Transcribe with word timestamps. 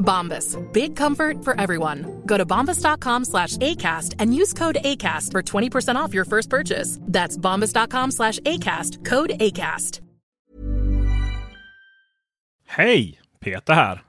Bombas. 0.00 0.56
Big 0.72 0.96
comfort 0.96 1.44
for 1.44 1.60
everyone. 1.60 2.22
Go 2.26 2.38
to 2.38 2.46
bombas.com 2.46 3.24
slash 3.24 3.56
ACAST 3.56 4.16
and 4.18 4.34
use 4.34 4.52
code 4.52 4.78
ACAST 4.84 5.32
for 5.32 5.42
20% 5.42 5.94
off 5.96 6.14
your 6.14 6.24
first 6.24 6.50
purchase. 6.50 6.98
That's 7.12 7.38
bombas.com 7.38 8.10
slash 8.10 8.40
ACAST. 8.40 9.04
Code 9.04 9.30
ACAST. 9.40 10.00
Hej! 12.66 13.20
Peter 13.40 13.74
här. 13.74 14.02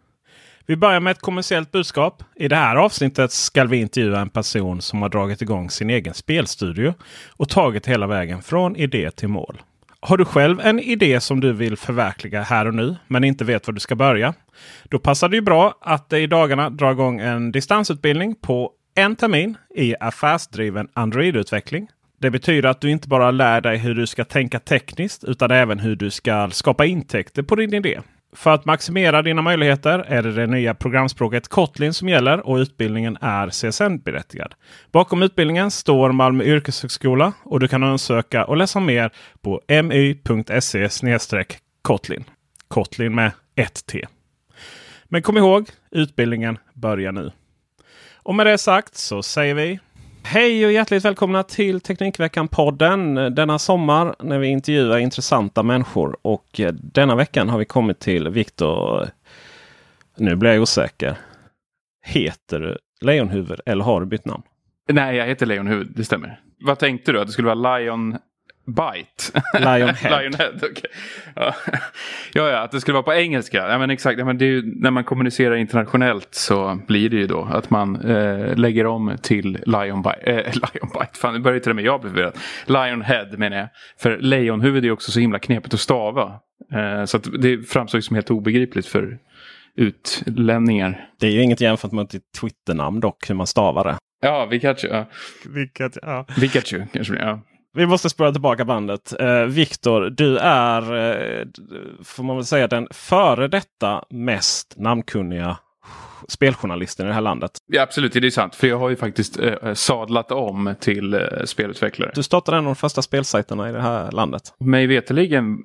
Vi 0.65 0.75
börjar 0.75 0.99
med 0.99 1.11
ett 1.11 1.21
kommersiellt 1.21 1.71
budskap. 1.71 2.23
I 2.35 2.47
det 2.47 2.55
här 2.55 2.75
avsnittet 2.75 3.31
ska 3.31 3.63
vi 3.65 3.77
intervjua 3.77 4.19
en 4.19 4.29
person 4.29 4.81
som 4.81 5.01
har 5.01 5.09
dragit 5.09 5.41
igång 5.41 5.69
sin 5.69 5.89
egen 5.89 6.13
spelstudio 6.13 6.93
och 7.29 7.49
tagit 7.49 7.87
hela 7.87 8.07
vägen 8.07 8.41
från 8.41 8.75
idé 8.75 9.11
till 9.11 9.27
mål. 9.27 9.61
Har 10.03 10.17
du 10.17 10.25
själv 10.25 10.59
en 10.59 10.79
idé 10.79 11.19
som 11.19 11.39
du 11.39 11.53
vill 11.53 11.77
förverkliga 11.77 12.41
här 12.41 12.67
och 12.67 12.73
nu 12.73 12.95
men 13.07 13.23
inte 13.23 13.45
vet 13.45 13.67
var 13.67 13.73
du 13.73 13.79
ska 13.79 13.95
börja? 13.95 14.33
Då 14.83 14.99
passar 14.99 15.29
det 15.29 15.35
ju 15.35 15.41
bra 15.41 15.77
att 15.81 16.13
i 16.13 16.27
dagarna 16.27 16.69
dra 16.69 16.91
igång 16.91 17.19
en 17.19 17.51
distansutbildning 17.51 18.35
på 18.35 18.71
en 18.95 19.15
termin 19.15 19.57
i 19.75 19.95
affärsdriven 19.99 20.87
Android-utveckling. 20.93 21.87
Det 22.19 22.31
betyder 22.31 22.69
att 22.69 22.81
du 22.81 22.91
inte 22.91 23.07
bara 23.07 23.31
lär 23.31 23.61
dig 23.61 23.77
hur 23.77 23.95
du 23.95 24.07
ska 24.07 24.25
tänka 24.25 24.59
tekniskt 24.59 25.23
utan 25.23 25.51
även 25.51 25.79
hur 25.79 25.95
du 25.95 26.09
ska 26.09 26.49
skapa 26.49 26.85
intäkter 26.85 27.43
på 27.43 27.55
din 27.55 27.73
idé. 27.73 27.99
För 28.33 28.53
att 28.53 28.65
maximera 28.65 29.21
dina 29.21 29.41
möjligheter 29.41 29.99
är 29.99 30.23
det 30.23 30.31
det 30.31 30.47
nya 30.47 30.73
programspråket 30.73 31.47
Kotlin 31.47 31.93
som 31.93 32.09
gäller 32.09 32.47
och 32.47 32.55
utbildningen 32.55 33.17
är 33.21 33.49
CSN-berättigad. 33.49 34.53
Bakom 34.91 35.23
utbildningen 35.23 35.71
står 35.71 36.11
Malmö 36.11 36.43
yrkeshögskola 36.43 37.33
och 37.43 37.59
du 37.59 37.67
kan 37.67 37.83
ansöka 37.83 38.45
och 38.45 38.57
läsa 38.57 38.79
mer 38.79 39.11
på 39.41 39.61
my.se 39.67 40.89
kotlin. 41.81 42.23
Kotlin 42.67 43.15
med 43.15 43.31
1T. 43.55 44.05
Men 45.05 45.21
kom 45.21 45.37
ihåg, 45.37 45.69
utbildningen 45.91 46.57
börjar 46.73 47.11
nu. 47.11 47.31
Och 48.15 48.35
med 48.35 48.45
det 48.45 48.57
sagt 48.57 48.95
så 48.95 49.23
säger 49.23 49.53
vi 49.53 49.79
Hej 50.23 50.65
och 50.65 50.71
hjärtligt 50.71 51.05
välkomna 51.05 51.43
till 51.43 51.81
Teknikveckan-podden 51.81 53.29
denna 53.29 53.59
sommar 53.59 54.15
när 54.19 54.39
vi 54.39 54.47
intervjuar 54.47 54.97
intressanta 54.97 55.63
människor. 55.63 56.17
Och 56.21 56.59
eh, 56.59 56.73
denna 56.73 57.15
veckan 57.15 57.49
har 57.49 57.59
vi 57.59 57.65
kommit 57.65 57.99
till 57.99 58.29
Viktor. 58.29 59.01
Eh, 59.01 59.07
nu 60.17 60.35
blir 60.35 60.51
jag 60.51 60.61
osäker. 60.61 61.17
Heter 62.05 62.59
du 62.59 62.77
Lejonhuvud 63.01 63.59
eller 63.65 63.83
har 63.83 63.99
du 63.99 64.05
bytt 64.05 64.25
namn? 64.25 64.43
Nej, 64.89 65.15
jag 65.15 65.27
heter 65.27 65.45
Lejonhuvud, 65.45 65.91
det 65.95 66.03
stämmer. 66.03 66.39
Vad 66.59 66.79
tänkte 66.79 67.11
du? 67.11 67.21
Att 67.21 67.27
det 67.27 67.33
skulle 67.33 67.55
vara 67.55 67.77
Lion 67.77 68.17
Bite? 68.65 69.41
Lionhead. 69.59 70.21
Lionhead 70.21 70.55
okay. 70.55 70.91
ja. 71.35 71.55
ja, 72.33 72.49
ja, 72.49 72.57
att 72.57 72.71
det 72.71 72.81
skulle 72.81 72.93
vara 72.93 73.03
på 73.03 73.13
engelska. 73.13 73.57
Ja, 73.57 73.77
men 73.77 73.89
exakt. 73.89 74.19
Ja, 74.19 74.25
men 74.25 74.37
det 74.37 74.45
är 74.45 74.49
ju, 74.49 74.63
när 74.75 74.91
man 74.91 75.03
kommunicerar 75.03 75.55
internationellt 75.55 76.27
så 76.31 76.79
blir 76.87 77.09
det 77.09 77.17
ju 77.17 77.27
då 77.27 77.43
att 77.43 77.69
man 77.69 77.95
eh, 77.95 78.55
lägger 78.55 78.85
om 78.85 79.17
till 79.21 79.57
Lion 79.65 80.01
Bite. 80.01 80.31
Eh, 80.31 80.35
Lion 80.53 80.89
Bite, 80.93 81.19
fan 81.19 81.33
det 81.33 81.39
börjar 81.39 81.59
till 81.59 81.69
och 81.69 81.75
med 81.75 81.85
jag 81.85 82.01
bli 82.01 82.09
förvirrad. 82.09 82.37
Lionhead 82.65 83.27
menar 83.37 83.57
jag. 83.57 83.67
För 83.99 84.17
lejonhuvud 84.17 84.83
är 84.83 84.87
ju 84.87 84.91
också 84.91 85.11
så 85.11 85.19
himla 85.19 85.39
knepigt 85.39 85.73
att 85.73 85.79
stava. 85.79 86.39
Eh, 86.73 87.05
så 87.05 87.17
att 87.17 87.27
det 87.41 87.69
framstår 87.69 87.99
som 87.99 88.15
helt 88.15 88.31
obegripligt 88.31 88.85
för 88.85 89.17
utlänningar. 89.75 91.09
Det 91.19 91.27
är 91.27 91.31
ju 91.31 91.41
inget 91.41 91.61
jämfört 91.61 91.91
med 91.91 92.07
ditt 92.07 92.31
Twitternamn 92.41 92.99
dock, 92.99 93.29
hur 93.29 93.35
man 93.35 93.47
stavar 93.47 93.83
det. 93.83 93.97
Ja, 94.21 94.47
Pikachu. 94.51 94.87
Ja. 94.87 95.05
Vilket, 95.45 95.97
ja. 96.01 96.25
Pikachu 96.39 96.81
kanske 96.93 97.15
ja. 97.15 97.39
Vi 97.73 97.85
måste 97.85 98.09
spåra 98.09 98.31
tillbaka 98.31 98.65
bandet. 98.65 99.13
Eh, 99.19 99.43
Viktor, 99.43 100.09
du 100.09 100.37
är, 100.37 100.81
eh, 100.81 101.45
får 102.03 102.23
man 102.23 102.35
väl 102.35 102.45
säga, 102.45 102.67
den 102.67 102.87
före 102.91 103.47
detta 103.47 104.03
mest 104.09 104.73
namnkunniga 104.77 105.57
speljournalisten 106.27 107.05
i 107.05 107.09
det 107.09 107.13
här 107.13 107.21
landet. 107.21 107.51
Ja, 107.67 107.81
absolut, 107.81 108.13
det 108.13 108.27
är 108.27 108.29
sant. 108.29 108.55
För 108.55 108.67
jag 108.67 108.79
har 108.79 108.89
ju 108.89 108.95
faktiskt 108.95 109.39
eh, 109.39 109.73
sadlat 109.73 110.31
om 110.31 110.75
till 110.79 111.13
eh, 111.13 111.19
spelutvecklare. 111.45 112.11
Du 112.15 112.23
startade 112.23 112.57
en 112.57 112.63
av 112.63 112.69
de 112.69 112.75
första 112.75 113.01
spelsajterna 113.01 113.69
i 113.69 113.71
det 113.71 113.81
här 113.81 114.11
landet. 114.11 114.41
Mig 114.59 114.87
veterligen 114.87 115.57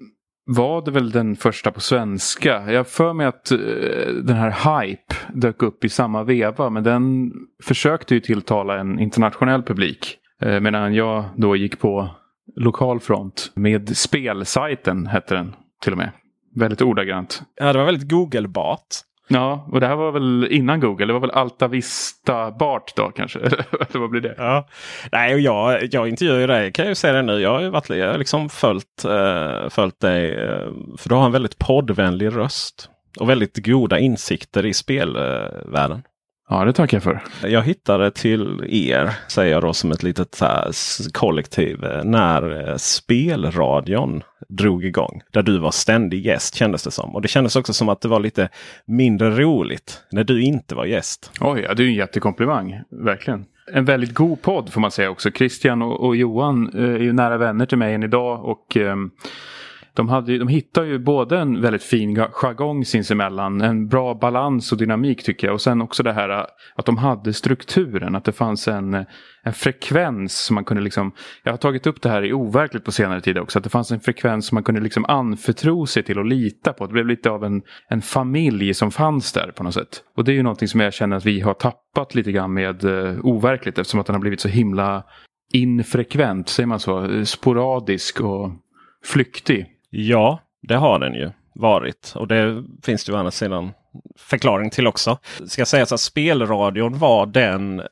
var 0.46 0.84
det 0.84 0.90
väl 0.90 1.10
den 1.10 1.36
första 1.36 1.70
på 1.70 1.80
svenska. 1.80 2.72
Jag 2.72 2.88
för 2.88 3.12
mig 3.12 3.26
att 3.26 3.52
uh, 3.52 3.58
den 4.22 4.36
här 4.36 4.80
Hype 4.80 5.14
dök 5.34 5.62
upp 5.62 5.84
i 5.84 5.88
samma 5.88 6.22
veva. 6.22 6.70
Men 6.70 6.82
den 6.82 7.32
försökte 7.62 8.14
ju 8.14 8.20
tilltala 8.20 8.78
en 8.78 8.98
internationell 9.00 9.62
publik. 9.62 10.18
Uh, 10.44 10.60
medan 10.60 10.94
jag 10.94 11.24
då 11.36 11.56
gick 11.56 11.78
på 11.78 12.08
lokal 12.56 13.00
front 13.00 13.52
med 13.54 13.96
spelsajten 13.96 15.06
hette 15.06 15.34
den 15.34 15.54
till 15.82 15.92
och 15.92 15.98
med. 15.98 16.10
Väldigt 16.54 16.82
ordagrant. 16.82 17.42
Ja, 17.56 17.72
det 17.72 17.78
var 17.78 17.86
väldigt 17.86 18.10
Google-bart. 18.10 18.86
Ja, 19.28 19.68
och 19.72 19.80
det 19.80 19.86
här 19.86 19.96
var 19.96 20.12
väl 20.12 20.48
innan 20.50 20.80
Google. 20.80 21.06
Det 21.06 21.12
var 21.12 21.20
väl 21.20 21.30
Alta 21.30 21.68
Vista 21.68 22.50
Bart 22.50 22.96
då 22.96 23.10
kanske? 23.10 23.38
Eller 23.40 23.98
vad 23.98 24.10
blir 24.10 24.20
det? 24.20 24.34
Ja. 24.38 24.68
Nej, 25.12 25.34
och 25.34 25.40
jag, 25.40 25.94
jag 25.94 26.08
intervjuar 26.08 26.38
ju 26.38 26.46
dig 26.46 26.72
kan 26.72 26.84
jag 26.84 26.90
ju 26.90 26.94
säga 26.94 27.12
det 27.12 27.22
nu. 27.22 27.40
Jag 27.40 27.52
har 27.52 27.60
ju 27.60 27.70
varit, 27.70 27.88
jag 27.88 28.10
har 28.10 28.18
liksom 28.18 28.48
följt, 28.48 29.04
uh, 29.04 29.68
följt 29.68 30.00
dig. 30.00 30.36
Uh, 30.36 30.72
för 30.98 31.08
du 31.08 31.14
har 31.14 31.26
en 31.26 31.32
väldigt 31.32 31.58
poddvänlig 31.58 32.36
röst. 32.36 32.90
Och 33.20 33.30
väldigt 33.30 33.66
goda 33.66 33.98
insikter 33.98 34.66
i 34.66 34.74
spelvärlden. 34.74 36.02
Ja, 36.48 36.64
det 36.64 36.72
tackar 36.72 36.96
jag 36.96 37.02
för. 37.02 37.22
Jag 37.48 37.62
hittade 37.62 38.10
till 38.10 38.64
er, 38.68 39.10
säger 39.28 39.52
jag 39.52 39.62
då 39.62 39.72
som 39.72 39.92
ett 39.92 40.02
litet 40.02 40.40
här, 40.40 40.70
kollektiv, 41.12 41.78
när 42.04 42.74
spelradion 42.76 44.22
drog 44.48 44.84
igång. 44.84 45.22
Där 45.32 45.42
du 45.42 45.58
var 45.58 45.70
ständig 45.70 46.26
gäst 46.26 46.54
kändes 46.54 46.82
det 46.82 46.90
som. 46.90 47.14
Och 47.14 47.22
det 47.22 47.28
kändes 47.28 47.56
också 47.56 47.72
som 47.72 47.88
att 47.88 48.00
det 48.00 48.08
var 48.08 48.20
lite 48.20 48.48
mindre 48.84 49.30
roligt 49.30 50.02
när 50.10 50.24
du 50.24 50.42
inte 50.42 50.74
var 50.74 50.84
gäst. 50.84 51.32
Oj, 51.40 51.60
ja, 51.68 51.74
det 51.74 51.82
är 51.82 51.86
en 51.86 51.94
jättekomplimang. 51.94 52.80
Verkligen. 52.90 53.44
En 53.72 53.84
väldigt 53.84 54.14
god 54.14 54.42
podd 54.42 54.72
får 54.72 54.80
man 54.80 54.90
säga 54.90 55.10
också. 55.10 55.30
Christian 55.30 55.82
och, 55.82 56.06
och 56.06 56.16
Johan 56.16 56.70
eh, 56.74 56.94
är 56.94 56.98
ju 56.98 57.12
nära 57.12 57.36
vänner 57.36 57.66
till 57.66 57.78
mig 57.78 57.94
än 57.94 58.02
idag. 58.02 58.44
och... 58.44 58.76
Eh, 58.76 58.96
de, 59.96 60.08
hade, 60.08 60.38
de 60.38 60.48
hittar 60.48 60.84
ju 60.84 60.98
både 60.98 61.38
en 61.38 61.60
väldigt 61.60 61.82
fin 61.82 62.16
jargong 62.16 62.84
sinsemellan, 62.84 63.60
en 63.60 63.88
bra 63.88 64.14
balans 64.14 64.72
och 64.72 64.78
dynamik 64.78 65.22
tycker 65.22 65.46
jag. 65.46 65.54
Och 65.54 65.60
sen 65.60 65.82
också 65.82 66.02
det 66.02 66.12
här 66.12 66.28
äh, 66.28 66.44
att 66.74 66.86
de 66.86 66.98
hade 66.98 67.32
strukturen, 67.32 68.14
att 68.14 68.24
det 68.24 68.32
fanns 68.32 68.68
en, 68.68 68.94
äh, 68.94 69.02
en 69.42 69.52
frekvens 69.52 70.38
som 70.44 70.54
man 70.54 70.64
kunde 70.64 70.82
liksom, 70.82 71.12
jag 71.42 71.52
har 71.52 71.56
tagit 71.56 71.86
upp 71.86 72.02
det 72.02 72.08
här 72.08 72.24
i 72.24 72.32
overkligt 72.32 72.84
på 72.84 72.92
senare 72.92 73.20
tid 73.20 73.38
också, 73.38 73.58
att 73.58 73.64
det 73.64 73.70
fanns 73.70 73.90
en 73.90 74.00
frekvens 74.00 74.46
som 74.46 74.56
man 74.56 74.64
kunde 74.64 74.80
liksom 74.80 75.04
anförtro 75.04 75.86
sig 75.86 76.02
till 76.02 76.18
och 76.18 76.24
lita 76.24 76.72
på. 76.72 76.86
Det 76.86 76.92
blev 76.92 77.06
lite 77.06 77.30
av 77.30 77.44
en, 77.44 77.62
en 77.88 78.02
familj 78.02 78.74
som 78.74 78.90
fanns 78.90 79.32
där 79.32 79.52
på 79.56 79.62
något 79.62 79.74
sätt. 79.74 80.02
Och 80.16 80.24
det 80.24 80.32
är 80.32 80.36
ju 80.36 80.42
någonting 80.42 80.68
som 80.68 80.80
jag 80.80 80.94
känner 80.94 81.16
att 81.16 81.26
vi 81.26 81.40
har 81.40 81.54
tappat 81.54 82.14
lite 82.14 82.32
grann 82.32 82.52
med 82.52 82.84
uh, 82.84 83.18
overkligt 83.22 83.78
eftersom 83.78 84.00
att 84.00 84.06
den 84.06 84.14
har 84.14 84.20
blivit 84.20 84.40
så 84.40 84.48
himla 84.48 85.04
infrekvent, 85.52 86.48
säger 86.48 86.66
man 86.66 86.80
så, 86.80 87.24
sporadisk 87.24 88.20
och 88.20 88.50
flyktig. 89.04 89.75
Ja, 89.90 90.40
det 90.62 90.76
har 90.76 90.98
den 90.98 91.14
ju 91.14 91.30
varit. 91.54 92.12
Och 92.16 92.28
det 92.28 92.64
finns 92.82 93.04
det 93.04 93.10
ju 93.10 93.16
å 93.16 93.18
andra 93.18 93.30
sidan 93.30 93.72
förklaring 94.18 94.70
till 94.70 94.86
också. 94.86 95.18
Ska 95.46 95.66
sägas 95.66 95.92
att 95.92 96.00
spelradion 96.00 96.98
var 96.98 97.26
den 97.26 97.82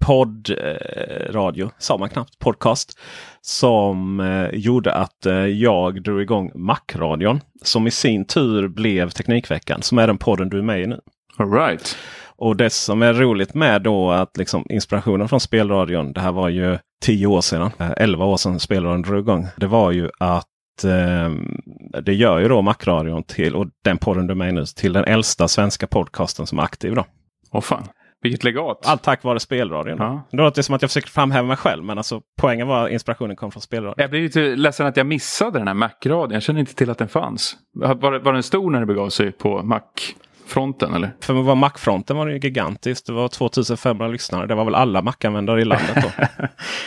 poddradio, 0.00 1.64
eh, 1.64 1.72
sa 1.78 1.98
man 1.98 2.08
knappt, 2.08 2.38
podcast. 2.38 2.98
Som 3.40 4.20
eh, 4.20 4.48
gjorde 4.52 4.94
att 4.94 5.26
eh, 5.26 5.34
jag 5.34 6.02
drog 6.02 6.22
igång 6.22 6.50
Macradion. 6.54 7.40
Som 7.62 7.86
i 7.86 7.90
sin 7.90 8.24
tur 8.24 8.68
blev 8.68 9.10
Teknikveckan, 9.10 9.82
som 9.82 9.98
är 9.98 10.06
den 10.06 10.18
podden 10.18 10.48
du 10.48 10.58
är 10.58 10.62
med 10.62 10.82
i 10.82 10.86
nu. 10.86 11.00
All 11.36 11.52
right. 11.52 11.96
Och 12.36 12.56
det 12.56 12.70
som 12.70 13.02
är 13.02 13.14
roligt 13.14 13.54
med 13.54 13.82
då 13.82 14.10
att 14.10 14.36
liksom 14.36 14.66
inspirationen 14.70 15.28
från 15.28 15.40
spelradion, 15.40 16.12
det 16.12 16.20
här 16.20 16.32
var 16.32 16.48
ju 16.48 16.78
tio 17.02 17.26
år 17.26 17.40
sedan, 17.40 17.70
eh, 17.78 17.90
elva 17.96 18.24
år 18.24 18.36
sedan 18.36 18.60
spelradion 18.60 19.02
drog 19.02 19.20
igång. 19.20 19.46
Det 19.56 19.66
var 19.66 19.90
ju 19.90 20.10
att 20.18 20.46
eh, 20.84 21.30
det 22.02 22.14
gör 22.14 22.38
ju 22.38 22.48
då 22.48 22.62
Macradion 22.62 23.22
till, 23.22 23.56
och 23.56 23.66
den 23.84 23.98
podden 23.98 24.26
du 24.26 24.34
med 24.34 24.54
nu, 24.54 24.64
till 24.64 24.92
den 24.92 25.04
äldsta 25.04 25.48
svenska 25.48 25.86
podcasten 25.86 26.46
som 26.46 26.58
är 26.58 26.62
aktiv. 26.62 26.94
Då. 26.94 27.04
Åh 27.52 27.60
fan. 27.60 27.88
Vilket 28.22 28.44
legat! 28.44 28.86
Allt 28.86 29.02
tack 29.02 29.24
vare 29.24 29.40
spelradion. 29.40 29.96
Ja. 29.98 30.22
Det 30.30 30.36
låter 30.36 30.62
som 30.62 30.74
att 30.74 30.82
jag 30.82 30.90
försöker 30.90 31.08
framhäva 31.08 31.48
mig 31.48 31.56
själv. 31.56 31.84
Men 31.84 31.98
alltså, 31.98 32.20
poängen 32.40 32.66
var 32.66 32.84
att 32.84 32.90
inspirationen 32.90 33.36
kom 33.36 33.50
från 33.50 33.60
spelradion. 33.60 33.94
Jag 33.96 34.10
blir 34.10 34.22
lite 34.22 34.40
ledsen 34.40 34.86
att 34.86 34.96
jag 34.96 35.06
missade 35.06 35.58
den 35.58 35.66
här 35.66 35.74
Mac-radion. 35.74 36.32
Jag 36.32 36.42
kände 36.42 36.60
inte 36.60 36.74
till 36.74 36.90
att 36.90 36.98
den 36.98 37.08
fanns. 37.08 37.56
Var, 37.72 38.18
var 38.18 38.32
den 38.32 38.42
stor 38.42 38.70
när 38.70 38.80
det 38.80 38.86
begav 38.86 39.08
sig 39.08 39.32
på 39.32 39.62
Mac-fronten 40.50 40.94
eller? 40.94 41.10
För 41.20 41.38
att 41.38 41.44
vara 41.44 41.54
Mac-fronten 41.54 42.16
var 42.16 42.26
det 42.26 42.32
ju 42.32 42.38
gigantiskt. 42.38 43.06
Det 43.06 43.12
var 43.12 43.28
2500 43.28 44.08
lyssnare. 44.08 44.46
Det 44.46 44.54
var 44.54 44.64
väl 44.64 44.74
alla 44.74 45.02
Mac-användare 45.02 45.60
i 45.60 45.64
landet 45.64 45.94
då. 45.94 46.24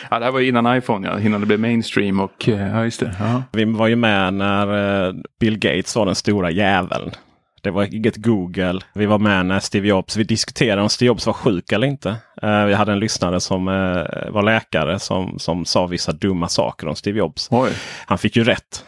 ja, 0.10 0.20
det 0.20 0.26
här 0.26 0.32
var 0.32 0.40
innan 0.40 0.78
iPhone, 0.78 1.08
ja. 1.08 1.20
innan 1.20 1.42
det 1.42 1.48
blev 1.48 1.60
mainstream. 1.60 2.20
Och, 2.20 2.50
eh, 2.50 2.68
ja, 2.68 2.84
just 2.84 3.00
det. 3.00 3.16
Ja. 3.20 3.44
Vi 3.52 3.66
var 3.66 3.88
ju 3.88 3.96
med 3.96 4.34
när 4.34 5.08
eh, 5.08 5.14
Bill 5.40 5.60
Gates 5.60 5.96
var 5.96 6.06
den 6.06 6.16
stora 6.16 6.52
jäveln. 6.52 7.12
Det 7.62 7.72
var 7.72 7.96
inget 7.96 8.16
Google. 8.16 8.80
Vi 8.94 9.06
var 9.06 9.20
med 9.20 9.46
när 9.46 9.60
Steve 9.60 9.88
Jobs. 9.88 10.18
Vi 10.18 10.24
diskuterade 10.24 10.82
om 10.82 10.90
Steve 10.90 11.08
Jobs 11.08 11.26
var 11.26 11.34
sjuk 11.34 11.72
eller 11.72 11.88
inte. 11.88 12.10
Uh, 12.44 12.66
vi 12.66 12.74
hade 12.74 12.92
en 12.92 13.00
lyssnare 13.00 13.40
som 13.40 13.66
var 14.30 14.44
läkare 14.44 15.00
som, 15.00 15.40
som 15.40 15.66
sa 15.66 15.88
vissa 15.88 16.12
dumma 16.12 16.48
saker 16.48 16.88
om 16.88 16.96
Steve 16.96 17.20
Jobs. 17.20 17.48
Oj. 17.52 17.70
Han 18.06 18.18
fick 18.18 18.36
ju 18.36 18.44
rätt 18.44 18.86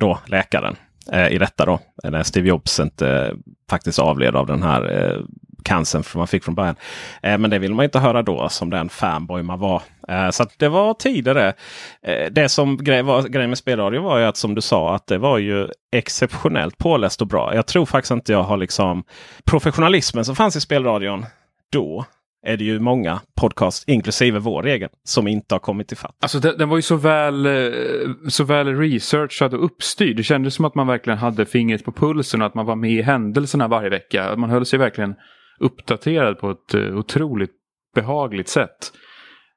då, 0.00 0.18
läkaren, 0.26 0.76
Eh, 1.12 1.28
i 1.28 1.38
detta 1.38 1.64
då. 1.64 1.78
När 2.04 2.22
Steve 2.22 2.48
Jobs 2.48 2.80
inte 2.80 3.08
eh, 3.08 3.34
faktiskt 3.70 3.98
avled 3.98 4.36
av 4.36 4.46
den 4.46 4.62
här 4.62 5.12
eh, 5.12 5.20
cancern 5.62 6.02
som 6.02 6.18
man 6.18 6.28
fick 6.28 6.44
från 6.44 6.54
början. 6.54 6.76
Eh, 7.22 7.38
men 7.38 7.50
det 7.50 7.58
vill 7.58 7.74
man 7.74 7.84
inte 7.84 7.98
höra 7.98 8.22
då 8.22 8.48
som 8.48 8.70
den 8.70 8.88
fanboy 8.88 9.42
man 9.42 9.58
var. 9.58 9.82
Eh, 10.08 10.30
så 10.30 10.46
det 10.56 10.68
var 10.68 10.94
tider 10.94 11.34
det. 11.34 11.54
Eh, 12.02 12.30
det 12.30 12.48
som 12.48 12.76
grej, 12.76 13.02
var, 13.02 13.22
grejen 13.22 13.50
med 13.50 13.58
spelradio 13.58 14.02
var 14.02 14.18
ju 14.18 14.24
att 14.24 14.36
som 14.36 14.54
du 14.54 14.60
sa 14.60 14.94
att 14.94 15.06
det 15.06 15.18
var 15.18 15.38
ju 15.38 15.68
exceptionellt 15.92 16.78
påläst 16.78 17.20
och 17.20 17.26
bra. 17.26 17.54
Jag 17.54 17.66
tror 17.66 17.86
faktiskt 17.86 18.10
inte 18.10 18.32
jag 18.32 18.42
har 18.42 18.56
liksom 18.56 19.04
professionalismen 19.44 20.24
som 20.24 20.36
fanns 20.36 20.56
i 20.56 20.60
spelradion 20.60 21.26
då 21.72 22.04
är 22.42 22.56
det 22.56 22.64
ju 22.64 22.80
många 22.80 23.20
podcast, 23.40 23.88
inklusive 23.88 24.38
vår 24.38 24.66
egen, 24.66 24.88
som 25.04 25.28
inte 25.28 25.54
har 25.54 25.60
kommit 25.60 25.92
ifatt. 25.92 26.16
Alltså 26.22 26.38
den, 26.38 26.58
den, 26.58 26.68
var 26.68 26.76
ju 26.76 26.82
så 26.82 26.96
väl, 26.96 27.46
eh, 27.46 28.10
så 28.28 28.44
väl 28.44 28.76
researchad 28.76 29.54
och 29.54 29.64
uppstyrd. 29.64 30.16
Det 30.16 30.22
kändes 30.22 30.54
som 30.54 30.64
att 30.64 30.74
man 30.74 30.86
verkligen 30.86 31.18
hade 31.18 31.46
fingret 31.46 31.84
på 31.84 31.92
pulsen 31.92 32.40
och 32.40 32.46
att 32.46 32.54
man 32.54 32.66
var 32.66 32.76
med 32.76 32.90
i 32.90 33.02
händelserna 33.02 33.68
varje 33.68 33.90
vecka. 33.90 34.36
Man 34.36 34.50
höll 34.50 34.66
sig 34.66 34.78
verkligen 34.78 35.14
uppdaterad 35.60 36.38
på 36.38 36.50
ett 36.50 36.74
eh, 36.74 36.98
otroligt 36.98 37.52
behagligt 37.94 38.48
sätt. 38.48 38.92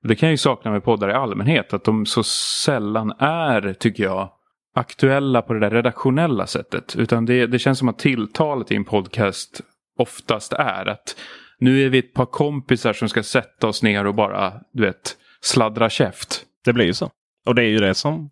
Det 0.04 0.16
kan 0.16 0.28
jag 0.28 0.34
ju 0.34 0.38
sakna 0.38 0.72
med 0.72 0.84
poddar 0.84 1.10
i 1.10 1.14
allmänhet. 1.14 1.74
Att 1.74 1.84
de 1.84 2.06
så 2.06 2.24
sällan 2.64 3.14
är, 3.20 3.74
tycker 3.74 4.04
jag, 4.04 4.30
aktuella 4.76 5.42
på 5.42 5.54
det 5.54 5.60
där 5.60 5.70
redaktionella 5.70 6.48
sättet. 6.48 6.96
Utan 6.98 7.26
det, 7.26 7.48
det 7.48 7.60
känns 7.60 7.80
som 7.80 7.90
att 7.90 8.00
tilltalet 8.00 8.72
i 8.72 8.76
en 8.76 8.86
podcast 8.86 9.62
oftast 10.00 10.54
är 10.54 10.86
att 10.88 11.16
nu 11.64 11.86
är 11.86 11.90
vi 11.90 11.98
ett 12.00 12.14
par 12.14 12.26
kompisar 12.26 12.94
som 12.94 13.10
ska 13.10 13.24
sätta 13.24 13.68
oss 13.68 13.84
ner 13.84 14.06
och 14.06 14.16
bara, 14.16 14.54
du 14.74 14.84
vet, 14.84 15.18
sladdra 15.42 15.90
käft. 15.90 16.44
Det 16.66 16.74
blir 16.74 16.86
ju 16.86 16.94
så. 16.94 17.10
Och 17.46 17.56
det 17.56 17.64
är 17.64 17.68
ju 17.68 17.78
det 17.78 17.94
som, 17.94 18.30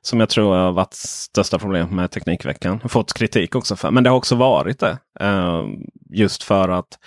som 0.00 0.20
jag 0.20 0.28
tror 0.28 0.54
har 0.54 0.72
varit 0.72 0.94
största 0.94 1.58
problemet 1.58 1.90
med 1.90 2.10
Teknikveckan. 2.10 2.80
Fått 2.88 3.12
kritik 3.12 3.54
också 3.54 3.76
för. 3.76 3.90
Men 3.90 4.04
det 4.04 4.10
har 4.10 4.16
också 4.16 4.36
varit 4.36 4.78
det. 4.78 4.98
Eh, 5.20 5.64
just 6.10 6.42
för 6.42 6.68
att 6.68 6.98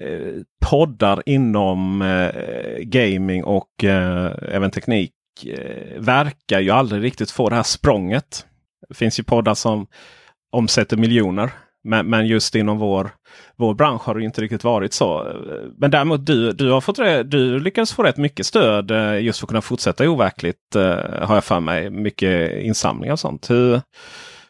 eh, 0.00 0.42
poddar 0.70 1.22
inom 1.26 2.02
eh, 2.02 2.78
gaming 2.78 3.44
och 3.44 3.84
även 3.84 4.70
teknik 4.70 5.12
verkar 5.96 6.60
ju 6.60 6.70
aldrig 6.70 7.02
riktigt 7.02 7.30
få 7.30 7.48
det 7.48 7.56
här 7.56 7.62
språnget. 7.62 8.46
Det 8.88 8.94
finns 8.94 9.20
ju 9.20 9.24
poddar 9.24 9.54
som 9.54 9.86
omsätter 10.52 10.96
miljoner. 10.96 11.50
Men, 11.86 12.06
men 12.06 12.26
just 12.26 12.54
inom 12.54 12.78
vår, 12.78 13.10
vår 13.56 13.74
bransch 13.74 14.02
har 14.02 14.14
det 14.14 14.24
inte 14.24 14.40
riktigt 14.40 14.64
varit 14.64 14.92
så. 14.92 15.32
Men 15.78 15.90
däremot 15.90 16.26
du, 16.26 16.52
du, 16.52 16.70
har 16.70 16.80
fått, 16.80 16.96
du 17.24 17.60
lyckades 17.60 17.92
få 17.92 18.02
rätt 18.02 18.16
mycket 18.16 18.46
stöd 18.46 18.90
eh, 18.90 19.20
just 19.20 19.38
för 19.38 19.46
att 19.46 19.48
kunna 19.48 19.62
fortsätta 19.62 20.08
overkligt. 20.08 20.76
Eh, 20.76 20.82
har 21.22 21.34
jag 21.34 21.44
för 21.44 21.60
mig. 21.60 21.90
Mycket 21.90 22.62
insamlingar 22.62 23.12
och 23.12 23.20
sånt. 23.20 23.50
Hur, 23.50 23.80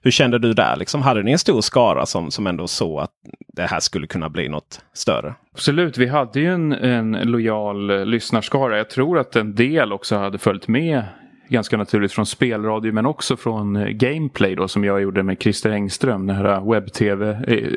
hur 0.02 0.10
kände 0.10 0.38
du 0.38 0.52
där? 0.52 0.76
Liksom, 0.76 1.02
hade 1.02 1.22
ni 1.22 1.32
en 1.32 1.38
stor 1.38 1.60
skara 1.60 2.06
som, 2.06 2.30
som 2.30 2.46
ändå 2.46 2.66
såg 2.66 3.00
att 3.00 3.10
det 3.56 3.62
här 3.62 3.80
skulle 3.80 4.06
kunna 4.06 4.28
bli 4.28 4.48
något 4.48 4.80
större? 4.94 5.34
Absolut, 5.52 5.98
vi 5.98 6.06
hade 6.06 6.40
ju 6.40 6.54
en, 6.54 6.72
en 6.72 7.12
lojal 7.12 7.90
eh, 7.90 8.06
lyssnarskara. 8.06 8.76
Jag 8.76 8.90
tror 8.90 9.18
att 9.18 9.36
en 9.36 9.54
del 9.54 9.92
också 9.92 10.16
hade 10.16 10.38
följt 10.38 10.68
med 10.68 11.04
ganska 11.48 11.76
naturligt 11.76 12.12
från 12.12 12.26
spelradio 12.26 12.92
men 12.92 13.06
också 13.06 13.36
från 13.36 13.76
eh, 13.76 13.88
Gameplay 13.88 14.54
då 14.54 14.68
som 14.68 14.84
jag 14.84 15.02
gjorde 15.02 15.22
med 15.22 15.42
Christer 15.42 15.70
Engström. 15.70 16.26
Det 16.26 16.32
här 16.32 16.44
eh, 16.44 16.70
webb-tv, 16.70 17.30
eh, 17.46 17.72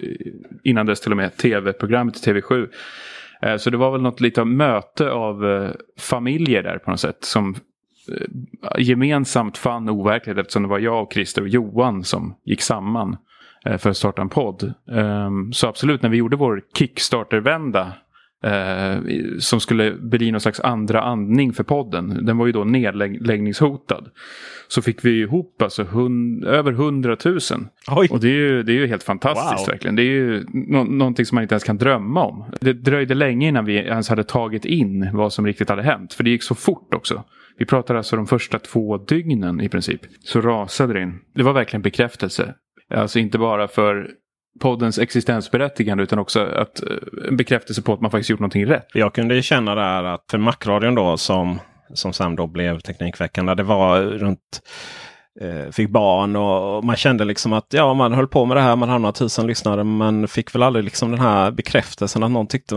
innan 0.64 0.86
dess 0.86 1.02
till 1.02 1.12
och 1.12 1.18
med 1.18 1.38
tv-programmet 1.38 2.28
i 2.28 2.32
TV7. 2.32 2.68
Så 3.58 3.70
det 3.70 3.78
var 3.78 3.92
väl 3.92 4.02
något 4.02 4.22
lite 4.22 4.46
möte 4.46 5.12
av 5.12 5.68
familjer 6.00 6.64
där 6.64 6.78
på 6.78 6.92
något 6.92 7.00
sätt. 7.00 7.18
Som 7.20 7.56
gemensamt 8.78 9.58
fann 9.58 9.90
overkligt 9.90 10.38
eftersom 10.38 10.64
det 10.64 10.70
var 10.70 10.80
jag 10.80 11.04
och 11.04 11.14
Christer 11.14 11.42
och 11.42 11.48
Johan 11.48 12.04
som 12.04 12.36
gick 12.46 12.62
samman 12.62 13.18
för 13.78 13.90
att 13.90 13.98
starta 13.98 14.22
en 14.22 14.30
podd. 14.30 14.74
Ehm, 14.92 15.54
så 15.54 15.68
absolut, 15.68 16.02
när 16.02 16.10
vi 16.10 16.18
gjorde 16.18 16.36
vår 16.38 16.62
Kickstarter-vända 16.78 17.94
Eh, 18.44 18.98
som 19.40 19.60
skulle 19.60 19.92
bli 19.92 20.32
någon 20.32 20.42
slags 20.42 20.60
andra 20.60 21.02
andning 21.02 21.54
för 21.54 21.64
podden. 21.64 22.26
Den 22.26 22.38
var 22.38 22.46
ju 22.46 22.52
då 22.52 22.64
nedläggningshotad. 22.64 24.10
Så 24.68 24.82
fick 24.82 25.06
vi 25.06 25.22
ihop 25.22 25.62
alltså 25.62 25.84
hund, 25.84 26.46
över 26.46 26.72
hundratusen. 26.72 27.68
Och 28.10 28.20
det 28.20 28.28
är, 28.28 28.34
ju, 28.34 28.64
det 28.64 28.72
är 28.72 28.76
ju 28.76 28.88
helt 28.88 29.04
fantastiskt 29.04 29.68
wow. 29.68 29.74
verkligen. 29.74 29.96
Det 29.96 30.02
är 30.02 30.14
ju 30.14 30.44
no 30.54 30.84
någonting 30.84 31.26
som 31.26 31.36
man 31.36 31.42
inte 31.42 31.54
ens 31.54 31.64
kan 31.64 31.78
drömma 31.78 32.26
om. 32.26 32.46
Det 32.62 32.74
dröjde 32.74 33.14
länge 33.14 33.48
innan 33.48 33.66
vi 33.66 33.76
ens 33.76 34.10
hade 34.10 34.24
tagit 34.24 34.66
in 34.66 35.10
vad 35.14 35.34
som 35.34 35.46
riktigt 35.46 35.70
hade 35.70 35.84
hänt. 35.84 36.14
För 36.14 36.24
det 36.24 36.30
gick 36.30 36.44
så 36.44 36.56
fort 36.56 36.94
också. 36.94 37.24
Vi 37.58 37.66
pratar 37.66 37.96
alltså 37.96 38.16
de 38.16 38.28
första 38.28 38.60
två 38.60 38.98
dygnen 38.98 39.62
i 39.62 39.70
princip. 39.70 40.02
Så 40.24 40.42
rasade 40.42 40.94
det 40.94 41.02
in. 41.02 41.20
Det 41.36 41.44
var 41.44 41.54
verkligen 41.54 41.82
bekräftelse. 41.82 42.54
Alltså 42.94 43.20
inte 43.20 43.38
bara 43.38 43.68
för 43.68 44.10
poddens 44.60 45.00
existensberättigande 45.00 46.04
utan 46.04 46.20
också 46.20 46.40
att, 46.40 46.84
en 47.28 47.38
bekräftelse 47.38 47.82
på 47.82 47.94
att 47.94 48.02
man 48.02 48.12
faktiskt 48.12 48.30
gjort 48.30 48.40
någonting 48.40 48.66
rätt. 48.66 48.88
Jag 48.94 49.14
kunde 49.14 49.42
känna 49.42 49.76
där 49.76 50.04
att 50.04 50.26
för 50.32 50.38
Macradion 50.38 50.96
då 50.96 51.18
som, 51.18 51.60
som 51.94 52.14
sen 52.14 52.36
då 52.36 52.48
blev 52.48 52.80
Teknikveckan. 52.80 53.46
Där 53.46 53.56
det 53.56 53.64
var 53.64 54.02
runt 54.02 54.62
eh, 55.42 55.72
fick 55.72 55.90
barn 55.90 56.36
och 56.36 56.84
man 56.84 56.96
kände 56.96 57.26
liksom 57.26 57.54
att 57.54 57.68
ja, 57.70 57.94
man 57.94 58.14
höll 58.14 58.28
på 58.28 58.46
med 58.46 58.58
det 58.58 58.62
här. 58.62 58.76
Man 58.76 58.90
hade 58.90 59.02
några 59.02 59.14
tusen 59.14 59.48
lyssnare 59.48 59.84
men 59.84 60.28
fick 60.28 60.56
väl 60.56 60.64
aldrig 60.64 60.86
liksom 60.86 61.12
den 61.12 61.20
här 61.20 61.52
bekräftelsen 61.52 62.24
att 62.24 62.32
någon 62.32 62.48
tyckte 62.48 62.76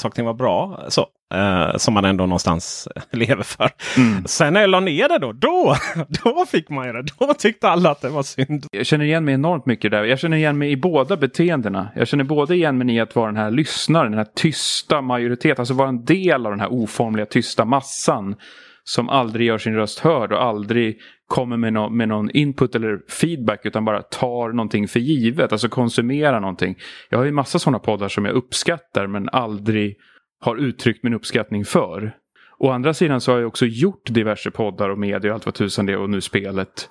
saker 0.00 0.22
var 0.22 0.34
bra. 0.34 0.84
Så, 0.88 1.06
eh, 1.34 1.76
som 1.76 1.94
man 1.94 2.04
ändå 2.04 2.26
någonstans 2.26 2.88
lever 3.10 3.42
för. 3.42 3.70
Mm. 3.96 4.24
Sen 4.26 4.52
när 4.52 4.60
jag 4.60 4.70
la 4.70 4.80
ner 4.80 5.08
det 5.08 5.18
då, 5.18 5.32
då, 5.32 5.76
då 6.24 6.46
fick 6.46 6.68
man 6.68 6.86
ju 6.86 6.92
det. 6.92 7.02
Då 7.18 7.34
tyckte 7.34 7.68
alla 7.68 7.90
att 7.90 8.00
det 8.00 8.08
var 8.08 8.22
synd. 8.22 8.66
Jag 8.72 8.86
känner 8.86 9.04
igen 9.04 9.24
mig 9.24 9.34
enormt 9.34 9.66
mycket 9.66 9.90
där. 9.90 10.04
Jag 10.04 10.18
känner 10.18 10.36
igen 10.36 10.58
mig 10.58 10.70
i 10.70 10.76
båda 10.76 11.16
beteendena. 11.16 11.88
Jag 11.96 12.08
känner 12.08 12.24
både 12.24 12.54
igen 12.54 12.78
mig 12.78 12.96
i 12.96 13.00
att 13.00 13.16
vara 13.16 13.26
den 13.26 13.36
här 13.36 13.50
lyssnaren, 13.50 14.10
den 14.10 14.18
här 14.18 14.28
tysta 14.34 15.00
majoriteten. 15.00 15.60
Alltså 15.60 15.74
vara 15.74 15.88
en 15.88 16.04
del 16.04 16.46
av 16.46 16.52
den 16.52 16.60
här 16.60 16.72
oformliga 16.72 17.26
tysta 17.26 17.64
massan. 17.64 18.36
Som 18.84 19.08
aldrig 19.08 19.46
gör 19.46 19.58
sin 19.58 19.74
röst 19.74 19.98
hörd 19.98 20.32
och 20.32 20.42
aldrig 20.42 20.98
kommer 21.26 21.56
med, 21.56 21.72
no 21.72 21.88
med 21.88 22.08
någon 22.08 22.30
input 22.30 22.74
eller 22.74 22.98
feedback 23.20 23.60
utan 23.66 23.84
bara 23.84 24.02
tar 24.02 24.48
någonting 24.48 24.88
för 24.88 25.00
givet. 25.00 25.52
Alltså 25.52 25.68
konsumerar 25.68 26.40
någonting. 26.40 26.76
Jag 27.08 27.18
har 27.18 27.24
ju 27.24 27.32
massa 27.32 27.58
sådana 27.58 27.78
poddar 27.78 28.08
som 28.08 28.24
jag 28.24 28.34
uppskattar 28.34 29.06
men 29.06 29.28
aldrig 29.28 29.96
har 30.42 30.56
uttryckt 30.56 31.02
min 31.02 31.14
uppskattning 31.14 31.64
för. 31.64 32.16
Å 32.58 32.70
andra 32.70 32.94
sidan 32.94 33.20
så 33.20 33.32
har 33.32 33.38
jag 33.38 33.48
också 33.48 33.66
gjort 33.66 34.06
diverse 34.06 34.50
poddar 34.50 34.88
och 34.88 34.98
medier 34.98 35.30
och 35.30 35.34
allt 35.34 35.46
vad 35.46 35.54
tusan 35.54 35.86
det 35.86 35.92
är 35.92 35.98
och 35.98 36.10
nu 36.10 36.20
spelet. 36.20 36.88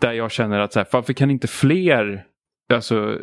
Där 0.00 0.12
jag 0.12 0.30
känner 0.30 0.58
att 0.58 0.72
så 0.72 0.78
här, 0.78 0.86
varför 0.92 1.12
kan 1.12 1.30
inte 1.30 1.46
fler 1.48 2.24
alltså, 2.72 3.18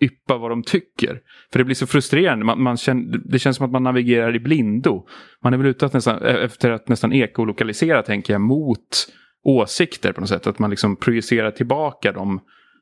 yppa 0.00 0.36
vad 0.36 0.50
de 0.50 0.62
tycker? 0.62 1.20
För 1.52 1.58
det 1.58 1.64
blir 1.64 1.74
så 1.74 1.86
frustrerande. 1.86 2.44
Man, 2.44 2.62
man 2.62 2.76
känner, 2.76 3.18
det 3.24 3.38
känns 3.38 3.56
som 3.56 3.66
att 3.66 3.72
man 3.72 3.82
navigerar 3.82 4.36
i 4.36 4.40
blindo. 4.40 5.06
Man 5.42 5.54
är 5.54 5.58
väl 5.58 5.66
ute 5.66 5.86
att 5.86 5.92
nästan, 5.92 6.22
eh, 6.22 6.44
efter 6.44 6.70
att 6.70 6.88
nästan 6.88 7.12
ekolokalisera 7.12 8.02
tänker 8.02 8.34
jag 8.34 8.40
mot 8.40 9.08
åsikter 9.44 10.12
på 10.12 10.20
något 10.20 10.30
sätt. 10.30 10.46
Att 10.46 10.58
man 10.58 10.70
liksom 10.70 10.96
projicerar 10.96 11.50
tillbaka 11.50 12.12
dem 12.12 12.40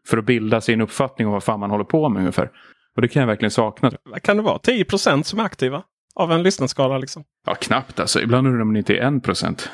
för 0.09 0.19
att 0.19 0.27
bilda 0.27 0.61
sin 0.61 0.81
uppfattning 0.81 1.27
om 1.27 1.33
vad 1.33 1.45
fan 1.45 1.61
man 1.61 1.71
håller 1.71 1.85
på 1.85 2.09
med 2.09 2.21
ungefär. 2.21 2.51
Och 2.97 3.03
det 3.03 3.09
kan 3.09 3.21
jag 3.21 3.27
verkligen 3.27 3.51
sakna. 3.51 3.91
Kan 4.23 4.37
det 4.37 4.43
vara? 4.43 4.59
10% 4.59 5.23
som 5.23 5.39
är 5.39 5.45
aktiva? 5.45 5.83
Av 6.21 6.33
en 6.33 6.43
lyssnarskala 6.43 6.99
liksom? 6.99 7.25
Ja, 7.47 7.55
knappt 7.55 8.01
alltså. 8.01 8.21
Ibland 8.21 8.47
undrar 8.47 8.65
man 8.65 8.77
inte 8.77 8.97
en 8.97 9.21
procent. 9.21 9.71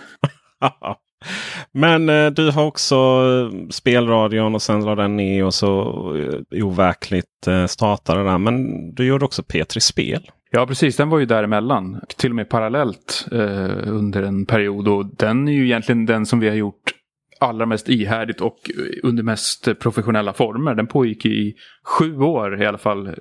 Men 1.72 2.08
eh, 2.08 2.30
du 2.30 2.50
har 2.50 2.64
också 2.64 2.96
eh, 2.96 3.68
spelradion 3.70 4.54
och 4.54 4.62
sen 4.62 4.84
la 4.84 4.94
den 4.94 5.16
ner 5.16 5.44
och 5.44 5.54
så 5.54 5.80
eh, 6.16 6.64
overkligt 6.64 7.46
eh, 7.46 7.66
startade 7.66 8.24
den. 8.24 8.42
Men 8.42 8.64
du 8.94 9.06
gjorde 9.06 9.24
också 9.24 9.42
P3 9.42 9.78
Spel. 9.78 10.30
Ja, 10.50 10.66
precis. 10.66 10.96
Den 10.96 11.08
var 11.08 11.18
ju 11.18 11.26
däremellan. 11.26 12.00
Till 12.16 12.30
och 12.30 12.36
med 12.36 12.48
parallellt 12.48 13.26
eh, 13.32 13.88
under 13.88 14.22
en 14.22 14.46
period. 14.46 14.88
Och 14.88 15.16
den 15.16 15.48
är 15.48 15.52
ju 15.52 15.64
egentligen 15.64 16.06
den 16.06 16.26
som 16.26 16.40
vi 16.40 16.48
har 16.48 16.56
gjort 16.56 16.92
allra 17.40 17.66
mest 17.66 17.88
ihärdigt 17.88 18.40
och 18.40 18.70
eh, 18.78 19.08
under 19.08 19.22
mest 19.22 19.78
professionella 19.78 20.32
former. 20.32 20.74
Den 20.74 20.86
pågick 20.86 21.26
i 21.26 21.54
sju 21.84 22.18
år 22.18 22.62
i 22.62 22.66
alla 22.66 22.78
fall. 22.78 23.06
Eh, 23.06 23.12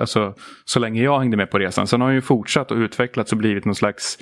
alltså 0.00 0.34
så 0.64 0.80
länge 0.80 1.02
jag 1.02 1.18
hängde 1.18 1.36
med 1.36 1.50
på 1.50 1.58
resan. 1.58 1.86
Sen 1.86 2.00
har 2.00 2.08
den 2.08 2.14
ju 2.14 2.20
fortsatt 2.20 2.70
och 2.70 2.76
utvecklats 2.76 3.32
och 3.32 3.38
blivit 3.38 3.64
någon 3.64 3.74
slags 3.74 4.18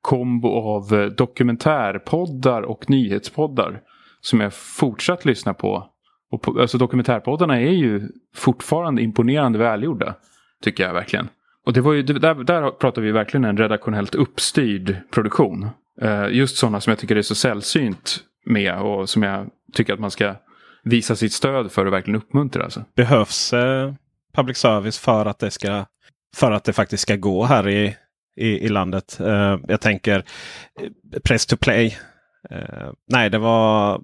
kombo 0.00 0.48
av 0.48 0.94
eh, 0.94 1.06
dokumentärpoddar 1.06 2.62
och 2.62 2.90
nyhetspoddar. 2.90 3.80
Som 4.20 4.40
jag 4.40 4.54
fortsatt 4.54 5.24
lyssna 5.24 5.54
på. 5.54 5.90
Och 6.30 6.42
på, 6.42 6.60
alltså 6.60 6.78
dokumentärpoddarna 6.78 7.60
är 7.60 7.72
ju 7.72 8.08
fortfarande 8.34 9.02
imponerande 9.02 9.58
välgjorda. 9.58 10.14
Tycker 10.62 10.84
jag 10.84 10.94
verkligen. 10.94 11.28
Och 11.66 11.72
det 11.72 11.80
var 11.80 11.92
ju, 11.92 12.02
där, 12.02 12.44
där 12.44 12.70
pratar 12.70 13.02
vi 13.02 13.12
verkligen 13.12 13.44
en 13.44 13.56
redaktionellt 13.56 14.14
uppstyrd 14.14 14.96
produktion. 15.10 15.68
Just 16.30 16.56
sådana 16.56 16.80
som 16.80 16.90
jag 16.90 16.98
tycker 16.98 17.16
är 17.16 17.22
så 17.22 17.34
sällsynt 17.34 18.24
med 18.44 18.78
och 18.78 19.08
som 19.08 19.22
jag 19.22 19.46
tycker 19.72 19.92
att 19.94 20.00
man 20.00 20.10
ska 20.10 20.34
visa 20.82 21.16
sitt 21.16 21.32
stöd 21.32 21.72
för 21.72 21.86
och 21.86 21.92
verkligen 21.92 22.20
uppmuntra. 22.20 22.64
Alltså. 22.64 22.84
Behövs 22.96 23.52
eh, 23.52 23.94
public 24.34 24.58
service 24.58 24.98
för 24.98 25.26
att 25.26 25.38
det 25.38 25.50
ska 25.50 25.84
för 26.36 26.52
att 26.52 26.64
det 26.64 26.72
faktiskt 26.72 27.02
ska 27.02 27.16
gå 27.16 27.44
här 27.44 27.68
i, 27.68 27.96
i, 28.36 28.48
i 28.48 28.68
landet. 28.68 29.18
Uh, 29.20 29.58
jag 29.68 29.80
tänker 29.80 30.24
eh, 30.80 31.20
Press 31.24 31.46
to 31.46 31.56
play. 31.56 31.98
Uh, 32.52 32.92
nej, 33.08 33.30
det 33.30 33.38
var 33.38 34.00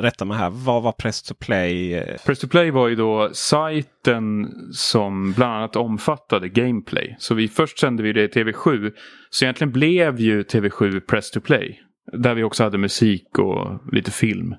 Rätta 0.00 0.24
mig 0.24 0.38
här, 0.38 0.50
vad 0.50 0.82
var 0.82 0.92
Press 0.92 1.22
to 1.22 1.34
play? 1.34 2.02
Press 2.26 2.38
to 2.38 2.48
play 2.48 2.70
var 2.70 2.88
ju 2.88 2.94
då 2.94 3.30
sajten 3.32 4.46
som 4.72 5.32
bland 5.32 5.52
annat 5.52 5.76
omfattade 5.76 6.48
gameplay. 6.48 7.16
Så 7.18 7.34
vi 7.34 7.48
först 7.48 7.78
sände 7.78 8.02
vi 8.02 8.12
det 8.12 8.22
i 8.22 8.28
TV7. 8.28 8.92
Så 9.30 9.44
egentligen 9.44 9.72
blev 9.72 10.20
ju 10.20 10.42
TV7 10.42 11.00
Press 11.00 11.30
to 11.30 11.40
play. 11.40 11.80
Där 12.12 12.34
vi 12.34 12.42
också 12.42 12.62
hade 12.62 12.78
musik 12.78 13.38
och 13.38 13.80
lite 13.92 14.10
film. 14.10 14.54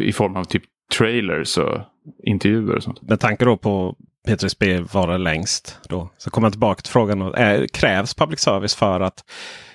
I 0.00 0.12
form 0.12 0.36
av 0.36 0.44
typ 0.44 0.62
trailers 0.98 1.58
och 1.58 1.80
intervjuer 2.24 2.76
och 2.76 2.82
sånt. 2.82 3.02
Med 3.02 3.20
tanke 3.20 3.44
då 3.44 3.56
på 3.56 3.96
P3 4.28 4.88
var 4.94 5.08
det 5.08 5.18
längst. 5.18 5.80
Då. 5.88 6.10
Så 6.18 6.30
kommer 6.30 6.46
jag 6.46 6.52
tillbaka 6.52 6.82
till 6.82 6.92
frågan. 6.92 7.22
Är, 7.22 7.66
krävs 7.66 8.14
public 8.14 8.40
service 8.40 8.74
för 8.74 9.00
att 9.00 9.24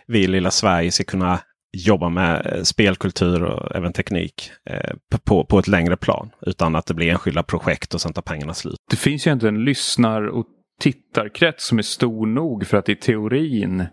vi 0.07 0.23
i 0.23 0.27
lilla 0.27 0.51
Sverige 0.51 0.91
ska 0.91 1.03
kunna 1.03 1.39
jobba 1.75 2.09
med 2.09 2.45
eh, 2.45 2.63
spelkultur 2.63 3.43
och 3.43 3.75
även 3.75 3.93
teknik 3.93 4.51
eh, 4.69 4.95
på, 5.23 5.45
på 5.45 5.59
ett 5.59 5.67
längre 5.67 5.97
plan. 5.97 6.29
Utan 6.41 6.75
att 6.75 6.85
det 6.85 6.93
blir 6.93 7.07
enskilda 7.07 7.43
projekt 7.43 7.93
och 7.93 8.01
sen 8.01 8.13
tar 8.13 8.21
pengarna 8.21 8.53
slut. 8.53 8.75
Det 8.89 8.97
finns 8.97 9.27
ju 9.27 9.31
inte 9.31 9.47
en 9.47 9.63
lyssnar 9.63 10.27
och 10.27 10.45
tittarkrets 10.79 11.67
som 11.67 11.77
är 11.77 11.83
stor 11.83 12.25
nog 12.25 12.67
för 12.67 12.77
att 12.77 12.89
i 12.89 12.95
teorin 12.95 13.85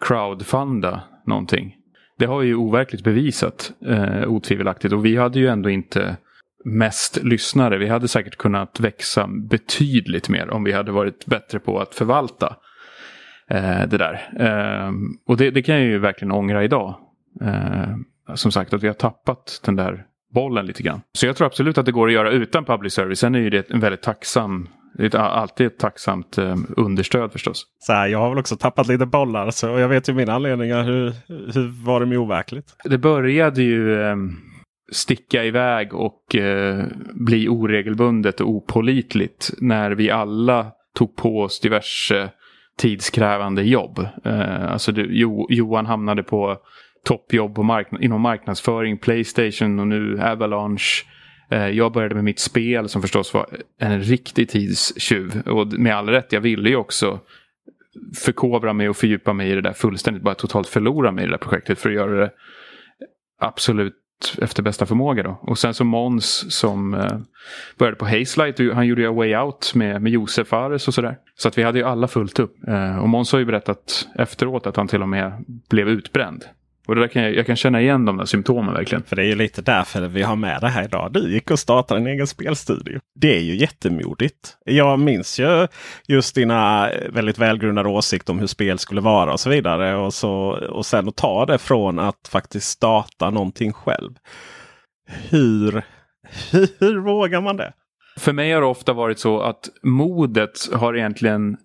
crowdfunda 0.00 1.02
någonting. 1.26 1.77
Det 2.18 2.26
har 2.26 2.42
ju 2.42 2.54
overkligt 2.54 3.04
bevisat 3.04 3.72
eh, 3.86 4.28
otvivelaktigt 4.28 4.94
och 4.94 5.04
vi 5.04 5.16
hade 5.16 5.38
ju 5.38 5.46
ändå 5.46 5.70
inte 5.70 6.16
mest 6.64 7.22
lyssnare. 7.22 7.78
Vi 7.78 7.88
hade 7.88 8.08
säkert 8.08 8.36
kunnat 8.36 8.80
växa 8.80 9.26
betydligt 9.26 10.28
mer 10.28 10.50
om 10.50 10.64
vi 10.64 10.72
hade 10.72 10.92
varit 10.92 11.26
bättre 11.26 11.58
på 11.58 11.80
att 11.80 11.94
förvalta 11.94 12.56
eh, 13.50 13.86
det 13.88 13.98
där. 13.98 14.28
Eh, 14.38 14.92
och 15.26 15.36
det, 15.36 15.50
det, 15.50 15.62
kan 15.62 15.74
jag 15.74 15.84
ju 15.84 15.98
verkligen 15.98 16.32
ångra 16.32 16.64
idag. 16.64 16.94
Eh, 17.40 17.94
som 18.34 18.52
sagt 18.52 18.74
att 18.74 18.82
vi 18.82 18.86
har 18.86 18.94
tappat 18.94 19.60
den 19.64 19.76
där 19.76 20.04
bollen 20.34 20.66
lite 20.66 20.82
grann. 20.82 21.00
Så 21.12 21.26
jag 21.26 21.36
tror 21.36 21.46
absolut 21.46 21.78
att 21.78 21.86
det 21.86 21.92
går 21.92 22.06
att 22.06 22.14
göra 22.14 22.30
utan 22.30 22.64
public 22.64 22.92
service. 22.92 23.18
Sen 23.18 23.34
är 23.34 23.38
ju 23.38 23.50
det 23.50 23.70
en 23.70 23.80
väldigt 23.80 24.02
tacksam 24.02 24.68
det 24.94 25.14
är 25.14 25.18
alltid 25.18 25.66
ett 25.66 25.78
tacksamt 25.78 26.38
eh, 26.38 26.56
understöd 26.76 27.32
förstås. 27.32 27.66
Så 27.78 27.92
här, 27.92 28.06
jag 28.06 28.18
har 28.18 28.28
väl 28.28 28.38
också 28.38 28.56
tappat 28.56 28.86
lite 28.88 29.06
bollar 29.06 29.50
så 29.50 29.66
jag 29.66 29.88
vet 29.88 30.08
ju 30.08 30.12
mina 30.12 30.32
anledningar. 30.32 30.82
Hur, 30.82 31.12
hur 31.26 31.84
var 31.84 32.00
det 32.00 32.06
med 32.06 32.18
overkligt? 32.18 32.76
Det 32.84 32.98
började 32.98 33.62
ju 33.62 34.02
eh, 34.02 34.16
sticka 34.92 35.44
iväg 35.44 35.94
och 35.94 36.36
eh, 36.36 36.84
bli 37.14 37.48
oregelbundet 37.48 38.40
och 38.40 38.48
opolitligt 38.48 39.50
när 39.58 39.90
vi 39.90 40.10
alla 40.10 40.66
tog 40.94 41.16
på 41.16 41.40
oss 41.40 41.60
diverse 41.60 42.30
tidskrävande 42.78 43.62
jobb. 43.62 44.06
Eh, 44.24 44.72
alltså 44.72 44.92
jo, 44.96 45.46
Johan 45.50 45.86
hamnade 45.86 46.22
på 46.22 46.56
toppjobb 47.04 47.54
på 47.54 47.62
marknad, 47.62 48.04
inom 48.04 48.20
marknadsföring, 48.20 48.98
Playstation 48.98 49.78
och 49.78 49.86
nu 49.86 50.22
Avalanche. 50.22 51.04
Eh, 51.50 51.68
jag 51.68 51.92
började 51.92 52.14
med 52.14 52.24
mitt 52.24 52.38
spel 52.38 52.88
som 52.88 53.02
förstås 53.02 53.34
var 53.34 53.46
en 53.78 54.00
riktig 54.00 54.48
tidstjuv. 54.48 55.42
Och 55.46 55.66
med 55.66 55.96
all 55.96 56.08
rätt, 56.08 56.32
jag 56.32 56.40
ville 56.40 56.68
ju 56.68 56.76
också 56.76 57.20
förkovra 58.24 58.72
mig 58.72 58.88
och 58.88 58.96
fördjupa 58.96 59.32
mig 59.32 59.50
i 59.50 59.54
det 59.54 59.60
där 59.60 59.72
fullständigt. 59.72 60.22
Bara 60.22 60.34
totalt 60.34 60.68
förlora 60.68 61.12
mig 61.12 61.24
i 61.24 61.26
det 61.26 61.32
där 61.32 61.38
projektet 61.38 61.78
för 61.78 61.88
att 61.88 61.94
göra 61.94 62.20
det 62.20 62.30
absolut 63.40 63.94
efter 64.42 64.62
bästa 64.62 64.86
förmåga. 64.86 65.22
Då. 65.22 65.38
Och 65.42 65.58
sen 65.58 65.74
så 65.74 65.84
Måns 65.84 66.56
som 66.58 66.94
eh, 66.94 67.18
började 67.78 67.96
på 67.96 68.04
Hazelight. 68.04 68.74
Han 68.74 68.86
gjorde 68.86 69.02
ju 69.02 69.12
Way 69.12 69.36
Out 69.36 69.72
med, 69.74 70.02
med 70.02 70.12
Josef 70.12 70.48
Fares 70.48 70.88
och 70.88 70.94
sådär. 70.94 71.16
Så 71.34 71.48
att 71.48 71.58
vi 71.58 71.62
hade 71.62 71.78
ju 71.78 71.84
alla 71.84 72.08
fullt 72.08 72.38
upp. 72.38 72.68
Eh, 72.68 72.98
och 72.98 73.08
Måns 73.08 73.32
har 73.32 73.38
ju 73.38 73.44
berättat 73.44 74.08
efteråt 74.14 74.66
att 74.66 74.76
han 74.76 74.88
till 74.88 75.02
och 75.02 75.08
med 75.08 75.44
blev 75.70 75.88
utbränd. 75.88 76.44
Och 76.88 76.94
det 76.94 77.00
där 77.00 77.08
kan 77.08 77.22
jag, 77.22 77.34
jag, 77.34 77.46
kan 77.46 77.56
känna 77.56 77.80
igen 77.80 78.04
de 78.04 78.16
där 78.16 78.24
symptomen 78.24 78.74
verkligen. 78.74 79.04
För 79.04 79.16
det 79.16 79.22
är 79.22 79.26
ju 79.26 79.34
lite 79.34 79.62
därför 79.62 80.08
vi 80.08 80.22
har 80.22 80.36
med 80.36 80.60
det 80.60 80.68
här 80.68 80.84
idag. 80.84 81.12
Du 81.12 81.32
gick 81.32 81.50
och 81.50 81.58
startade 81.58 82.00
en 82.00 82.06
egen 82.06 82.26
spelstudio. 82.26 83.00
Det 83.14 83.36
är 83.36 83.40
ju 83.40 83.56
jättemodigt. 83.56 84.56
Jag 84.64 84.98
minns 84.98 85.40
ju 85.40 85.66
just 86.06 86.34
dina 86.34 86.90
väldigt 87.10 87.38
välgrundade 87.38 87.88
åsikter 87.88 88.32
om 88.32 88.38
hur 88.38 88.46
spel 88.46 88.78
skulle 88.78 89.00
vara 89.00 89.32
och 89.32 89.40
så 89.40 89.50
vidare. 89.50 89.96
Och, 89.96 90.14
så, 90.14 90.30
och 90.70 90.86
sen 90.86 91.08
att 91.08 91.16
ta 91.16 91.46
det 91.46 91.58
från 91.58 91.98
att 91.98 92.28
faktiskt 92.28 92.68
starta 92.68 93.30
någonting 93.30 93.72
själv. 93.72 94.10
Hur, 95.30 95.82
hur 96.80 97.00
vågar 97.00 97.40
man 97.40 97.56
det? 97.56 97.72
För 98.18 98.32
mig 98.32 98.52
har 98.52 98.60
det 98.60 98.66
ofta 98.66 98.92
varit 98.92 99.18
så 99.18 99.40
att 99.40 99.68
modet 99.82 100.50
har 100.72 100.96
egentligen 100.96 101.56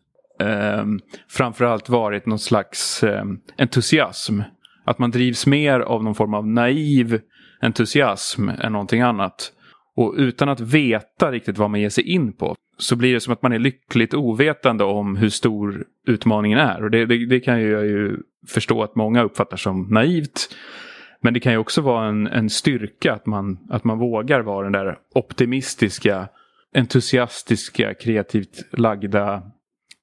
eh, 0.42 0.86
framförallt 1.30 1.90
varit 1.90 2.26
någon 2.26 2.40
slags 2.40 3.04
eh, 3.04 3.24
entusiasm. 3.58 4.42
Att 4.84 5.00
man 5.00 5.12
drivs 5.12 5.48
mer 5.48 5.80
av 5.80 6.04
någon 6.04 6.16
form 6.16 6.34
av 6.34 6.48
naiv 6.48 7.22
entusiasm 7.62 8.50
än 8.50 8.72
någonting 8.72 9.02
annat. 9.02 9.52
Och 9.96 10.14
utan 10.18 10.50
att 10.50 10.60
veta 10.60 11.32
riktigt 11.32 11.58
vad 11.58 11.70
man 11.70 11.82
ger 11.82 11.90
sig 11.90 12.04
in 12.04 12.34
på 12.34 12.56
så 12.78 12.96
blir 12.96 13.14
det 13.14 13.20
som 13.20 13.34
att 13.34 13.42
man 13.42 13.54
är 13.54 13.60
lyckligt 13.60 14.14
ovetande 14.14 14.84
om 14.84 15.16
hur 15.16 15.30
stor 15.30 15.86
utmaningen 16.08 16.60
är. 16.60 16.84
Och 16.84 16.92
det, 16.92 17.06
det, 17.06 17.26
det 17.26 17.40
kan 17.40 17.62
jag 17.62 17.86
ju 17.86 18.18
förstå 18.48 18.84
att 18.84 18.96
många 18.96 19.24
uppfattar 19.24 19.58
som 19.58 19.88
naivt. 19.90 20.56
Men 21.22 21.34
det 21.34 21.40
kan 21.40 21.52
ju 21.52 21.58
också 21.58 21.82
vara 21.82 22.08
en, 22.08 22.28
en 22.28 22.50
styrka 22.50 23.14
att 23.14 23.26
man, 23.26 23.60
att 23.70 23.84
man 23.84 24.00
vågar 24.00 24.42
vara 24.42 24.64
den 24.64 24.72
där 24.72 24.98
optimistiska, 25.16 26.28
entusiastiska, 26.76 27.94
kreativt 27.94 28.66
lagda 28.72 29.44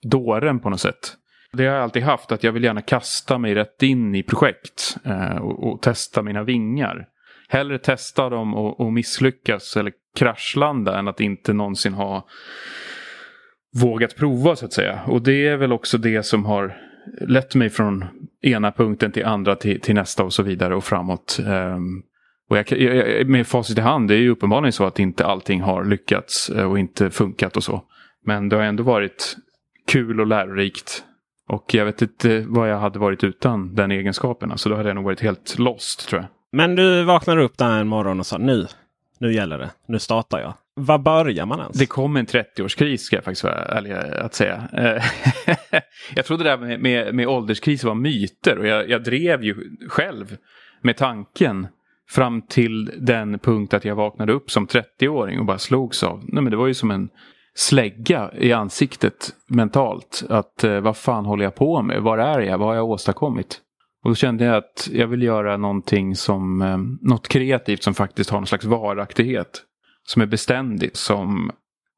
dåren 0.02 0.60
på 0.60 0.70
något 0.70 0.80
sätt. 0.80 1.16
Det 1.52 1.66
har 1.66 1.74
jag 1.74 1.82
alltid 1.82 2.02
haft, 2.02 2.32
att 2.32 2.44
jag 2.44 2.52
vill 2.52 2.64
gärna 2.64 2.82
kasta 2.82 3.38
mig 3.38 3.54
rätt 3.54 3.82
in 3.82 4.14
i 4.14 4.22
projekt 4.22 4.96
eh, 5.04 5.36
och, 5.36 5.72
och, 5.72 5.82
testa 5.82 6.22
mina 6.22 6.42
vingar. 6.42 7.06
Hellre 7.48 7.78
testa 7.78 8.28
dem 8.28 8.54
och, 8.54 8.80
och 8.80 8.92
misslyckas 8.92 9.76
eller 9.76 9.92
kraschlanda 10.16 10.98
än 10.98 11.08
att 11.08 11.20
inte 11.20 11.52
någonsin 11.52 11.94
ha 11.94 12.26
vågat 13.82 14.16
prova 14.16 14.56
så 14.56 14.64
att 14.64 14.72
säga. 14.72 15.00
Och 15.06 15.22
det 15.22 15.46
är 15.46 15.56
väl 15.56 15.72
också 15.72 15.98
det 15.98 16.22
som 16.22 16.44
har 16.44 16.76
lett 17.20 17.54
mig 17.54 17.70
från 17.70 18.04
ena 18.42 18.72
punkten 18.72 19.12
till 19.12 19.24
andra 19.24 19.56
till, 19.56 19.80
till 19.80 19.94
nästa 19.94 20.24
och 20.24 20.32
så 20.32 20.42
vidare 20.42 20.74
och 20.74 20.84
framåt. 20.84 21.40
Um, 21.46 22.02
och 22.50 22.58
jag, 22.58 22.72
jag, 22.72 23.28
med 23.28 23.46
facit 23.46 23.78
i 23.78 23.80
hand, 23.80 24.08
det 24.08 24.14
är 24.14 24.18
ju 24.18 24.30
uppenbarligen 24.30 24.72
så 24.72 24.84
att 24.84 24.98
inte 24.98 25.26
allting 25.26 25.60
har 25.60 25.84
lyckats 25.84 26.50
eh, 26.50 26.70
och 26.70 26.78
inte 26.78 27.10
funkat 27.10 27.56
och 27.56 27.64
så. 27.64 27.82
Men 28.24 28.48
det 28.48 28.56
har 28.56 28.62
ändå 28.62 28.82
varit 28.82 29.36
kul 29.86 30.20
och 30.20 30.26
lärorikt 30.26 31.04
och 31.50 31.74
jag 31.74 31.84
vet 31.84 32.02
inte 32.02 32.44
vad 32.48 32.70
jag 32.70 32.78
hade 32.78 32.98
varit 32.98 33.24
utan 33.24 33.74
den 33.74 33.90
egenskapen. 33.90 34.58
Så 34.58 34.68
då 34.68 34.76
hade 34.76 34.88
jag 34.88 34.96
nog 34.96 35.04
varit 35.04 35.20
helt 35.20 35.58
lost 35.58 36.08
tror 36.08 36.20
jag. 36.20 36.28
Men 36.52 36.76
du 36.76 37.04
vaknade 37.04 37.42
upp 37.42 37.58
där 37.58 37.80
en 37.80 37.88
morgon 37.88 38.20
och 38.20 38.26
sa 38.26 38.38
nu, 38.38 38.66
nu 39.18 39.32
gäller 39.32 39.58
det. 39.58 39.70
Nu 39.88 39.98
startar 39.98 40.40
jag. 40.40 40.54
Var 40.74 40.98
börjar 40.98 41.46
man 41.46 41.60
ens? 41.60 41.78
Det 41.78 41.86
kom 41.86 42.16
en 42.16 42.26
30-årskris 42.26 42.96
ska 42.96 43.16
jag 43.16 43.24
faktiskt 43.24 43.44
vara 43.44 43.64
ärlig 43.64 43.92
att 43.92 44.34
säga. 44.34 44.68
jag 46.14 46.24
trodde 46.24 46.44
det 46.44 46.50
där 46.50 46.58
med, 46.58 46.80
med, 46.80 47.14
med 47.14 47.28
ålderskris 47.28 47.84
var 47.84 47.94
myter 47.94 48.58
och 48.58 48.66
jag, 48.66 48.90
jag 48.90 49.04
drev 49.04 49.44
ju 49.44 49.56
själv 49.88 50.36
med 50.82 50.96
tanken 50.96 51.66
Fram 52.10 52.42
till 52.42 52.92
den 52.98 53.38
punkt 53.38 53.74
att 53.74 53.84
jag 53.84 53.94
vaknade 53.94 54.32
upp 54.32 54.50
som 54.50 54.66
30-åring 54.66 55.38
och 55.38 55.44
bara 55.44 55.58
slogs 55.58 56.02
av. 56.02 56.24
Nej 56.28 56.42
men 56.42 56.50
det 56.50 56.56
var 56.56 56.66
ju 56.66 56.74
som 56.74 56.90
en 56.90 57.08
slägga 57.54 58.30
i 58.38 58.52
ansiktet 58.52 59.34
mentalt. 59.46 60.24
Att 60.28 60.64
eh, 60.64 60.80
vad 60.80 60.96
fan 60.96 61.24
håller 61.24 61.44
jag 61.44 61.54
på 61.54 61.82
med? 61.82 62.02
Var 62.02 62.18
är 62.18 62.40
jag? 62.40 62.58
Vad 62.58 62.68
har 62.68 62.74
jag 62.74 62.90
åstadkommit? 62.90 63.60
Och 64.04 64.10
då 64.10 64.14
kände 64.14 64.44
jag 64.44 64.56
att 64.56 64.88
jag 64.92 65.06
vill 65.06 65.22
göra 65.22 65.56
någonting 65.56 66.16
som, 66.16 66.62
eh, 66.62 66.78
något 67.08 67.28
kreativt 67.28 67.82
som 67.82 67.94
faktiskt 67.94 68.30
har 68.30 68.38
någon 68.38 68.46
slags 68.46 68.64
varaktighet. 68.64 69.62
Som 70.02 70.22
är 70.22 70.26
beständigt, 70.26 70.96
som 70.96 71.50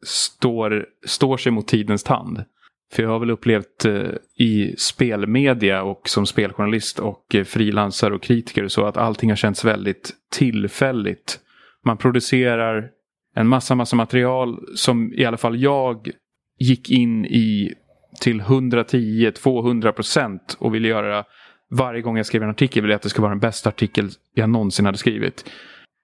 står, 0.06 0.86
står 1.06 1.36
sig 1.36 1.52
mot 1.52 1.68
tidens 1.68 2.02
tand. 2.02 2.44
För 2.92 3.02
jag 3.02 3.10
har 3.10 3.18
väl 3.18 3.30
upplevt 3.30 3.84
eh, 3.84 4.10
i 4.36 4.74
spelmedia 4.78 5.82
och 5.82 6.08
som 6.08 6.26
speljournalist 6.26 6.98
och 6.98 7.34
eh, 7.34 7.44
frilansare 7.44 8.14
och 8.14 8.22
kritiker 8.22 8.68
så 8.68 8.86
att 8.86 8.96
allting 8.96 9.30
har 9.30 9.36
känts 9.36 9.64
väldigt 9.64 10.12
tillfälligt. 10.32 11.40
Man 11.84 11.96
producerar 11.96 12.90
en 13.34 13.48
massa, 13.48 13.74
massa 13.74 13.96
material 13.96 14.58
som 14.74 15.12
i 15.12 15.24
alla 15.24 15.36
fall 15.36 15.62
jag 15.62 16.10
gick 16.58 16.90
in 16.90 17.26
i 17.26 17.74
till 18.20 18.40
110-200 18.40 19.92
procent 19.92 20.56
och 20.58 20.74
ville 20.74 20.88
göra 20.88 21.24
varje 21.70 22.02
gång 22.02 22.16
jag 22.16 22.26
skrev 22.26 22.42
en 22.42 22.50
artikel 22.50 22.82
ville 22.82 22.92
jag 22.92 22.96
att 22.96 23.02
det 23.02 23.08
skulle 23.08 23.22
vara 23.22 23.34
den 23.34 23.40
bästa 23.40 23.68
artikel 23.68 24.10
jag 24.34 24.50
någonsin 24.50 24.86
hade 24.86 24.98
skrivit. 24.98 25.50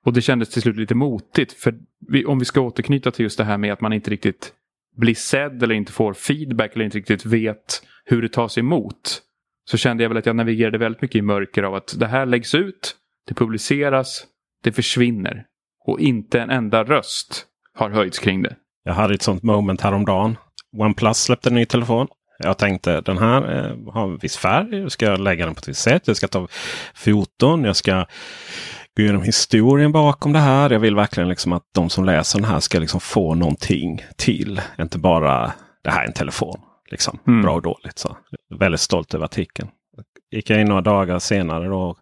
Och 0.07 0.13
det 0.13 0.23
kändes 0.23 0.49
till 0.49 0.63
slut 0.63 0.77
lite 0.77 0.95
motigt. 0.95 1.53
För 1.53 1.75
vi, 2.09 2.25
om 2.25 2.39
vi 2.39 2.45
ska 2.45 2.61
återknyta 2.61 3.11
till 3.11 3.23
just 3.23 3.39
det 3.39 3.45
här 3.45 3.59
med 3.59 3.73
att 3.73 3.81
man 3.81 3.93
inte 3.93 4.11
riktigt 4.11 4.53
blir 4.97 5.15
sedd 5.15 5.63
eller 5.63 5.75
inte 5.75 5.93
får 5.93 6.13
feedback 6.13 6.75
eller 6.75 6.85
inte 6.85 6.99
riktigt 6.99 7.27
vet 7.27 7.83
hur 8.05 8.23
det 8.23 8.29
tas 8.29 8.59
emot. 8.59 9.23
Så 9.71 9.77
kände 9.77 10.03
jag 10.03 10.09
väl 10.11 10.19
att 10.19 10.27
jag 10.27 10.37
navigerade 10.37 10.79
väldigt 10.79 11.03
mycket 11.03 11.17
i 11.17 11.23
mörker 11.23 11.63
av 11.63 11.75
att 11.75 11.95
det 11.99 12.07
här 12.07 12.27
läggs 12.27 12.55
ut, 12.55 12.97
det 13.29 13.35
publiceras, 13.35 14.27
det 14.63 14.73
försvinner. 14.73 15.45
Och 15.89 16.01
inte 16.01 16.41
en 16.41 16.51
enda 16.51 16.85
röst 16.85 17.47
har 17.75 17.91
höjts 17.91 18.19
kring 18.19 18.43
det. 18.43 18.57
Jag 18.85 18.95
hade 18.95 19.15
ett 19.15 19.23
sånt 19.23 19.43
moment 19.43 19.81
häromdagen. 19.81 20.37
OnePlus 20.77 21.19
släppte 21.19 21.49
en 21.49 21.55
ny 21.55 21.65
telefon. 21.65 22.07
Jag 22.39 22.59
tänkte 22.59 23.01
den 23.01 23.19
här 23.19 23.57
eh, 23.57 23.93
har 23.93 24.05
en 24.05 24.19
viss 24.19 24.37
färg. 24.37 24.79
Jag 24.79 24.93
ska 24.93 25.17
lägga 25.17 25.45
den 25.45 25.55
på 25.55 25.59
ett 25.59 25.69
visst 25.69 25.83
sätt. 25.83 26.03
Jag 26.07 26.17
ska 26.17 26.29
ta 26.29 26.49
foton. 26.95 27.65
Jag 27.65 27.77
ska 27.77 28.07
gå 28.97 29.03
igenom 29.03 29.23
historien 29.23 29.93
bakom 29.93 30.33
det 30.33 30.39
här. 30.39 30.71
Jag 30.71 30.81
vill 30.81 30.95
verkligen 30.95 31.29
liksom 31.29 31.53
att 31.53 31.63
de 31.75 31.91
som 31.91 32.05
läser 32.05 32.39
den 32.39 32.49
här 32.49 32.61
ska 32.61 32.79
liksom 32.79 33.01
få 33.01 33.35
någonting 33.35 34.03
till. 34.17 34.61
Inte 34.79 34.99
bara 34.99 35.53
det 35.85 35.91
här 35.91 36.03
är 36.03 36.07
en 36.07 36.13
telefon. 36.13 36.61
Liksom. 36.91 37.19
Mm. 37.27 37.43
Bra 37.43 37.55
och 37.55 37.63
dåligt. 37.63 37.99
Så. 37.99 38.17
Väldigt 38.59 38.81
stolt 38.81 39.15
över 39.15 39.25
artikeln. 39.25 39.69
Gick 40.31 40.51
jag 40.51 40.61
in 40.61 40.69
några 40.69 40.81
dagar 40.81 41.19
senare 41.19 41.75
och 41.75 41.99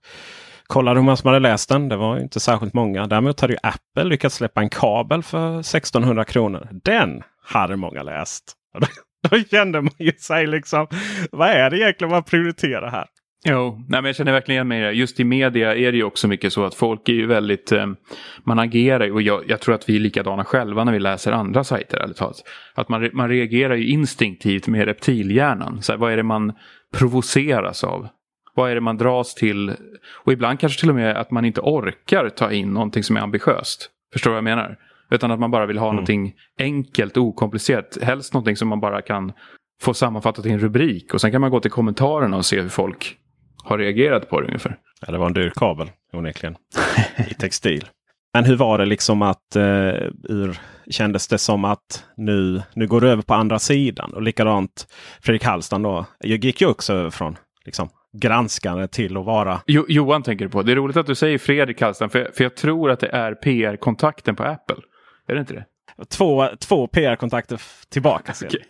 kollade 0.67 1.01
hur 1.01 1.05
många 1.05 1.17
som 1.17 1.29
hade 1.29 1.41
läst 1.41 1.69
den. 1.69 1.89
Det 1.89 1.97
var 1.97 2.19
inte 2.19 2.41
särskilt 2.41 2.75
många. 2.75 3.07
Däremot 3.07 3.41
hade 3.41 3.53
ju 3.53 3.59
Apple 3.63 4.05
lyckats 4.05 4.35
släppa 4.35 4.61
en 4.61 4.69
kabel 4.69 5.23
för 5.23 5.61
1600 5.61 6.25
kronor. 6.25 6.69
Den 6.85 7.23
hade 7.45 7.77
många 7.77 8.03
läst. 8.03 8.53
Då 9.31 9.39
kände 9.51 9.81
man 9.81 9.93
ju 9.99 10.13
sig 10.13 10.47
liksom, 10.47 10.87
vad 11.33 11.49
är 11.49 11.71
det 11.71 11.79
egentligen 11.79 12.11
man 12.11 12.23
prioriterar 12.23 12.91
här? 12.91 13.07
Jo, 13.49 13.85
nej, 13.89 14.03
men 14.03 14.05
jag 14.05 14.17
känner 14.17 14.33
verkligen 14.33 14.57
igen 14.57 14.69
mig 14.69 14.81
i 14.81 14.83
det. 14.83 14.93
Just 14.93 15.21
i 15.21 15.25
media 15.25 15.77
är 15.77 15.93
det 15.93 15.99
ju 15.99 16.05
också 16.05 16.29
mycket 16.29 16.53
så 16.53 16.65
att 16.65 16.75
folk 16.75 17.09
är 17.09 17.13
ju 17.13 17.27
väldigt, 17.27 17.73
eh, 17.73 17.87
man 18.45 18.59
agerar 18.59 19.13
och 19.13 19.23
jag, 19.23 19.45
jag, 19.49 19.61
tror 19.61 19.75
att 19.75 19.89
vi 19.89 19.97
är 19.97 20.01
likadana 20.01 20.45
själva 20.45 20.85
när 20.85 20.93
vi 20.93 20.99
läser 20.99 21.33
andra 21.33 21.65
sajter. 21.65 21.99
Ärligt 21.99 22.17
talat. 22.17 22.43
Att 22.75 22.89
man, 22.89 23.11
man 23.13 23.29
reagerar 23.29 23.75
ju 23.75 23.87
instinktivt 23.87 24.67
med 24.67 24.85
reptilhjärnan. 24.85 25.83
Så 25.83 25.93
här, 25.93 25.99
vad 25.99 26.13
är 26.13 26.17
det 26.17 26.23
man 26.23 26.53
provoceras 26.95 27.85
av? 27.85 28.09
Vad 28.57 28.71
är 28.71 28.75
det 28.75 28.81
man 28.81 28.97
dras 28.97 29.35
till? 29.35 29.75
Och 30.25 30.33
ibland 30.33 30.61
kanske 30.61 30.81
till 30.81 30.89
och 30.89 30.95
med 30.95 31.17
att 31.17 31.31
man 31.31 31.45
inte 31.45 31.61
orkar 31.61 32.29
ta 32.29 32.53
in 32.53 32.69
någonting 32.69 33.03
som 33.03 33.17
är 33.17 33.21
ambitiöst. 33.21 33.91
Förstår 34.13 34.31
du 34.31 34.33
vad 34.33 34.39
jag 34.39 34.57
menar? 34.57 34.77
Utan 35.11 35.31
att 35.31 35.41
man 35.41 35.51
bara 35.51 35.67
vill 35.67 35.79
ha 35.79 35.87
mm. 35.87 35.97
någonting 35.97 36.35
enkelt, 36.59 37.17
okomplicerat. 37.17 37.99
Helst 38.03 38.35
någonting 38.35 38.57
som 38.57 38.69
man 38.69 38.81
bara 38.81 39.03
kan 39.03 39.33
få 39.83 39.95
sammanfattat 39.95 40.47
i 40.47 40.51
en 40.51 40.59
rubrik. 40.59 41.15
Och 41.15 41.21
sen 41.21 41.33
kan 41.33 41.41
man 41.41 41.51
gå 41.51 41.61
till 41.61 41.71
kommentarerna 41.71 42.37
och 42.37 42.47
se 42.47 42.61
hur 42.61 42.69
folk 42.69 43.17
har 43.65 43.79
reagerat 43.79 44.31
på 44.31 44.41
det 44.41 44.47
ungefär. 44.47 44.79
Ja, 45.07 45.13
det 45.13 45.19
var 45.19 45.27
en 45.27 45.33
dyr 45.33 45.53
kabel 45.57 45.91
onekligen. 46.13 46.57
I 47.31 47.35
textil. 47.35 47.85
Men 48.35 48.45
hur 48.45 48.57
var 48.57 48.79
det 48.79 48.87
liksom 48.87 49.23
att 49.23 49.57
eh, 49.57 49.63
ur, 50.29 50.59
kändes 50.91 51.29
det 51.29 51.39
som 51.39 51.65
att 51.65 52.05
nu, 52.17 52.63
nu 52.75 52.87
går 52.87 53.01
det 53.01 53.11
över 53.11 53.23
på 53.23 53.35
andra 53.35 53.59
sidan? 53.59 54.13
Och 54.15 54.23
likadant 54.23 54.87
Fredrik 55.23 55.45
Hallstam 55.45 55.83
då. 55.83 56.07
Jag 56.19 56.45
gick 56.45 56.61
ju 56.61 56.67
också 56.67 57.11
från 57.11 57.37
liksom, 57.65 57.89
granskande 58.19 58.89
till 58.89 59.17
att 59.17 59.25
vara... 59.25 59.61
Jo, 59.67 59.85
Johan 59.89 60.23
tänker 60.23 60.45
du 60.45 60.51
på. 60.51 60.63
Det 60.63 60.73
är 60.73 60.77
roligt 60.77 60.97
att 60.97 61.07
du 61.07 61.15
säger 61.15 61.39
Fredrik 61.39 61.81
Hallstam. 61.81 62.11
För, 62.11 62.31
för 62.35 62.45
jag 62.45 62.55
tror 62.55 62.91
att 62.91 63.01
det 63.01 63.09
är 63.09 63.35
PR-kontakten 63.35 64.37
på 64.37 64.43
Apple. 64.43 64.77
Är 65.29 65.35
det 65.35 65.41
inte 65.41 65.55
det? 65.55 65.65
Två, 66.09 66.49
två 66.61 66.87
PR-kontakter 66.87 67.61
tillbaka. 67.89 68.33
okay. 68.47 68.61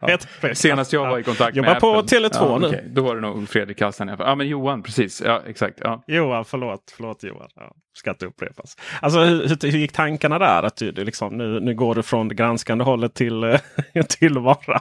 ja. 0.00 0.18
Senast 0.54 0.92
jag 0.92 1.10
var 1.10 1.18
i 1.18 1.22
kontakt 1.22 1.56
Jobbar 1.56 1.72
med 1.72 1.82
Jobbar 1.82 2.02
på 2.02 2.08
Tele2 2.08 2.28
ja, 2.32 2.58
nu. 2.58 2.66
Okay. 2.66 2.80
Då 2.88 3.02
var 3.02 3.14
det 3.14 3.20
nog 3.20 3.48
Fredrik 3.48 3.80
Hallsten. 3.80 4.16
Ja 4.18 4.34
men 4.34 4.48
Johan, 4.48 4.82
precis. 4.82 5.22
Ja 5.24 5.42
exakt. 5.46 5.78
Ja. 5.80 6.04
Johan, 6.06 6.44
förlåt. 6.44 6.94
Förlåt 6.96 7.22
Johan. 7.22 7.48
Ja, 7.54 7.74
ska 7.94 8.10
inte 8.10 8.26
upprepas. 8.26 8.76
Alltså 9.00 9.20
hur, 9.20 9.70
hur 9.70 9.78
gick 9.78 9.92
tankarna 9.92 10.38
där? 10.38 10.62
Att 10.62 10.76
du, 10.76 10.92
liksom, 10.92 11.36
nu, 11.36 11.60
nu 11.60 11.74
går 11.74 11.94
du 11.94 12.02
från 12.02 12.28
det 12.28 12.34
granskande 12.34 12.84
hållet 12.84 13.14
till, 13.14 13.58
till 14.08 14.36
att 14.36 14.42
vara 14.42 14.80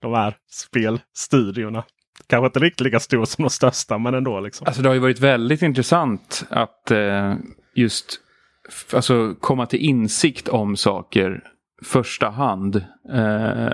de 0.00 0.14
här 0.14 0.34
spelstudiorna. 0.50 1.84
Kanske 2.26 2.46
inte 2.46 2.58
riktigt 2.58 2.84
lika 2.84 3.00
stor 3.00 3.24
som 3.24 3.42
de 3.42 3.50
största 3.50 3.98
men 3.98 4.14
ändå. 4.14 4.40
Liksom. 4.40 4.66
Alltså 4.66 4.82
det 4.82 4.88
har 4.88 4.94
ju 4.94 5.00
varit 5.00 5.20
väldigt 5.20 5.62
intressant 5.62 6.44
att 6.50 6.90
eh, 6.90 7.34
just 7.74 8.20
alltså, 8.92 9.34
komma 9.40 9.66
till 9.66 9.80
insikt 9.80 10.48
om 10.48 10.76
saker 10.76 11.42
första 11.84 12.30
hand 12.30 12.76
eh, 13.12 13.68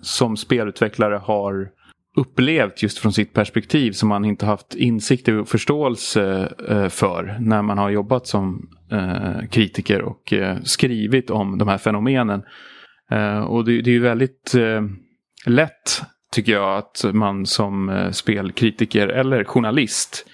som 0.00 0.36
spelutvecklare 0.36 1.16
har 1.16 1.68
upplevt 2.16 2.82
just 2.82 2.98
från 2.98 3.12
sitt 3.12 3.32
perspektiv 3.32 3.92
som 3.92 4.08
man 4.08 4.24
inte 4.24 4.46
haft 4.46 4.74
insikt 4.74 5.28
och 5.28 5.48
förståelse 5.48 6.52
eh, 6.68 6.88
för 6.88 7.36
när 7.40 7.62
man 7.62 7.78
har 7.78 7.90
jobbat 7.90 8.26
som 8.26 8.68
eh, 8.92 9.48
kritiker 9.50 10.02
och 10.02 10.32
eh, 10.32 10.56
skrivit 10.62 11.30
om 11.30 11.58
de 11.58 11.68
här 11.68 11.78
fenomenen. 11.78 12.42
Eh, 13.10 13.38
och 13.38 13.64
det, 13.64 13.82
det 13.82 13.90
är 13.90 13.94
ju 13.94 14.00
väldigt 14.00 14.54
eh, 14.54 14.82
lätt 15.46 16.02
tycker 16.36 16.52
jag 16.52 16.78
att 16.78 17.04
man 17.12 17.46
som 17.46 17.88
eh, 17.88 18.10
spelkritiker 18.10 19.08
eller 19.08 19.44
journalist 19.44 20.26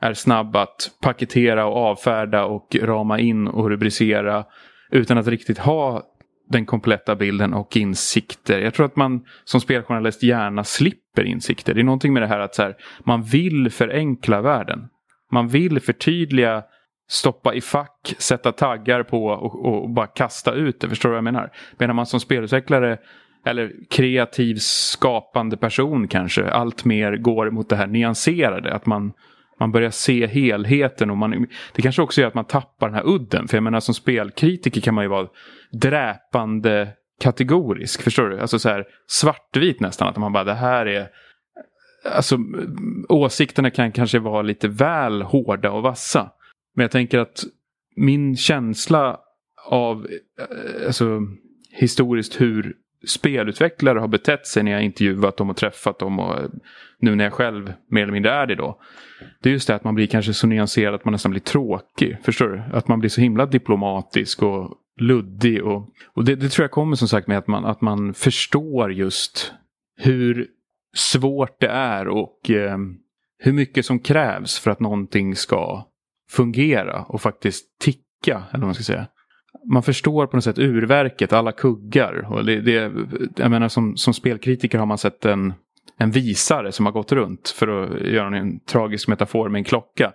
är 0.00 0.14
snabb 0.14 0.56
att 0.56 0.90
paketera 1.02 1.66
och 1.66 1.76
avfärda 1.76 2.44
och 2.44 2.76
rama 2.82 3.18
in 3.18 3.48
och 3.48 3.70
rubricera 3.70 4.44
utan 4.90 5.18
att 5.18 5.26
riktigt 5.26 5.58
ha 5.58 6.02
den 6.48 6.66
kompletta 6.66 7.16
bilden 7.16 7.54
och 7.54 7.76
insikter. 7.76 8.60
Jag 8.60 8.74
tror 8.74 8.86
att 8.86 8.96
man 8.96 9.24
som 9.44 9.60
speljournalist 9.60 10.22
gärna 10.22 10.64
slipper 10.64 11.24
insikter. 11.24 11.74
Det 11.74 11.80
är 11.80 11.84
någonting 11.84 12.12
med 12.12 12.22
det 12.22 12.26
här 12.26 12.40
att 12.40 12.54
så 12.54 12.62
här, 12.62 12.76
man 13.04 13.22
vill 13.22 13.70
förenkla 13.70 14.40
världen. 14.40 14.88
Man 15.32 15.48
vill 15.48 15.80
förtydliga, 15.80 16.62
stoppa 17.08 17.54
i 17.54 17.60
fack, 17.60 18.14
sätta 18.18 18.52
taggar 18.52 19.02
på 19.02 19.26
och, 19.26 19.66
och 19.66 19.90
bara 19.90 20.06
kasta 20.06 20.52
ut 20.52 20.80
det. 20.80 20.88
Förstår 20.88 21.08
du 21.08 21.12
vad 21.12 21.16
jag 21.16 21.24
menar? 21.24 21.52
Medan 21.78 21.96
man 21.96 22.06
som 22.06 22.20
spelutvecklare 22.20 22.98
eller 23.46 23.72
kreativ 23.90 24.54
skapande 24.58 25.56
person 25.56 26.08
kanske 26.08 26.50
allt 26.50 26.84
mer 26.84 27.16
går 27.16 27.50
mot 27.50 27.68
det 27.68 27.76
här 27.76 27.86
nyanserade. 27.86 28.74
Att 28.74 28.86
man 28.86 29.12
man 29.60 29.72
börjar 29.72 29.90
se 29.90 30.26
helheten 30.26 31.10
och 31.10 31.16
man, 31.16 31.46
det 31.74 31.82
kanske 31.82 32.02
också 32.02 32.20
gör 32.20 32.28
att 32.28 32.34
man 32.34 32.44
tappar 32.44 32.88
den 32.88 32.94
här 32.94 33.08
udden. 33.08 33.48
För 33.48 33.56
jag 33.56 33.64
menar 33.64 33.80
som 33.80 33.94
spelkritiker 33.94 34.80
kan 34.80 34.94
man 34.94 35.04
ju 35.04 35.08
vara 35.08 35.28
dräpande 35.72 36.88
kategorisk. 37.20 38.02
Förstår 38.02 38.28
du? 38.28 38.40
Alltså 38.40 38.58
så 38.58 38.68
här 38.68 38.84
svartvit 39.06 39.80
nästan. 39.80 40.08
Att 40.08 40.16
man 40.16 40.32
bara 40.32 40.44
det 40.44 40.54
här 40.54 40.86
är... 40.86 41.08
Alltså 42.14 42.38
åsikterna 43.08 43.70
kan 43.70 43.92
kanske 43.92 44.18
vara 44.18 44.42
lite 44.42 44.68
väl 44.68 45.22
hårda 45.22 45.70
och 45.70 45.82
vassa. 45.82 46.30
Men 46.74 46.82
jag 46.82 46.90
tänker 46.90 47.18
att 47.18 47.44
min 47.96 48.36
känsla 48.36 49.18
av 49.66 50.06
eh, 50.38 50.86
alltså, 50.86 51.20
historiskt 51.72 52.40
hur 52.40 52.74
spelutvecklare 53.06 53.98
har 53.98 54.08
betett 54.08 54.46
sig 54.46 54.62
när 54.62 54.72
jag 54.72 54.82
intervjuat 54.82 55.36
dem 55.36 55.50
och 55.50 55.56
träffat 55.56 55.98
dem 55.98 56.18
och 56.18 56.38
eh, 56.38 56.48
nu 56.98 57.14
när 57.14 57.24
jag 57.24 57.32
själv 57.32 57.72
mer 57.88 58.02
eller 58.02 58.12
mindre 58.12 58.32
är 58.32 58.46
det 58.46 58.54
då. 58.54 58.80
Det 59.42 59.48
är 59.48 59.52
just 59.52 59.66
det 59.66 59.74
att 59.74 59.84
man 59.84 59.94
blir 59.94 60.06
kanske 60.06 60.34
så 60.34 60.46
nyanserad 60.46 60.94
att 60.94 61.04
man 61.04 61.12
nästan 61.12 61.30
blir 61.30 61.40
tråkig. 61.40 62.16
Förstår 62.22 62.48
du? 62.48 62.76
Att 62.76 62.88
man 62.88 63.00
blir 63.00 63.10
så 63.10 63.20
himla 63.20 63.46
diplomatisk 63.46 64.42
och 64.42 64.74
luddig. 65.00 65.64
Och, 65.64 65.88
och 66.14 66.24
det, 66.24 66.34
det 66.34 66.48
tror 66.48 66.64
jag 66.64 66.70
kommer 66.70 66.96
som 66.96 67.08
sagt 67.08 67.26
med 67.26 67.38
att 67.38 67.46
man, 67.46 67.64
att 67.64 67.80
man 67.80 68.14
förstår 68.14 68.92
just 68.92 69.52
hur 69.96 70.46
svårt 70.94 71.60
det 71.60 71.68
är 71.68 72.08
och 72.08 72.50
eh, 72.50 72.78
hur 73.38 73.52
mycket 73.52 73.86
som 73.86 73.98
krävs 73.98 74.58
för 74.58 74.70
att 74.70 74.80
någonting 74.80 75.36
ska 75.36 75.86
fungera 76.30 77.02
och 77.02 77.20
faktiskt 77.20 77.78
ticka. 77.78 78.42
Eller 78.50 78.60
vad 78.60 78.66
man 78.66 78.74
ska 78.74 78.84
säga 78.84 79.06
man 79.72 79.82
förstår 79.82 80.26
på 80.26 80.36
något 80.36 80.44
sätt 80.44 80.58
urverket, 80.58 81.32
alla 81.32 81.52
kuggar. 81.52 82.32
Och 82.32 82.44
det, 82.44 82.60
det, 82.60 82.92
jag 83.36 83.50
menar 83.50 83.68
som, 83.68 83.96
som 83.96 84.14
spelkritiker 84.14 84.78
har 84.78 84.86
man 84.86 84.98
sett 84.98 85.24
en, 85.24 85.52
en 85.98 86.10
visare 86.10 86.72
som 86.72 86.86
har 86.86 86.92
gått 86.92 87.12
runt 87.12 87.48
för 87.48 87.68
att 87.68 88.00
göra 88.00 88.38
en 88.38 88.60
tragisk 88.60 89.08
metafor 89.08 89.48
med 89.48 89.58
en 89.58 89.64
klocka. 89.64 90.12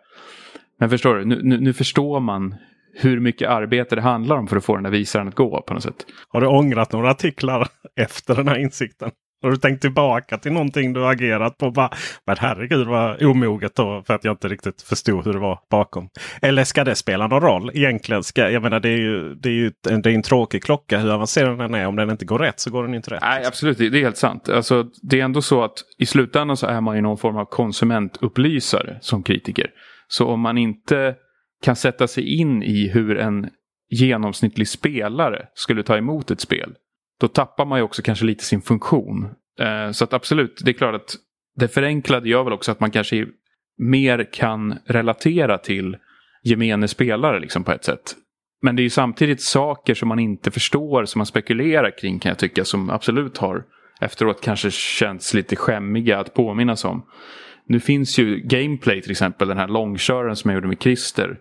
Men 0.80 0.90
förstår 0.90 1.16
du, 1.16 1.26
nu, 1.26 1.42
nu, 1.44 1.60
nu 1.60 1.74
förstår 1.74 2.20
man 2.20 2.56
hur 2.94 3.20
mycket 3.20 3.50
arbete 3.50 3.96
det 3.96 4.02
handlar 4.02 4.36
om 4.36 4.48
för 4.48 4.58
att 4.58 4.66
få 4.66 4.76
den 4.76 4.84
där 4.84 4.92
visaren 4.92 5.28
att 5.28 5.36
gå 5.36 5.62
på 5.62 5.74
något 5.74 5.84
sätt. 5.84 6.06
Har 6.30 6.42
du 6.42 6.48
ångrat 6.48 6.92
några 6.92 7.12
artiklar 7.12 7.68
efter 7.96 8.36
den 8.36 8.48
här 8.48 8.58
insikten? 8.58 9.12
Har 9.46 9.52
du 9.52 9.58
tänkt 9.58 9.82
tillbaka 9.82 10.38
till 10.38 10.52
någonting 10.52 10.94
du 10.94 11.06
agerat 11.06 11.58
på? 11.58 11.72
Bara, 11.72 11.90
men 12.28 12.36
herregud 12.40 12.88
vad 12.88 13.24
omoget 13.24 13.76
då 13.76 14.04
för 14.08 14.14
att 14.14 14.24
jag 14.24 14.34
inte 14.34 14.48
riktigt 14.48 14.82
förstod 14.82 15.26
hur 15.26 15.34
det 15.34 15.40
var 15.40 15.60
bakom. 15.72 16.10
Eller 16.42 16.64
ska 16.64 16.84
det 16.84 16.96
spela 16.96 17.28
någon 17.28 17.42
roll 17.42 17.72
egentligen? 17.74 18.24
Ska, 18.24 18.50
jag 18.50 18.64
menar 18.64 18.80
det 18.80 18.90
är 18.90 18.98
ju, 18.98 19.36
det 19.36 19.50
är 19.50 19.54
ju 19.54 19.72
det 19.84 19.90
är 19.90 20.08
en 20.08 20.22
tråkig 20.22 20.64
klocka 20.64 21.00
hur 21.00 21.14
avancerad 21.14 21.58
den 21.58 21.74
är. 21.74 21.88
Om 21.88 21.96
den 21.96 22.10
inte 22.10 22.26
går 22.26 22.40
rätt 22.40 22.60
så 22.60 22.72
går 22.72 22.84
den 22.84 22.94
inte 22.94 23.12
rätt. 23.12 23.22
Nej 23.22 23.46
absolut, 23.46 23.78
det 23.78 23.86
är 23.86 23.92
helt 23.92 24.18
sant. 24.18 24.50
Alltså, 24.50 24.86
det 25.02 25.20
är 25.20 25.24
ändå 25.24 25.42
så 25.42 25.64
att 25.64 25.74
i 25.98 26.06
slutändan 26.06 26.58
så 26.58 26.68
är 26.68 26.82
man 26.82 26.96
ju 26.96 27.02
någon 27.02 27.18
form 27.18 27.38
av 27.38 27.46
konsumentupplysare 27.46 28.98
som 29.02 29.24
kritiker. 29.24 29.70
Så 30.08 30.28
om 30.28 30.40
man 30.40 30.58
inte 30.58 31.16
kan 31.64 31.76
sätta 31.76 32.08
sig 32.08 32.40
in 32.40 32.64
i 32.64 32.88
hur 32.88 33.18
en 33.18 33.50
genomsnittlig 33.90 34.68
spelare 34.68 35.46
skulle 35.54 35.84
ta 35.84 35.98
emot 35.98 36.32
ett 36.32 36.42
spel. 36.42 36.74
Då 37.20 37.28
tappar 37.28 37.66
man 37.66 37.80
ju 37.80 37.84
också 37.84 38.02
kanske 38.02 38.26
lite 38.26 38.44
sin 38.44 38.62
funktion. 38.62 39.30
Eh, 39.60 39.92
så 39.92 40.04
att 40.04 40.14
absolut, 40.14 40.62
det 40.66 40.72
är 40.72 40.74
klart 40.74 40.96
att 40.96 41.16
det 41.56 41.68
förenklade 41.68 42.30
gör 42.30 42.44
väl 42.44 42.54
också 42.54 42.72
att 42.72 42.80
man 42.80 42.92
kanske 42.92 43.26
mer 43.78 44.34
kan 44.34 44.78
relatera 44.86 45.58
till 45.58 45.98
gemene 46.44 46.88
spelare 46.88 47.40
liksom 47.40 47.64
på 47.64 47.72
ett 47.72 47.86
sätt. 47.86 48.16
Men 48.62 48.76
det 48.76 48.82
är 48.82 48.84
ju 48.84 48.90
samtidigt 48.90 49.42
saker 49.42 49.94
som 49.94 50.08
man 50.08 50.20
inte 50.20 50.52
förstår, 50.52 51.06
som 51.06 51.20
man 51.20 51.26
spekulerar 51.26 51.98
kring 51.98 52.20
kan 52.20 52.30
jag 52.30 52.40
tycka, 52.40 52.66
som 52.66 52.90
absolut 52.90 53.38
har 53.38 53.64
efteråt 54.02 54.42
kanske 54.42 54.72
känts 54.72 55.34
lite 55.34 55.56
skämmiga 55.56 56.20
att 56.20 56.34
påminnas 56.34 56.86
om. 56.86 57.06
Nu 57.68 57.80
finns 57.80 58.20
ju 58.20 58.40
Gameplay 58.40 59.02
till 59.02 59.12
exempel, 59.12 59.48
den 59.48 59.58
här 59.58 59.68
långköraren 59.68 60.36
som 60.36 60.50
jag 60.50 60.56
gjorde 60.56 60.68
med 60.68 60.82
Christer 60.82 61.38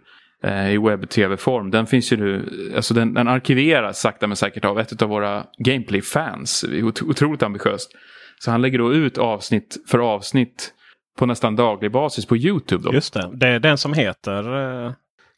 i 0.73 0.79
webb-tv-form. 0.79 1.71
Den 1.71 1.87
finns 1.87 2.13
ju 2.13 2.17
nu, 2.17 2.49
alltså 2.77 2.95
den, 2.95 3.15
den 3.15 3.29
arkiveras 3.29 4.01
sakta 4.01 4.27
men 4.27 4.37
säkert 4.37 4.65
av 4.65 4.81
ett 4.81 5.03
av 5.03 5.09
våra 5.09 5.47
Gameplay-fans. 5.59 6.65
Otroligt 6.83 7.43
ambitiöst. 7.43 7.91
Så 8.39 8.51
han 8.51 8.63
lägger 8.63 8.79
då 8.79 8.95
ut 8.95 9.19
avsnitt 9.19 9.77
för 9.87 9.99
avsnitt 9.99 10.73
på 11.19 11.27
nästan 11.27 11.57
daglig 11.57 11.93
basis 11.93 12.27
på 12.27 12.37
YouTube. 12.37 12.85
Då. 12.85 12.95
Just 12.95 13.15
det, 13.15 13.31
det 13.35 13.49
är 13.49 13.59
den 13.59 13.79
som 13.79 13.93
heter 13.93 14.57
uh, 14.57 14.93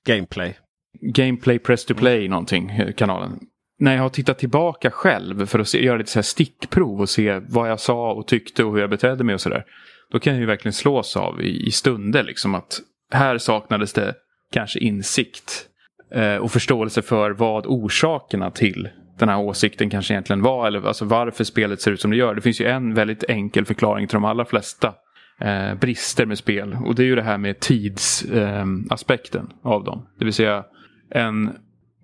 Gameplay. 0.06 0.56
Gameplay 1.00 1.58
Press 1.58 1.84
to 1.84 1.94
Play 1.94 2.18
mm. 2.18 2.30
någonting, 2.30 2.70
eh, 2.70 2.92
kanalen. 2.92 3.38
När 3.78 3.94
jag 3.94 4.02
har 4.02 4.08
tittat 4.08 4.38
tillbaka 4.38 4.90
själv 4.90 5.46
för 5.46 5.58
att 5.58 5.68
se, 5.68 5.84
göra 5.84 5.96
lite 5.96 6.10
så 6.10 6.18
här 6.18 6.22
stickprov 6.22 7.00
och 7.00 7.08
se 7.08 7.40
vad 7.48 7.70
jag 7.70 7.80
sa 7.80 8.12
och 8.12 8.26
tyckte 8.26 8.64
och 8.64 8.72
hur 8.72 8.80
jag 8.80 8.90
betedde 8.90 9.24
mig 9.24 9.34
och 9.34 9.40
sådär. 9.40 9.64
Då 10.12 10.18
kan 10.18 10.32
jag 10.32 10.40
ju 10.40 10.46
verkligen 10.46 10.72
slås 10.72 11.16
av 11.16 11.42
i, 11.42 11.66
i 11.66 11.70
stunder 11.70 12.22
liksom 12.22 12.54
att 12.54 12.80
här 13.12 13.38
saknades 13.38 13.92
det 13.92 14.14
kanske 14.52 14.78
insikt 14.78 15.66
eh, 16.12 16.36
och 16.36 16.52
förståelse 16.52 17.02
för 17.02 17.30
vad 17.30 17.66
orsakerna 17.66 18.50
till 18.50 18.88
den 19.18 19.28
här 19.28 19.38
åsikten 19.38 19.90
kanske 19.90 20.14
egentligen 20.14 20.42
var. 20.42 20.66
Eller 20.66 20.86
alltså 20.86 21.04
varför 21.04 21.44
spelet 21.44 21.80
ser 21.80 21.90
ut 21.90 22.00
som 22.00 22.10
det 22.10 22.16
gör. 22.16 22.34
Det 22.34 22.40
finns 22.40 22.60
ju 22.60 22.66
en 22.66 22.94
väldigt 22.94 23.24
enkel 23.28 23.64
förklaring 23.64 24.06
till 24.06 24.16
de 24.16 24.24
allra 24.24 24.44
flesta 24.44 24.94
eh, 25.40 25.74
brister 25.74 26.26
med 26.26 26.38
spel. 26.38 26.78
Och 26.84 26.94
det 26.94 27.02
är 27.02 27.06
ju 27.06 27.16
det 27.16 27.22
här 27.22 27.38
med 27.38 27.60
tidsaspekten 27.60 29.50
eh, 29.64 29.70
av 29.70 29.84
dem. 29.84 30.06
Det 30.18 30.24
vill 30.24 30.34
säga 30.34 30.64
en 31.10 31.52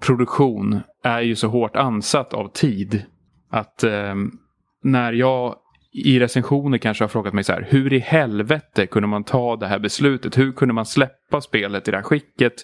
produktion 0.01 0.81
är 1.05 1.21
ju 1.21 1.37
så 1.37 1.49
hårt 1.49 1.77
ansatt 1.77 2.35
av 2.35 2.49
tid. 2.49 3.05
Att 3.51 3.85
eh, 3.85 4.15
när 4.83 5.13
jag 5.13 5.57
i 5.93 6.21
recensioner 6.21 6.79
kanske 6.79 7.05
har 7.05 7.09
frågat 7.09 7.35
mig 7.35 7.45
så 7.45 7.53
här. 7.53 7.67
Hur 7.71 7.93
i 7.93 7.99
helvete 7.99 8.87
kunde 8.87 9.09
man 9.09 9.25
ta 9.25 9.57
det 9.57 9.67
här 9.67 9.79
beslutet? 9.79 10.39
Hur 10.39 10.53
kunde 10.53 10.75
man 10.75 10.87
släppa 10.87 11.41
spelet 11.41 11.89
i 11.89 11.91
det 11.91 11.97
här 11.97 12.05
skicket? 12.05 12.55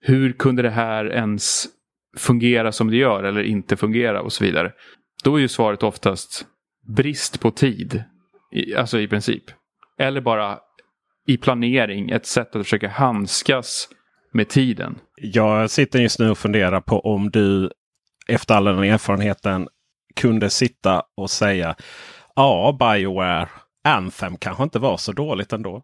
Hur 0.00 0.32
kunde 0.32 0.62
det 0.62 0.70
här 0.70 1.12
ens 1.12 1.66
fungera 2.16 2.72
som 2.72 2.90
det 2.90 2.96
gör 2.96 3.24
eller 3.24 3.42
inte 3.42 3.76
fungera 3.76 4.22
och 4.22 4.32
så 4.32 4.44
vidare. 4.44 4.72
Då 5.24 5.36
är 5.36 5.40
ju 5.40 5.48
svaret 5.48 5.82
oftast 5.82 6.46
brist 6.96 7.40
på 7.40 7.50
tid. 7.50 8.02
Alltså 8.76 9.00
i 9.00 9.08
princip. 9.08 9.44
Eller 9.98 10.20
bara 10.20 10.58
i 11.26 11.36
planering, 11.36 12.10
ett 12.10 12.26
sätt 12.26 12.56
att 12.56 12.62
försöka 12.62 12.88
handskas 12.88 13.88
med 14.32 14.48
tiden. 14.48 14.98
Jag 15.16 15.70
sitter 15.70 15.98
just 15.98 16.18
nu 16.18 16.30
och 16.30 16.38
funderar 16.38 16.80
på 16.80 17.00
om 17.00 17.30
du 17.30 17.70
efter 18.28 18.54
all 18.54 18.64
den 18.64 18.78
erfarenheten 18.78 19.68
kunde 20.16 20.50
sitta 20.50 21.02
och 21.16 21.30
säga 21.30 21.76
Ja, 22.36 22.76
Bioware. 22.80 23.48
Anthem 23.84 24.36
kanske 24.36 24.62
inte 24.62 24.78
var 24.78 24.96
så 24.96 25.12
dåligt 25.12 25.52
ändå. 25.52 25.82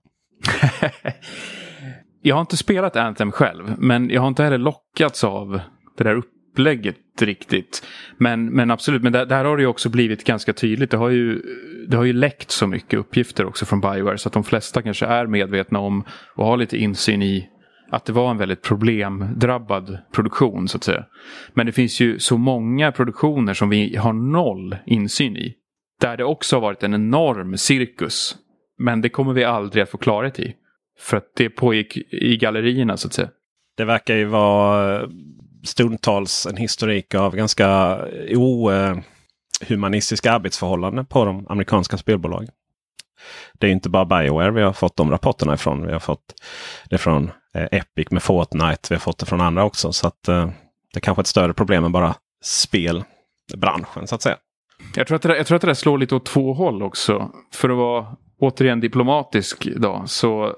jag 2.22 2.36
har 2.36 2.40
inte 2.40 2.56
spelat 2.56 2.96
Anthem 2.96 3.32
själv, 3.32 3.74
men 3.78 4.10
jag 4.10 4.20
har 4.20 4.28
inte 4.28 4.44
heller 4.44 4.58
lockats 4.58 5.24
av 5.24 5.60
det 5.98 6.04
där 6.04 6.14
upplägget 6.14 6.96
riktigt. 7.20 7.86
Men, 8.18 8.46
men 8.46 8.70
absolut, 8.70 9.02
men 9.02 9.12
där, 9.12 9.26
där 9.26 9.44
har 9.44 9.56
det 9.56 9.62
ju 9.62 9.66
också 9.66 9.88
blivit 9.88 10.24
ganska 10.24 10.52
tydligt. 10.52 10.90
Det 10.90 10.96
har, 10.96 11.08
ju, 11.08 11.42
det 11.88 11.96
har 11.96 12.04
ju 12.04 12.12
läckt 12.12 12.50
så 12.50 12.66
mycket 12.66 12.98
uppgifter 12.98 13.46
också 13.46 13.66
från 13.66 13.80
Bioware 13.80 14.18
så 14.18 14.28
att 14.28 14.32
de 14.32 14.44
flesta 14.44 14.82
kanske 14.82 15.06
är 15.06 15.26
medvetna 15.26 15.78
om 15.78 16.04
och 16.36 16.46
har 16.46 16.56
lite 16.56 16.78
insyn 16.78 17.22
i 17.22 17.48
att 17.90 18.04
det 18.04 18.12
var 18.12 18.30
en 18.30 18.38
väldigt 18.38 18.62
problemdrabbad 18.62 19.98
produktion 20.12 20.68
så 20.68 20.76
att 20.76 20.84
säga. 20.84 21.04
Men 21.54 21.66
det 21.66 21.72
finns 21.72 22.00
ju 22.00 22.18
så 22.18 22.38
många 22.38 22.92
produktioner 22.92 23.54
som 23.54 23.68
vi 23.68 23.96
har 23.96 24.12
noll 24.12 24.76
insyn 24.86 25.36
i. 25.36 25.56
Där 26.02 26.16
det 26.16 26.24
också 26.24 26.56
har 26.56 26.60
varit 26.60 26.82
en 26.82 26.94
enorm 26.94 27.58
cirkus. 27.58 28.36
Men 28.78 29.00
det 29.00 29.08
kommer 29.08 29.32
vi 29.32 29.44
aldrig 29.44 29.82
att 29.82 29.90
få 29.90 29.98
klarhet 29.98 30.38
i. 30.38 30.54
För 30.98 31.16
att 31.16 31.30
det 31.36 31.50
pågick 31.50 31.96
i 32.12 32.36
gallerierna 32.36 32.96
så 32.96 33.08
att 33.08 33.14
säga. 33.14 33.28
Det 33.76 33.84
verkar 33.84 34.14
ju 34.14 34.24
vara 34.24 35.00
eh, 35.00 35.08
stundtals 35.64 36.46
en 36.46 36.56
historik 36.56 37.14
av 37.14 37.36
ganska 37.36 37.98
eh, 38.28 38.38
ohumanistiska 38.38 40.28
eh, 40.28 40.34
arbetsförhållanden 40.34 41.06
på 41.06 41.24
de 41.24 41.46
amerikanska 41.48 41.96
spelbolagen. 41.96 42.50
Det 43.52 43.66
är 43.66 43.70
inte 43.70 43.88
bara 43.88 44.04
Bioware 44.04 44.50
vi 44.50 44.62
har 44.62 44.72
fått 44.72 44.96
de 44.96 45.10
rapporterna 45.10 45.54
ifrån. 45.54 45.86
Vi 45.86 45.92
har 45.92 46.00
fått 46.00 46.34
det 46.90 46.98
från 46.98 47.30
Epic 47.54 48.10
med 48.10 48.22
Fortnite. 48.22 48.80
Vi 48.88 48.94
har 48.94 49.00
fått 49.00 49.18
det 49.18 49.26
från 49.26 49.40
andra 49.40 49.64
också. 49.64 49.92
Så 49.92 50.06
att 50.06 50.28
eh, 50.28 50.46
det 50.92 50.98
är 50.98 51.00
kanske 51.00 51.20
är 51.20 51.22
ett 51.22 51.26
större 51.26 51.54
problem 51.54 51.84
än 51.84 51.92
bara 51.92 52.14
spelbranschen 52.44 54.06
så 54.06 54.14
att 54.14 54.22
säga. 54.22 54.36
Jag 54.96 55.06
tror 55.06 55.16
att, 55.16 55.22
det, 55.22 55.36
jag 55.36 55.46
tror 55.46 55.56
att 55.56 55.62
det 55.62 55.68
där 55.68 55.74
slår 55.74 55.98
lite 55.98 56.14
åt 56.14 56.26
två 56.26 56.52
håll 56.52 56.82
också. 56.82 57.30
För 57.54 57.70
att 57.70 57.76
vara 57.76 58.06
återigen 58.38 58.80
diplomatisk 58.80 59.68
då, 59.76 60.02
så 60.06 60.54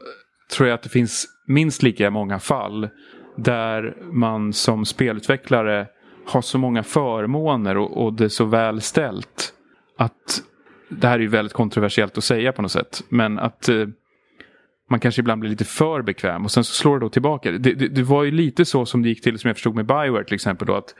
tror 0.56 0.68
jag 0.68 0.74
att 0.74 0.82
det 0.82 0.88
finns 0.88 1.26
minst 1.46 1.82
lika 1.82 2.10
många 2.10 2.38
fall 2.38 2.88
där 3.36 3.96
man 4.12 4.52
som 4.52 4.84
spelutvecklare 4.84 5.86
har 6.26 6.42
så 6.42 6.58
många 6.58 6.82
förmåner 6.82 7.76
och, 7.76 8.04
och 8.04 8.12
det 8.12 8.24
är 8.24 8.28
så 8.28 8.44
väl 8.44 8.80
ställt. 8.80 9.52
Att 9.98 10.42
det 10.88 11.06
här 11.06 11.14
är 11.14 11.22
ju 11.22 11.28
väldigt 11.28 11.52
kontroversiellt 11.52 12.18
att 12.18 12.24
säga 12.24 12.52
på 12.52 12.62
något 12.62 12.72
sätt. 12.72 13.02
Men 13.08 13.38
att 13.38 13.68
eh, 13.68 13.86
man 14.90 15.00
kanske 15.00 15.20
ibland 15.20 15.40
blir 15.40 15.50
lite 15.50 15.64
för 15.64 16.02
bekväm 16.02 16.44
och 16.44 16.50
sen 16.50 16.64
så 16.64 16.72
slår 16.72 16.98
det 16.98 17.04
då 17.04 17.08
tillbaka. 17.08 17.52
Det, 17.52 17.58
det, 17.58 17.88
det, 17.88 18.02
var 18.02 18.24
ju 18.24 18.30
lite 18.30 18.64
så 18.64 18.86
som 18.86 19.02
det 19.02 19.08
gick 19.08 19.22
till 19.22 19.38
som 19.38 19.48
jag 19.48 19.56
förstod 19.56 19.74
med 19.74 19.86
Bioware 19.86 20.24
till 20.24 20.34
exempel. 20.34 20.66
Då, 20.66 20.74
att 20.74 20.94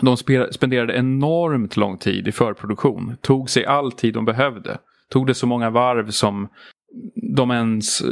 de 0.00 0.16
spenderade 0.50 0.96
enormt 0.96 1.76
lång 1.76 1.98
tid 1.98 2.28
i 2.28 2.32
förproduktion. 2.32 3.16
Tog 3.20 3.50
sig 3.50 3.64
all 3.64 3.92
tid 3.92 4.14
de 4.14 4.24
behövde. 4.24 4.78
Tog 5.10 5.26
det 5.26 5.34
så 5.34 5.46
många 5.46 5.70
varv 5.70 6.10
som 6.10 6.48
de 7.36 7.50
ens, 7.50 8.00
eh, 8.00 8.08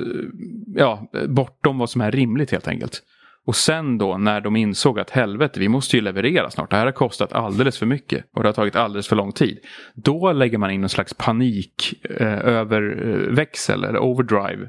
ja, 0.75 1.11
bortom 1.29 1.79
vad 1.79 1.91
som 1.91 2.01
är 2.01 2.13
rimligt 2.13 2.51
helt 2.51 2.69
enkelt. 2.69 3.03
Och 3.47 3.57
sen 3.57 3.99
då 3.99 4.19
när 4.19 4.41
de 4.41 4.57
insåg 4.57 4.99
att 4.99 5.11
helvete, 5.11 5.61
vi 5.61 5.69
måste 5.69 5.97
ju 5.97 6.03
leverera 6.03 6.51
snart. 6.51 6.71
Det 6.71 6.77
här 6.77 6.85
har 6.85 6.93
kostat 6.93 7.33
alldeles 7.33 7.79
för 7.79 7.87
mycket 7.87 8.25
och 8.33 8.43
det 8.43 8.49
har 8.49 8.55
tagit 8.55 8.77
alldeles 8.77 9.09
för 9.09 9.17
lång 9.17 9.33
tid. 9.33 9.59
Då 9.95 10.33
lägger 10.33 10.59
man 10.59 10.71
in 10.71 10.81
någon 10.81 10.89
slags 10.89 11.15
panik 11.15 11.95
eh, 12.03 12.39
över 12.39 13.09
eh, 13.09 13.35
växel 13.35 13.85
eller 13.85 13.99
overdrive. 13.99 14.69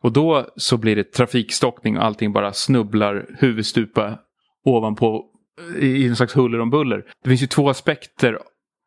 Och 0.00 0.12
då 0.12 0.46
så 0.56 0.76
blir 0.76 0.96
det 0.96 1.12
trafikstockning 1.12 1.98
och 1.98 2.04
allting 2.04 2.32
bara 2.32 2.52
snubblar 2.52 3.26
huvudstupa 3.38 4.18
ovanpå 4.64 5.24
i 5.78 6.06
en 6.06 6.16
slags 6.16 6.36
huller 6.36 6.60
om 6.60 6.70
buller. 6.70 7.04
Det 7.22 7.28
finns 7.28 7.42
ju 7.42 7.46
två 7.46 7.70
aspekter, 7.70 8.38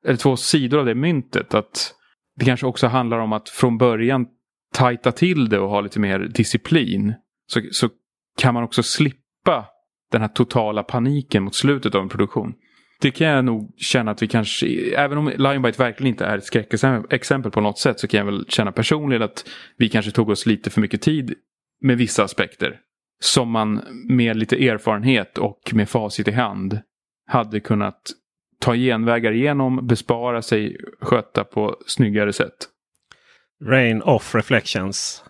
eller 0.06 0.18
två 0.18 0.38
sidor 0.38 0.80
av 0.80 0.86
det 0.86 0.96
myntet. 0.96 1.54
Att 1.54 1.94
det 2.40 2.46
kanske 2.46 2.66
också 2.66 2.88
handlar 2.88 3.20
om 3.20 3.34
att 3.34 3.50
från 3.50 3.78
början 3.78 4.26
tajta 4.74 5.12
till 5.12 5.50
det 5.50 5.60
och 5.60 5.70
ha 5.70 5.82
lite 5.82 6.00
mer 6.00 6.20
disciplin. 6.20 7.14
Så, 7.48 7.62
så 7.72 7.90
kan 8.38 8.54
man 8.54 8.64
också 8.64 8.84
slippa 8.84 9.66
den 10.12 10.22
här 10.22 10.28
totala 10.28 10.84
paniken 10.84 11.44
mot 11.44 11.56
slutet 11.56 11.96
av 11.96 12.02
en 12.02 12.10
produktion. 12.10 12.54
Det 13.02 13.12
kan 13.12 13.28
jag 13.28 13.46
nog 13.46 13.74
känna 13.78 14.12
att 14.12 14.22
vi 14.22 14.28
kanske, 14.28 14.68
även 14.96 15.18
om 15.18 15.32
Lionbite 15.38 15.84
verkligen 15.84 16.14
inte 16.14 16.26
är 16.26 16.38
ett 16.38 16.46
skräckexempel 16.46 17.52
på 17.52 17.62
något 17.62 17.80
sätt 17.80 18.00
så 18.00 18.08
kan 18.08 18.18
jag 18.18 18.26
väl 18.26 18.46
känna 18.50 18.72
personligen 18.72 19.22
att 19.22 19.46
vi 19.78 19.90
kanske 19.90 20.12
tog 20.12 20.30
oss 20.30 20.46
lite 20.46 20.70
för 20.70 20.82
mycket 20.82 21.02
tid 21.02 21.34
med 21.82 21.98
vissa 21.98 22.24
aspekter. 22.24 22.80
Som 23.20 23.52
man 23.52 23.82
med 24.10 24.38
lite 24.38 24.68
erfarenhet 24.68 25.38
och 25.38 25.60
med 25.74 25.90
facit 25.90 26.28
i 26.28 26.32
hand 26.32 26.80
hade 27.28 27.60
kunnat 27.60 28.02
ta 28.60 28.76
genvägar 28.76 29.32
igenom, 29.32 29.88
bespara 29.88 30.42
sig, 30.42 30.78
sköta 31.02 31.44
på 31.44 31.78
snyggare 31.88 32.34
sätt. 32.34 32.54
Rain 33.64 34.02
Off 34.02 34.36
Reflections 34.36 35.24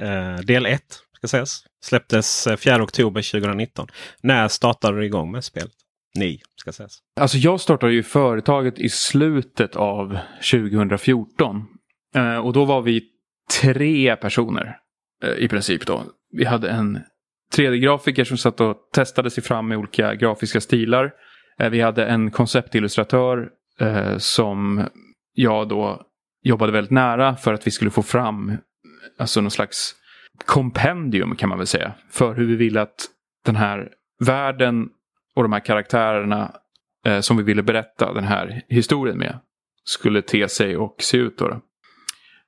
eh, 0.00 0.36
del 0.36 0.66
1 0.66 0.82
ska 1.16 1.28
sägas. 1.28 1.64
Släpptes 1.84 2.46
eh, 2.46 2.56
4 2.56 2.82
oktober 2.82 3.32
2019. 3.40 3.88
När 4.22 4.48
startade 4.48 4.98
du 4.98 5.06
igång 5.06 5.30
med 5.32 5.44
spelet? 5.44 5.72
Ni, 6.14 6.40
ska 6.56 6.72
sägas. 6.72 6.98
Alltså 7.20 7.38
jag 7.38 7.60
startade 7.60 7.92
ju 7.92 8.02
företaget 8.02 8.78
i 8.78 8.88
slutet 8.88 9.76
av 9.76 10.18
2014. 10.52 11.64
Eh, 12.14 12.36
och 12.36 12.52
då 12.52 12.64
var 12.64 12.82
vi 12.82 13.02
tre 13.60 14.16
personer 14.16 14.78
eh, 15.24 15.44
i 15.44 15.48
princip 15.48 15.86
då. 15.86 16.04
Vi 16.32 16.44
hade 16.44 16.70
en 16.70 17.00
3D-grafiker 17.56 18.24
som 18.24 18.38
satt 18.38 18.60
och 18.60 18.76
testade 18.94 19.30
sig 19.30 19.42
fram 19.42 19.68
med 19.68 19.78
olika 19.78 20.14
grafiska 20.14 20.60
stilar. 20.60 21.12
Eh, 21.58 21.70
vi 21.70 21.80
hade 21.80 22.06
en 22.06 22.30
konceptillustratör 22.30 23.48
eh, 23.80 24.18
som 24.18 24.84
jag 25.32 25.68
då 25.68 26.02
jobbade 26.42 26.72
väldigt 26.72 26.90
nära 26.90 27.36
för 27.36 27.54
att 27.54 27.66
vi 27.66 27.70
skulle 27.70 27.90
få 27.90 28.02
fram 28.02 28.56
alltså 29.18 29.40
någon 29.40 29.50
slags 29.50 29.94
kompendium 30.46 31.36
kan 31.36 31.48
man 31.48 31.58
väl 31.58 31.66
säga. 31.66 31.92
För 32.10 32.34
hur 32.34 32.46
vi 32.46 32.56
ville 32.56 32.80
att 32.80 33.08
den 33.44 33.56
här 33.56 33.88
världen 34.20 34.88
och 35.34 35.42
de 35.42 35.52
här 35.52 35.60
karaktärerna 35.60 36.52
eh, 37.06 37.20
som 37.20 37.36
vi 37.36 37.42
ville 37.42 37.62
berätta 37.62 38.12
den 38.12 38.24
här 38.24 38.62
historien 38.68 39.18
med 39.18 39.38
skulle 39.84 40.22
te 40.22 40.48
sig 40.48 40.76
och 40.76 40.96
se 40.98 41.16
ut. 41.16 41.38
Då, 41.38 41.48
då. 41.48 41.60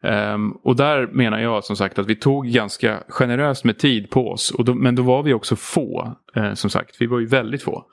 Um, 0.02 0.52
och 0.52 0.76
där 0.76 1.06
menar 1.06 1.38
jag 1.38 1.64
som 1.64 1.76
sagt 1.76 1.98
att 1.98 2.06
vi 2.06 2.16
tog 2.16 2.46
ganska 2.46 3.02
generöst 3.08 3.64
med 3.64 3.78
tid 3.78 4.10
på 4.10 4.30
oss. 4.30 4.50
Och 4.50 4.64
då, 4.64 4.74
men 4.74 4.94
då 4.94 5.02
var 5.02 5.22
vi 5.22 5.32
också 5.34 5.56
få. 5.56 6.16
Uh, 6.36 6.54
som 6.54 6.70
sagt, 6.70 6.96
vi 7.00 7.06
var 7.06 7.18
ju 7.18 7.26
väldigt 7.26 7.62
få. 7.62 7.84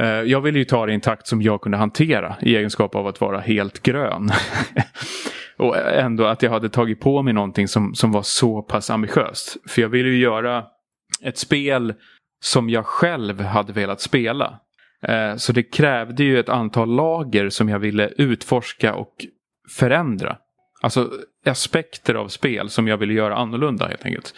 Uh, 0.00 0.06
jag 0.06 0.40
ville 0.40 0.58
ju 0.58 0.64
ta 0.64 0.86
det 0.86 0.92
i 0.92 0.94
en 0.94 1.00
takt 1.00 1.26
som 1.26 1.42
jag 1.42 1.60
kunde 1.60 1.78
hantera 1.78 2.36
i 2.40 2.56
egenskap 2.56 2.94
av 2.94 3.06
att 3.06 3.20
vara 3.20 3.40
helt 3.40 3.82
grön. 3.82 4.30
och 5.56 5.76
ändå 5.78 6.24
att 6.24 6.42
jag 6.42 6.50
hade 6.50 6.68
tagit 6.68 7.00
på 7.00 7.22
mig 7.22 7.32
någonting 7.32 7.68
som, 7.68 7.94
som 7.94 8.12
var 8.12 8.22
så 8.22 8.62
pass 8.62 8.90
ambitiöst. 8.90 9.56
För 9.68 9.82
jag 9.82 9.88
ville 9.88 10.08
ju 10.08 10.18
göra 10.18 10.64
ett 11.22 11.38
spel 11.38 11.94
som 12.40 12.70
jag 12.70 12.86
själv 12.86 13.40
hade 13.40 13.72
velat 13.72 14.00
spela. 14.00 14.58
Uh, 15.08 15.36
så 15.36 15.52
det 15.52 15.62
krävde 15.62 16.24
ju 16.24 16.40
ett 16.40 16.48
antal 16.48 16.94
lager 16.94 17.48
som 17.48 17.68
jag 17.68 17.78
ville 17.78 18.08
utforska 18.16 18.94
och 18.94 19.26
förändra. 19.78 20.36
Alltså 20.82 21.10
aspekter 21.44 22.14
av 22.14 22.28
spel 22.28 22.70
som 22.70 22.88
jag 22.88 22.96
ville 22.96 23.12
göra 23.12 23.36
annorlunda 23.36 23.88
helt 23.88 24.04
enkelt. 24.04 24.34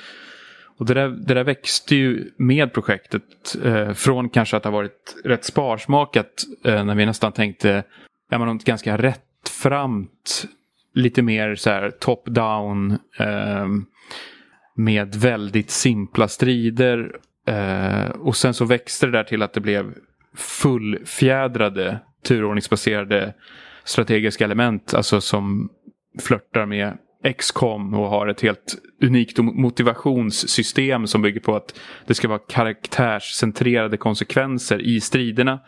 Och 0.78 0.86
det 0.86 0.94
där, 0.94 1.08
det 1.08 1.34
där 1.34 1.44
växte 1.44 1.96
ju 1.96 2.30
med 2.36 2.72
projektet 2.72 3.56
eh, 3.64 3.92
från 3.92 4.28
kanske 4.28 4.56
att 4.56 4.64
ha 4.64 4.70
varit 4.70 5.16
rätt 5.24 5.44
sparsmakat 5.44 6.44
eh, 6.64 6.84
när 6.84 6.94
vi 6.94 7.06
nästan 7.06 7.32
tänkte 7.32 7.84
ja, 8.30 8.38
men 8.38 8.48
något 8.48 8.64
ganska 8.64 8.96
rättframt, 8.96 10.44
lite 10.94 11.22
mer 11.22 11.54
så 11.54 11.70
här 11.70 11.90
top-down 11.90 12.98
eh, 13.18 13.66
med 14.76 15.14
väldigt 15.14 15.70
simpla 15.70 16.28
strider. 16.28 17.16
Eh, 17.46 18.08
och 18.08 18.36
sen 18.36 18.54
så 18.54 18.64
växte 18.64 19.06
det 19.06 19.12
där 19.12 19.24
till 19.24 19.42
att 19.42 19.52
det 19.52 19.60
blev 19.60 19.94
fullfjädrade 20.36 21.98
turordningsbaserade 22.24 23.34
strategiska 23.84 24.44
element, 24.44 24.94
alltså 24.94 25.20
som 25.20 25.70
flörtar 26.22 26.66
med 26.66 26.98
XCOM 27.38 27.94
och 27.94 28.08
har 28.08 28.26
ett 28.26 28.40
helt 28.40 28.74
unikt 29.02 29.38
motivationssystem 29.38 31.06
som 31.06 31.22
bygger 31.22 31.40
på 31.40 31.56
att 31.56 31.80
det 32.06 32.14
ska 32.14 32.28
vara 32.28 32.38
karaktärscentrerade 32.38 33.96
konsekvenser 33.96 34.82
i 34.82 35.00
striderna. 35.00 35.60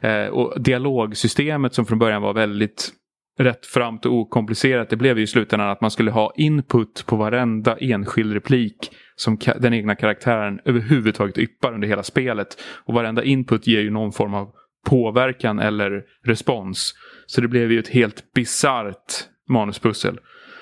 Eh, 0.00 0.26
och 0.26 0.62
dialogsystemet 0.62 1.74
som 1.74 1.86
från 1.86 1.98
början 1.98 2.22
var 2.22 2.34
väldigt 2.34 2.92
rättframt 3.38 4.06
och 4.06 4.12
okomplicerat. 4.12 4.90
Det 4.90 4.96
blev 4.96 5.18
ju 5.18 5.24
i 5.24 5.26
slutändan 5.26 5.70
att 5.70 5.80
man 5.80 5.90
skulle 5.90 6.10
ha 6.10 6.32
input 6.36 7.04
på 7.06 7.16
varenda 7.16 7.76
enskild 7.76 8.32
replik 8.32 8.90
som 9.16 9.38
den 9.58 9.74
egna 9.74 9.94
karaktären 9.94 10.60
överhuvudtaget 10.64 11.38
yppar 11.38 11.74
under 11.74 11.88
hela 11.88 12.02
spelet. 12.02 12.48
Och 12.84 12.94
varenda 12.94 13.24
input 13.24 13.66
ger 13.66 13.80
ju 13.80 13.90
någon 13.90 14.12
form 14.12 14.34
av 14.34 14.50
påverkan 14.86 15.58
eller 15.58 16.02
respons. 16.24 16.94
Så 17.26 17.40
det 17.40 17.48
blev 17.48 17.72
ju 17.72 17.78
ett 17.78 17.88
helt 17.88 18.32
bisarrt 18.34 19.26
manuspussel. 19.48 20.18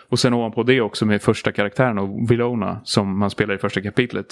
Och 0.09 0.19
sen 0.19 0.35
ovanpå 0.35 0.63
det 0.63 0.81
också 0.81 1.07
med 1.07 1.23
första 1.23 1.53
karaktären 1.53 1.99
och 1.99 2.31
Vilona 2.31 2.81
som 2.85 3.19
man 3.19 3.31
spelar 3.31 3.55
i 3.55 3.59
första 3.59 3.81
kapitlet. 3.81 4.27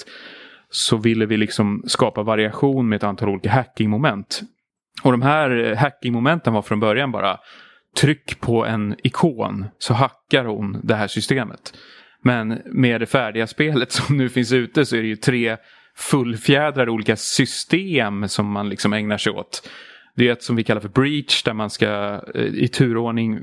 Så 0.69 0.97
ville 0.97 1.25
vi 1.25 1.37
liksom 1.37 1.83
skapa 1.87 2.23
variation 2.23 2.89
med 2.89 2.95
ett 2.95 3.03
antal 3.03 3.29
olika 3.29 3.51
hackingmoment. 3.51 4.41
Och 5.03 5.11
de 5.11 5.21
här 5.21 5.71
eh, 5.71 5.77
hackingmomenten 5.77 6.53
var 6.53 6.61
från 6.61 6.79
början 6.79 7.11
bara 7.11 7.39
tryck 7.97 8.41
på 8.41 8.65
en 8.65 8.95
ikon 9.03 9.65
så 9.77 9.93
hackar 9.93 10.45
hon 10.45 10.79
det 10.83 10.95
här 10.95 11.07
systemet. 11.07 11.73
Men 12.21 12.61
med 12.65 13.01
det 13.01 13.05
färdiga 13.05 13.47
spelet 13.57 13.91
som 13.91 14.17
nu 14.17 14.29
finns 14.29 14.51
ute 14.51 14.85
så 14.85 14.95
är 14.95 15.01
det 15.01 15.07
ju 15.07 15.15
tre 15.15 15.57
fullfjädrade 15.95 16.91
olika 16.91 17.15
system 17.15 18.27
som 18.27 18.51
man 18.51 18.69
liksom 18.69 18.93
ägnar 18.93 19.17
sig 19.17 19.31
åt. 19.31 19.69
Det 20.15 20.27
är 20.27 20.31
ett 20.31 20.43
som 20.43 20.55
vi 20.55 20.63
kallar 20.63 20.81
för 20.81 20.89
breach 20.89 21.43
där 21.43 21.53
man 21.53 21.69
ska 21.69 22.21
eh, 22.35 22.41
i 22.41 22.67
turordning 22.67 23.39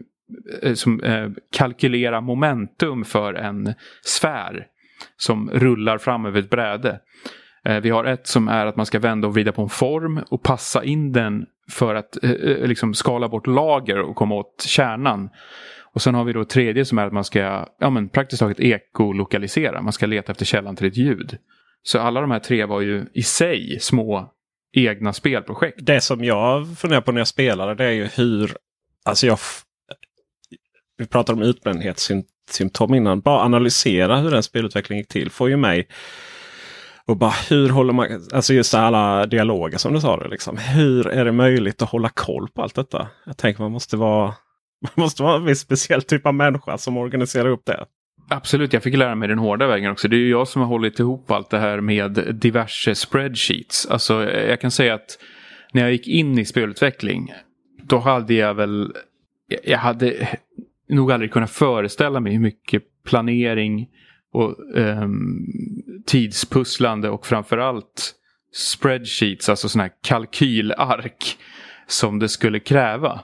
Eh, 0.63 0.75
som 0.75 1.01
eh, 1.01 1.31
kalkylera 1.53 2.21
momentum 2.21 3.05
för 3.05 3.35
en 3.35 3.75
sfär 4.03 4.67
som 5.17 5.51
rullar 5.51 5.99
fram 5.99 6.27
över 6.27 6.39
ett 6.39 6.51
bräde. 6.51 7.01
Eh, 7.65 7.81
vi 7.81 7.91
har 7.91 8.05
ett 8.05 8.27
som 8.27 8.49
är 8.49 8.67
att 8.67 8.77
man 8.77 8.87
ska 8.87 8.99
vända 8.99 9.29
och 9.29 9.35
vrida 9.35 9.53
på 9.53 9.63
en 9.63 9.69
form 9.69 10.21
och 10.31 10.43
passa 10.43 10.85
in 10.85 11.13
den 11.13 11.47
för 11.71 11.95
att 11.95 12.25
eh, 12.25 12.31
eh, 12.31 12.67
liksom 12.67 12.95
skala 12.95 13.29
bort 13.29 13.47
lager 13.47 13.99
och 13.99 14.17
komma 14.17 14.35
åt 14.35 14.63
kärnan. 14.67 15.31
Och 15.93 16.03
sen 16.03 16.15
har 16.15 16.25
vi 16.25 16.33
då 16.33 16.45
tredje 16.45 16.85
som 16.85 16.99
är 16.99 17.07
att 17.07 17.13
man 17.13 17.25
ska 17.25 17.67
ja, 17.79 17.91
men 17.91 18.09
praktiskt 18.09 18.41
taget 18.41 18.61
ekolokalisera. 18.61 19.83
Man 19.83 19.93
ska 19.93 20.07
leta 20.07 20.33
efter 20.33 20.45
källan 20.45 20.77
till 20.77 20.87
ett 20.87 20.97
ljud. 20.97 21.39
Så 21.83 21.99
alla 21.99 22.21
de 22.21 22.31
här 22.31 22.39
tre 22.39 22.65
var 22.65 22.81
ju 22.81 23.05
i 23.15 23.23
sig 23.23 23.79
små 23.81 24.33
egna 24.73 25.13
spelprojekt. 25.13 25.79
Det 25.81 26.01
som 26.01 26.25
jag 26.25 26.79
funderar 26.79 27.01
på 27.01 27.13
när 27.13 27.21
jag 27.21 27.29
spelade 27.29 27.75
det 27.75 27.85
är 27.85 27.93
ju 27.93 28.05
hur... 28.05 28.57
Alltså 29.05 29.27
jag 29.27 29.39
vi 31.01 31.07
pratade 31.07 31.43
om 31.43 31.49
utbrändhetssymptom 31.49 32.95
innan. 32.95 33.21
Bara 33.21 33.41
analysera 33.41 34.17
hur 34.17 34.31
den 34.31 34.43
spelutvecklingen 34.43 35.01
gick 35.01 35.09
till 35.09 35.31
får 35.31 35.49
ju 35.49 35.57
mig 35.57 35.89
och 37.07 37.17
bara 37.17 37.35
hur 37.49 37.69
håller 37.69 37.93
man, 37.93 38.07
alltså 38.33 38.55
just 38.55 38.75
alla 38.75 39.27
dialoger 39.27 39.79
som 39.79 39.93
du 39.93 40.01
sa. 40.01 40.17
Det, 40.17 40.29
liksom. 40.29 40.57
Hur 40.57 41.07
är 41.07 41.25
det 41.25 41.33
möjligt 41.33 41.83
att 41.83 41.91
hålla 41.91 42.09
koll 42.09 42.49
på 42.49 42.63
allt 42.63 42.75
detta? 42.75 43.09
Jag 43.27 43.37
tänker 43.37 43.63
man 43.63 43.73
måste 43.73 43.97
vara, 43.97 44.27
man 44.81 44.93
måste 44.95 45.23
vara 45.23 45.37
en 45.37 45.45
viss 45.45 45.61
speciell 45.61 46.03
typ 46.03 46.27
av 46.27 46.35
människa 46.35 46.79
som 46.79 46.97
organiserar 46.97 47.49
upp 47.49 47.65
det. 47.65 47.85
Absolut, 48.29 48.73
jag 48.73 48.83
fick 48.83 48.97
lära 48.97 49.15
mig 49.15 49.29
den 49.29 49.39
hårda 49.39 49.67
vägen 49.67 49.91
också. 49.91 50.09
Det 50.09 50.17
är 50.17 50.21
ju 50.21 50.31
jag 50.31 50.49
som 50.49 50.63
har 50.63 50.69
hållit 50.69 50.99
ihop 50.99 51.31
allt 51.31 51.51
det 51.51 51.59
här 51.59 51.81
med 51.81 52.37
diverse 52.41 52.95
spreadsheets. 52.95 53.87
Alltså 53.87 54.31
jag 54.31 54.61
kan 54.61 54.71
säga 54.71 54.95
att 54.95 55.19
när 55.73 55.83
jag 55.83 55.93
gick 55.93 56.09
in 56.09 56.39
i 56.39 56.45
spelutveckling 56.45 57.33
då 57.83 57.99
hade 57.99 58.35
jag 58.35 58.55
väl 58.55 58.93
jag 59.65 59.79
hade 59.79 60.29
nog 60.91 61.13
aldrig 61.13 61.33
kunnat 61.33 61.51
föreställa 61.51 62.21
mig 62.21 62.33
hur 62.33 62.41
mycket 62.41 62.83
planering 63.05 63.89
och 64.33 64.57
um, 64.75 65.47
tidspusslande 66.07 67.11
och 67.11 67.27
framförallt 67.27 68.15
spreadsheets, 68.53 69.49
alltså 69.49 69.69
sådana 69.69 69.85
här 69.85 69.93
kalkylark 70.03 71.39
som 71.87 72.19
det 72.19 72.29
skulle 72.29 72.61
kräva. 72.61 73.21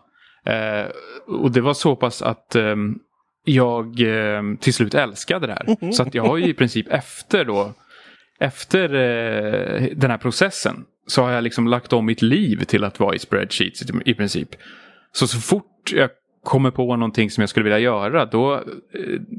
Uh, 0.49 0.91
och 1.27 1.53
det 1.53 1.61
var 1.61 1.75
så 1.75 1.97
pass 1.97 2.23
att 2.23 2.57
um, 2.57 2.99
jag 3.45 4.01
um, 4.01 4.57
till 4.57 4.75
slut 4.75 4.95
älskade 4.95 5.47
det 5.47 5.53
här. 5.53 5.93
Så 5.93 6.03
att 6.03 6.15
jag 6.15 6.25
har 6.25 6.37
ju 6.37 6.49
i 6.49 6.55
princip 6.55 6.87
efter 6.89 7.45
då, 7.45 7.73
efter 8.39 8.95
uh, 8.95 9.89
den 9.97 10.11
här 10.11 10.19
processen 10.19 10.85
så 11.07 11.23
har 11.23 11.31
jag 11.31 11.45
liksom 11.45 11.67
lagt 11.67 11.93
om 11.93 12.07
mitt 12.07 12.23
liv 12.23 12.65
till 12.65 12.85
att 12.85 13.01
vara 13.01 13.15
i 13.15 13.19
spreadsheets 13.19 13.83
i 14.05 14.15
princip. 14.15 14.49
Så 15.13 15.27
så 15.27 15.41
fort 15.41 15.93
jag 15.93 16.11
kommer 16.47 16.71
på 16.71 16.97
någonting 16.97 17.31
som 17.31 17.43
jag 17.43 17.49
skulle 17.49 17.65
vilja 17.65 17.79
göra 17.79 18.25
då 18.25 18.55
eh, 18.55 18.61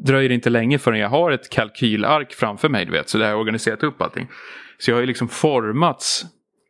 dröjer 0.05 0.29
det 0.29 0.35
inte 0.35 0.49
länge 0.49 0.79
förrän 0.79 0.99
jag 0.99 1.09
har 1.09 1.31
ett 1.31 1.49
kalkylark 1.49 2.33
framför 2.33 2.69
mig. 2.69 2.85
Du 2.85 2.91
vet, 2.91 3.09
så 3.09 3.17
det 3.17 3.23
har 3.23 3.31
jag 3.31 3.39
organiserat 3.39 3.83
upp 3.83 4.01
allting. 4.01 4.27
Så 4.77 4.91
jag 4.91 4.95
har 4.95 5.01
ju 5.01 5.07
liksom 5.07 5.27
formats 5.27 6.25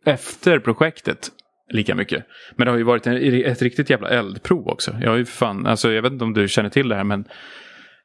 efter 0.05 0.59
projektet 0.59 1.29
lika 1.69 1.95
mycket. 1.95 2.25
Men 2.55 2.65
det 2.65 2.71
har 2.71 2.77
ju 2.77 2.83
varit 2.83 3.07
en, 3.07 3.43
ett 3.45 3.61
riktigt 3.61 3.89
jävla 3.89 4.09
eldprov 4.09 4.67
också. 4.67 4.95
Jag 5.01 5.09
har 5.09 5.17
ju 5.17 5.25
fan, 5.25 5.65
alltså 5.65 5.91
jag 5.91 6.01
vet 6.01 6.11
inte 6.11 6.25
om 6.25 6.33
du 6.33 6.47
känner 6.47 6.69
till 6.69 6.89
det 6.89 6.95
här 6.95 7.03
men 7.03 7.25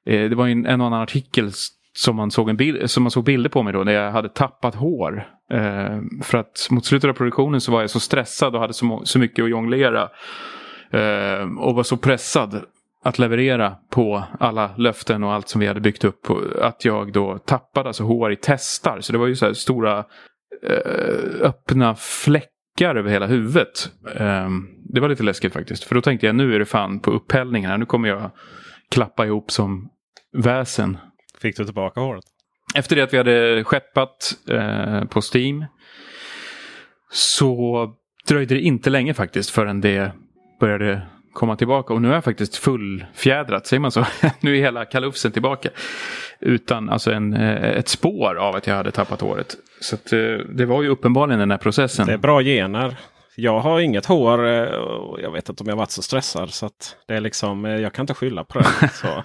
eh, 0.06 0.30
det 0.30 0.34
var 0.34 0.46
ju 0.46 0.52
en, 0.52 0.66
en 0.66 0.80
och 0.80 0.86
annan 0.86 1.02
artikel 1.02 1.50
som 1.94 2.16
man, 2.16 2.30
såg 2.30 2.50
en 2.50 2.56
bild, 2.56 2.90
som 2.90 3.02
man 3.02 3.10
såg 3.10 3.24
bilder 3.24 3.50
på 3.50 3.62
mig 3.62 3.72
då 3.72 3.84
när 3.84 3.92
jag 3.92 4.10
hade 4.10 4.28
tappat 4.28 4.74
hår. 4.74 5.28
Eh, 5.52 6.00
för 6.22 6.38
att 6.38 6.68
mot 6.70 6.84
slutet 6.84 7.10
av 7.10 7.14
produktionen 7.14 7.60
så 7.60 7.72
var 7.72 7.80
jag 7.80 7.90
så 7.90 8.00
stressad 8.00 8.54
och 8.54 8.60
hade 8.60 8.72
så, 8.72 9.02
så 9.04 9.18
mycket 9.18 9.42
att 9.42 9.50
jonglera. 9.50 10.08
Eh, 10.92 11.58
och 11.58 11.74
var 11.74 11.82
så 11.82 11.96
pressad 11.96 12.64
att 13.04 13.18
leverera 13.18 13.76
på 13.90 14.24
alla 14.40 14.70
löften 14.76 15.24
och 15.24 15.32
allt 15.32 15.48
som 15.48 15.60
vi 15.60 15.66
hade 15.66 15.80
byggt 15.80 16.04
upp. 16.04 16.26
Att 16.60 16.84
jag 16.84 17.12
då 17.12 17.38
tappade 17.38 17.88
alltså 17.88 18.04
hår 18.04 18.32
i 18.32 18.36
testar. 18.42 19.00
Så 19.00 19.12
det 19.12 19.18
var 19.18 19.26
ju 19.26 19.36
så 19.36 19.46
här 19.46 19.52
stora 19.52 19.98
eh, 20.62 21.40
öppna 21.40 21.94
fläckar 21.94 22.96
över 22.96 23.10
hela 23.10 23.26
huvudet. 23.26 23.90
Eh, 24.14 24.48
det 24.92 25.00
var 25.00 25.08
lite 25.08 25.22
läskigt 25.22 25.52
faktiskt. 25.52 25.84
För 25.84 25.94
då 25.94 26.00
tänkte 26.00 26.26
jag 26.26 26.34
nu 26.34 26.54
är 26.54 26.58
det 26.58 26.64
fan 26.64 27.00
på 27.00 27.10
upphällningen 27.10 27.70
här. 27.70 27.78
Nu 27.78 27.86
kommer 27.86 28.08
jag 28.08 28.30
klappa 28.90 29.26
ihop 29.26 29.50
som 29.50 29.88
väsen. 30.32 30.98
Fick 31.40 31.56
du 31.56 31.64
tillbaka 31.64 32.00
håret? 32.00 32.24
efter 32.74 32.96
det 32.96 33.02
att 33.02 33.12
vi 33.12 33.16
hade 33.16 33.64
skeppat 33.64 34.34
eh, 34.48 35.04
på 35.04 35.20
Steam 35.34 35.64
så 37.10 37.88
dröjde 38.28 38.54
det 38.54 38.60
inte 38.60 38.90
länge 38.90 39.14
faktiskt 39.14 39.50
förrän 39.50 39.80
det 39.80 40.12
började 40.62 41.02
komma 41.32 41.56
tillbaka. 41.56 41.94
Och 41.94 42.02
nu 42.02 42.08
är 42.10 42.14
jag 42.14 42.24
faktiskt 42.24 42.56
fullfjädrat, 42.56 43.66
säger 43.66 43.80
man 43.80 43.92
så? 43.92 44.06
nu 44.40 44.56
är 44.56 44.60
hela 44.60 44.84
kalufsen 44.84 45.32
tillbaka. 45.32 45.68
Utan 46.40 46.88
alltså 46.90 47.12
en, 47.12 47.34
eh, 47.34 47.78
ett 47.78 47.88
spår 47.88 48.34
av 48.34 48.56
att 48.56 48.66
jag 48.66 48.74
hade 48.74 48.90
tappat 48.90 49.20
håret. 49.20 49.56
Så 49.80 49.94
att, 49.94 50.12
eh, 50.12 50.18
det 50.54 50.66
var 50.66 50.82
ju 50.82 50.88
uppenbarligen 50.88 51.38
den 51.38 51.50
här 51.50 51.58
processen. 51.58 52.06
Det 52.06 52.12
är 52.12 52.18
bra 52.18 52.42
gener. 52.42 52.96
Jag 53.36 53.60
har 53.60 53.80
inget 53.80 54.06
hår 54.06 54.46
eh, 54.48 54.62
och 54.72 55.20
jag 55.20 55.30
vet 55.30 55.48
inte 55.48 55.62
om 55.62 55.68
jag 55.68 55.76
varit 55.76 55.90
så 55.90 56.02
stressad. 56.02 56.50
Så 56.50 56.70
det 57.06 57.14
är 57.14 57.20
liksom, 57.20 57.64
jag 57.64 57.92
kan 57.92 58.02
inte 58.02 58.14
skylla 58.14 58.44
på 58.44 58.58
det. 58.58 58.66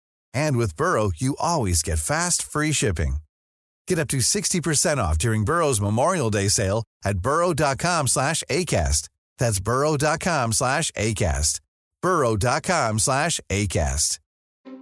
And 0.33 0.57
with 0.57 0.75
Burrow, 0.75 1.11
you 1.15 1.35
always 1.39 1.81
get 1.81 1.99
fast, 1.99 2.43
free 2.43 2.71
shipping. 2.71 3.17
Get 3.87 3.99
up 3.99 4.07
to 4.09 4.17
60% 4.17 4.97
off 4.97 5.17
during 5.17 5.43
Burrow's 5.43 5.81
Memorial 5.81 6.29
Day 6.29 6.47
sale 6.47 6.83
at 7.03 7.19
burrow.com 7.19 8.07
slash 8.07 8.43
ACAST. 8.49 9.09
That's 9.37 9.59
burrow.com 9.59 10.53
slash 10.53 10.91
ACAST. 10.91 11.59
burrow.com 12.01 12.99
slash 12.99 13.39
ACAST. 13.49 14.19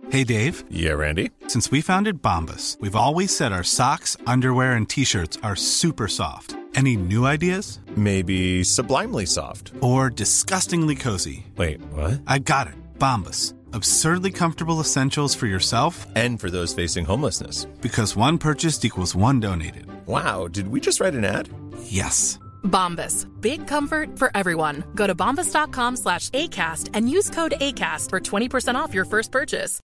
Hey, 0.10 0.24
Dave. 0.24 0.64
Yeah, 0.72 0.94
Randy. 0.94 1.30
Since 1.48 1.70
we 1.72 1.82
founded 1.82 2.22
Bombus, 2.22 2.78
we've 2.80 2.96
always 2.96 3.36
said 3.36 3.52
our 3.52 3.64
socks, 3.64 4.18
underwear, 4.26 4.74
and 4.74 4.90
T-shirts 4.90 5.38
are 5.44 5.56
super 5.56 6.08
soft. 6.08 6.56
Any 6.76 6.98
new 6.98 7.26
ideas? 7.26 7.80
Maybe 7.96 8.64
sublimely 8.64 9.26
soft. 9.26 9.72
Or 9.82 10.10
disgustingly 10.10 10.96
cozy. 10.96 11.46
Wait, 11.58 11.82
what? 11.94 12.22
I 12.28 12.40
got 12.40 12.68
it. 12.68 12.74
Bombus. 13.00 13.54
Absurdly 13.74 14.32
comfortable 14.32 14.80
essentials 14.80 15.36
for 15.36 15.48
yourself 15.48 16.08
and 16.16 16.40
for 16.40 16.50
those 16.50 16.74
facing 16.74 17.06
homelessness. 17.06 17.66
Because 17.82 18.16
one 18.16 18.38
purchased 18.38 18.86
equals 18.86 19.16
one 19.16 19.40
donated. 19.40 19.86
Wow, 20.08 20.48
did 20.48 20.68
we 20.70 20.80
just 20.80 21.00
write 21.00 21.14
an 21.14 21.26
ad? 21.26 21.50
Yes. 21.84 22.40
Bombas. 22.64 23.28
Big 23.42 23.68
comfort 23.68 24.18
for 24.18 24.32
everyone. 24.36 24.84
Go 24.96 25.08
to 25.08 25.16
bombas.com 25.16 25.98
slash 25.98 26.30
ACAST 26.30 26.90
and 26.94 27.10
use 27.10 27.30
code 27.30 27.54
ACAST 27.60 28.10
for 28.10 28.20
20% 28.20 28.76
off 28.76 28.94
your 28.94 29.06
first 29.06 29.32
purchase. 29.32 29.80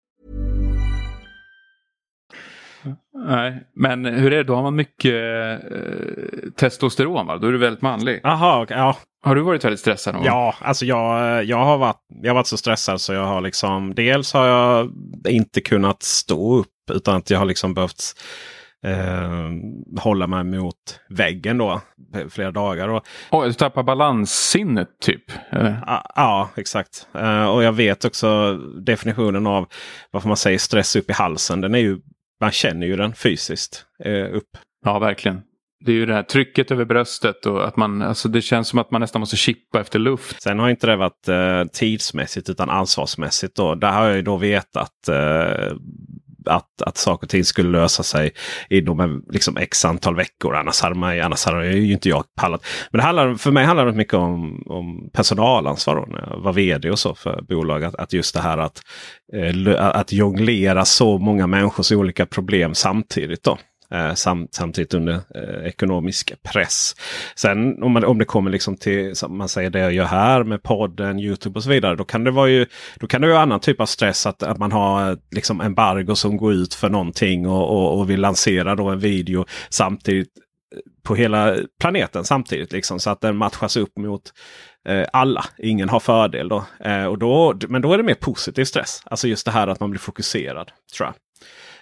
Nej, 3.15 3.65
men 3.75 4.05
hur 4.05 4.33
är 4.33 4.37
det? 4.37 4.43
Då 4.43 4.55
har 4.55 4.63
man 4.63 4.77
mycket 4.77 5.15
eh, 5.73 6.51
testosteron 6.57 7.27
va? 7.27 7.39
Då 7.39 7.47
är 7.47 7.53
du 7.53 7.59
väldigt 7.59 7.83
manlig. 7.83 8.21
Jaha, 8.23 8.67
ja. 8.69 8.97
Har 9.25 9.35
du 9.35 9.43
varit 9.43 9.65
väldigt 9.65 9.81
stressad 9.81 10.15
någon 10.15 10.25
Ja, 10.25 10.55
alltså 10.61 10.85
jag, 10.85 11.45
jag, 11.45 11.65
har 11.65 11.79
varit, 11.79 12.01
jag 12.23 12.31
har 12.31 12.35
varit 12.35 12.47
så 12.47 12.57
stressad 12.57 13.01
så 13.01 13.13
jag 13.13 13.25
har 13.25 13.41
liksom... 13.41 13.95
Dels 13.95 14.33
har 14.33 14.47
jag 14.47 14.93
inte 15.29 15.61
kunnat 15.61 16.03
stå 16.03 16.57
upp 16.57 16.69
utan 16.93 17.17
att 17.17 17.31
jag 17.31 17.39
har 17.39 17.47
liksom 17.47 17.75
behövt 17.75 18.03
eh, 18.87 19.51
hålla 20.01 20.27
mig 20.27 20.45
mot 20.45 21.01
väggen 21.09 21.59
då 21.59 21.81
flera 22.31 22.51
dagar. 22.51 22.89
Och, 22.89 23.07
oh, 23.31 23.45
du 23.45 23.53
tappar 23.53 23.83
balanssinnet 23.83 24.89
typ? 25.01 25.25
Ja, 25.87 26.13
ja, 26.15 26.49
exakt. 26.57 27.07
Eh, 27.15 27.45
och 27.45 27.63
jag 27.63 27.73
vet 27.73 28.05
också 28.05 28.55
definitionen 28.81 29.47
av 29.47 29.67
varför 30.11 30.29
man 30.29 30.37
säger 30.37 30.59
stress 30.59 30.97
upp 30.97 31.11
i 31.11 31.13
halsen. 31.13 31.61
Den 31.61 31.75
är 31.75 31.79
ju, 31.79 31.99
man 32.41 32.51
känner 32.51 32.87
ju 32.87 32.97
den 32.97 33.15
fysiskt 33.15 33.85
eh, 34.05 34.35
upp. 34.35 34.49
Ja, 34.85 34.99
verkligen. 34.99 35.43
Det 35.85 35.93
är 35.93 35.97
ju 35.97 36.07
det 36.07 36.15
här 36.15 36.23
trycket 36.23 36.71
över 36.71 36.85
bröstet 36.85 37.47
och 37.47 37.69
att 37.69 37.77
man, 37.77 38.03
alltså 38.03 38.29
det 38.29 38.43
känns 38.43 38.69
som 38.69 38.79
att 38.79 38.91
man 38.91 39.01
nästan 39.01 39.21
måste 39.21 39.37
chippa 39.37 39.81
efter 39.81 39.99
luft. 39.99 40.43
Sen 40.43 40.59
har 40.59 40.71
inte 40.71 40.87
det 40.87 40.97
varit 40.97 41.29
eh, 41.29 41.65
tidsmässigt 41.73 42.51
utan 42.51 42.71
ansvarsmässigt. 42.71 43.57
Då. 43.57 43.75
Där 43.75 43.93
har 43.93 44.07
jag 44.07 44.17
ju 44.17 44.23
då 44.23 44.37
vetat 44.37 45.09
eh, 45.09 45.73
att, 46.47 46.83
att 46.83 46.97
saker 46.97 47.27
och 47.27 47.31
ting 47.31 47.45
skulle 47.45 47.69
lösa 47.69 48.03
sig 48.03 48.31
inom 48.71 49.01
en, 49.01 49.23
liksom 49.31 49.57
x 49.57 49.85
antal 49.85 50.17
veckor. 50.17 50.57
Annars 50.57 50.83
hade, 50.83 50.95
man, 50.95 51.21
annars 51.21 51.45
hade 51.45 51.73
ju 51.73 51.93
inte 51.93 52.09
jag 52.09 52.25
pallat. 52.41 52.65
Men 52.91 52.99
det 52.99 53.05
handlar, 53.05 53.35
för 53.35 53.51
mig 53.51 53.65
handlar 53.65 53.87
det 53.87 53.93
mycket 53.93 54.15
om, 54.15 54.63
om 54.67 55.11
personalansvar 55.13 55.97
då, 55.97 56.07
när 56.09 56.29
jag 56.31 56.41
var 56.41 56.53
vd 56.53 56.91
och 56.91 56.99
så 56.99 57.15
för 57.15 57.43
bolag. 57.43 57.85
Att, 57.85 57.95
att 57.95 58.13
just 58.13 58.35
det 58.35 58.41
här 58.41 58.59
att, 58.59 58.83
eh, 59.35 59.87
att 59.87 60.13
jonglera 60.13 60.85
så 60.85 61.19
många 61.19 61.47
människors 61.47 61.93
olika 61.93 62.27
problem 62.27 62.75
samtidigt. 62.75 63.43
då 63.43 63.59
eh, 63.93 64.15
samtidigt 64.51 64.95
under 64.95 65.15
eh, 65.15 65.67
ekonomisk 65.67 66.33
press. 66.43 66.97
Sen 67.37 67.83
om, 67.83 67.93
man, 67.93 68.05
om 68.05 68.19
det 68.19 68.25
kommer 68.25 68.51
liksom 68.51 68.77
till 68.77 69.17
som 69.17 69.39
man 69.39 69.49
säger 69.49 69.71
det 69.71 69.79
jag 69.79 69.93
gör 69.93 70.05
här 70.05 70.45
med 70.45 70.63
podden, 70.63 71.19
Youtube 71.19 71.59
och 71.59 71.63
så 71.63 71.71
vidare. 71.71 71.97
Då 71.97 72.05
kan 72.05 72.25
det 72.25 72.31
vara 72.31 72.49
ju 72.49 72.67
då 72.97 73.07
kan 73.07 73.21
det 73.21 73.29
vara 73.29 73.41
annan 73.41 73.61
typ 73.61 73.81
av 73.81 73.87
stress. 73.87 74.27
Att, 74.27 74.43
att 74.43 74.59
man 74.59 74.73
har 74.73 75.19
liksom 75.31 75.61
embargo 75.61 76.15
som 76.15 76.37
går 76.37 76.53
ut 76.53 76.75
för 76.75 76.89
någonting 76.89 77.49
och, 77.49 77.71
och, 77.71 77.99
och 77.99 78.11
vill 78.11 78.21
lansera 78.21 78.75
då 78.75 78.89
en 78.89 78.99
video 78.99 79.45
samtidigt 79.69 80.29
eh, 80.75 80.79
på 81.03 81.15
hela 81.15 81.57
planeten 81.81 82.25
samtidigt. 82.25 82.73
Liksom, 82.73 83.01
så 83.01 83.11
att 83.11 83.21
den 83.21 83.37
matchas 83.37 83.77
upp 83.77 83.99
mot 83.99 84.23
eh, 84.89 85.05
alla. 85.13 85.45
Ingen 85.59 85.89
har 85.89 86.01
fördel 86.01 86.49
då. 86.49 86.65
Eh, 86.85 87.05
och 87.05 87.19
då. 87.19 87.55
Men 87.69 87.83
då 87.83 87.93
är 87.93 87.97
det 87.97 88.05
mer 88.05 88.15
positiv 88.15 88.65
stress. 88.65 89.03
Alltså 89.05 89.29
just 89.29 89.45
det 89.45 89.51
här 89.51 89.67
att 89.69 89.81
man 89.81 89.91
blir 89.91 90.01
fokuserad. 90.01 90.71
tror 90.97 91.07
jag. 91.07 91.15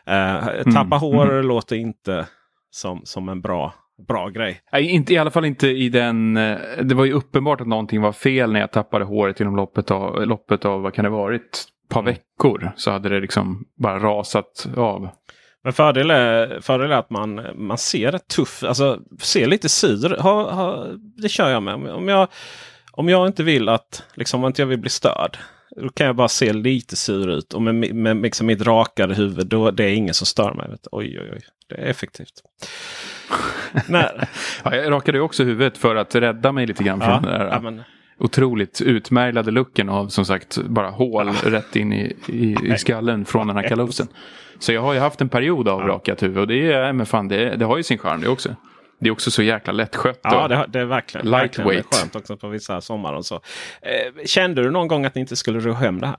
Eh, 0.07 0.45
tappa 0.65 0.81
Mm, 0.81 0.91
hår 1.01 1.31
mm. 1.33 1.47
låter 1.47 1.77
inte 1.77 2.27
som, 2.71 3.01
som 3.05 3.29
en 3.29 3.41
bra, 3.41 3.75
bra 4.09 4.29
grej. 4.29 4.61
Nej, 4.73 4.91
inte, 4.91 5.13
I 5.15 5.19
alla 5.19 5.31
fall 5.31 5.45
inte 5.45 5.69
i 5.69 5.89
den... 5.89 6.37
eh, 6.37 6.59
Det 6.83 6.95
var 6.95 7.05
ju 7.05 7.13
uppenbart 7.13 7.61
att 7.61 7.67
någonting 7.67 8.01
var 8.01 8.13
fel 8.13 8.53
när 8.53 8.61
jag 8.61 8.73
tappade 8.73 9.05
håret 9.05 9.41
inom 9.41 9.57
loppet 9.57 9.91
av, 9.91 10.27
loppet 10.27 10.65
av 10.65 10.83
vad 10.83 10.95
kan 10.95 11.05
det 11.05 11.11
varit? 11.11 11.43
Ett 11.43 11.95
par 11.95 12.03
veckor. 12.03 12.73
Så 12.77 12.91
hade 12.91 13.09
det 13.09 13.21
liksom 13.21 13.65
bara 13.77 13.99
rasat 13.99 14.69
av. 14.77 15.09
Men 15.65 15.73
fördel 15.73 16.11
är, 16.11 16.61
fördel 16.61 16.91
är 16.93 16.97
att 16.97 17.11
man, 17.11 17.47
man 17.55 17.79
ser 17.79 18.13
rätt 18.13 18.29
tuff, 18.29 18.65
alltså 18.65 18.99
ser 19.21 19.47
lite 19.47 19.69
sur. 19.69 20.17
Ha, 20.21 20.51
ha, 20.53 20.87
det 21.17 21.29
kör 21.29 21.51
jag 21.51 21.63
med. 21.63 21.75
Om- 21.75 21.87
Om 21.89 22.09
jag, 22.09 22.29
om 22.93 23.09
jag 23.09 23.27
inte 23.27 23.43
vill 23.43 23.69
att, 23.69 24.03
liksom 24.15 24.41
om 24.45 24.47
inte 24.47 24.63
jag 24.63 24.67
vill 24.67 24.79
bli 24.79 24.91
störd. 24.91 25.39
Då 25.77 25.89
kan 25.89 26.07
jag 26.07 26.17
bara 26.17 26.29
se 26.29 26.53
lite 26.53 26.97
sur 26.97 27.29
ut. 27.31 27.55
Och 27.55 27.63
med, 27.63 27.75
med, 27.75 27.95
med 27.95 28.23
liksom 28.23 28.47
mitt 28.47 28.63
rakade 28.63 29.15
huvud, 29.15 29.47
då 29.47 29.71
det 29.71 29.85
är 29.85 29.93
ingen 29.95 30.15
som 30.15 30.27
stör 30.27 30.55
mig. 30.55 30.69
Vet. 30.71 30.87
Oj, 30.93 31.19
oj, 31.21 31.31
oj. 31.33 31.41
Det 31.69 31.75
är 31.75 31.85
effektivt. 31.87 32.33
Nej. 33.89 34.11
Ja, 34.65 34.77
jag 34.77 34.91
rakade 34.93 35.21
också 35.21 35.45
huvudet 35.45 35.79
för 35.79 35.97
att 35.97 36.15
rädda 36.15 36.53
mig 36.53 36.67
lite 36.67 36.85
grann 36.85 37.01
från 37.01 37.11
Ja, 37.11 37.21
den 37.21 37.31
där 37.31 37.61
men- 37.61 37.83
otroligt 38.19 38.81
utmärglade 38.81 39.51
looken 39.51 39.89
av 39.89 40.09
som 40.09 40.25
sagt 40.25 40.59
bara 40.59 40.91
hål 40.91 41.29
rätt 41.29 41.77
in 41.77 41.93
i, 41.93 42.17
i, 42.29 42.57
i 42.65 42.79
skallen 42.79 43.25
från 43.25 43.47
den 43.47 43.57
här 43.57 43.69
kalosen. 43.69 44.09
Så 44.59 44.73
jag 44.73 44.83
har 44.83 44.93
ju 44.95 45.01
haft 45.01 45.21
en 45.21 45.29
period 45.29 45.69
av 45.69 45.81
rakat 45.81 46.23
huvud 46.23 46.39
och 46.39 46.47
det 46.47 46.73
är, 46.73 46.93
men 46.93 47.07
fan, 47.07 47.29
det, 47.29 47.57
det 47.57 47.65
har 47.65 47.77
ju 47.77 47.83
sin 47.83 47.99
charm 47.99 48.21
det 48.21 48.29
också. 48.29 48.57
Det 49.01 49.09
är 49.09 49.11
också 49.13 49.31
så 49.31 49.43
jäkla 49.43 49.73
lättskött. 49.73 50.21
Ja, 50.23 50.49
det, 50.49 50.67
det 50.69 50.81
är 50.81 50.85
verkligen, 50.85 51.31
verkligen 51.31 51.69
lightweight. 51.71 51.95
skönt 52.01 52.17
också 52.17 52.37
på 52.37 52.49
vissa 52.49 52.81
sommar. 52.81 53.13
Och 53.13 53.27
så. 53.27 53.35
Eh, 53.83 54.25
kände 54.27 54.63
du 54.63 54.71
någon 54.71 54.89
gång 54.89 55.05
att 55.05 55.15
ni 55.15 55.21
inte 55.21 55.37
skulle 55.37 55.61
ro 55.61 55.73
hem 55.73 56.01
det 56.01 56.07
här 56.07 56.17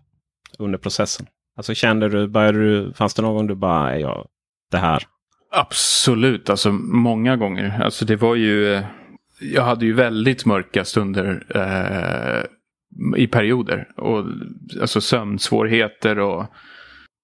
under 0.59 0.77
processen? 0.77 1.25
Alltså 1.57 1.73
kände 1.73 2.09
du, 2.09 2.27
började 2.27 2.59
du, 2.59 2.93
fanns 2.93 3.13
det 3.13 3.21
någon 3.21 3.35
gång 3.35 3.47
du 3.47 3.55
bara, 3.55 3.83
"Nej, 3.83 4.01
ja, 4.01 4.25
det 4.71 4.77
här. 4.77 5.03
Absolut, 5.51 6.49
alltså 6.49 6.71
många 6.71 7.37
gånger. 7.37 7.81
Alltså 7.83 8.05
det 8.05 8.15
var 8.15 8.35
ju... 8.35 8.73
eh, 8.73 8.83
Jag 9.41 9.63
hade 9.63 9.85
ju 9.85 9.93
väldigt 9.93 10.45
mörka 10.45 10.85
stunder 10.85 11.43
eh, 11.55 12.45
i 13.21 13.27
perioder. 13.27 13.87
Och, 13.97 14.25
alltså 14.81 15.01
sömnsvårigheter 15.01 16.19
och... 16.19 16.45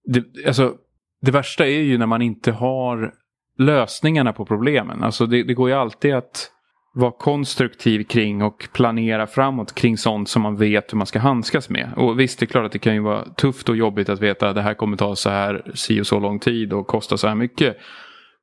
Det, 0.08 0.24
alltså, 0.47 0.76
det 1.22 1.32
värsta 1.32 1.66
är 1.68 1.80
ju 1.82 1.97
när 1.97 2.05
man 2.05 2.22
inte 2.22 2.51
har 2.51 3.14
lösningarna 3.58 4.34
på 4.34 4.45
problemen. 4.45 5.03
Alltså 5.03 5.26
det, 5.26 5.43
det 5.43 5.53
går 5.53 5.70
ju 5.70 5.76
alltid 5.76 6.16
att 6.16 6.51
vara 6.93 7.12
konstruktiv 7.12 8.03
kring 8.03 8.41
och 8.41 8.70
planera 8.74 9.28
framåt 9.28 9.76
kring 9.76 9.97
sånt 9.97 10.30
som 10.30 10.41
man 10.41 10.55
vet 10.58 10.93
hur 10.93 10.97
man 10.97 11.08
ska 11.08 11.20
handskas 11.20 11.70
med. 11.70 11.89
Och 11.95 12.20
visst, 12.20 12.39
det 12.39 12.43
är 12.43 12.47
klart 12.47 12.66
att 12.66 12.72
det 12.72 12.80
kan 12.80 12.93
ju 12.93 12.99
vara 13.01 13.26
tufft 13.26 13.70
och 13.70 13.76
jobbigt 13.76 14.10
att 14.10 14.22
veta 14.22 14.49
att 14.49 14.55
det 14.55 14.62
här 14.62 14.74
kommer 14.74 14.97
ta 14.97 15.16
så 15.16 15.30
här 15.30 15.72
si 15.74 16.01
och 16.01 16.08
så 16.08 16.20
lång 16.20 16.39
tid 16.39 16.74
och 16.74 16.88
kosta 16.88 17.18
så 17.18 17.28
här 17.28 17.36
mycket. 17.36 17.78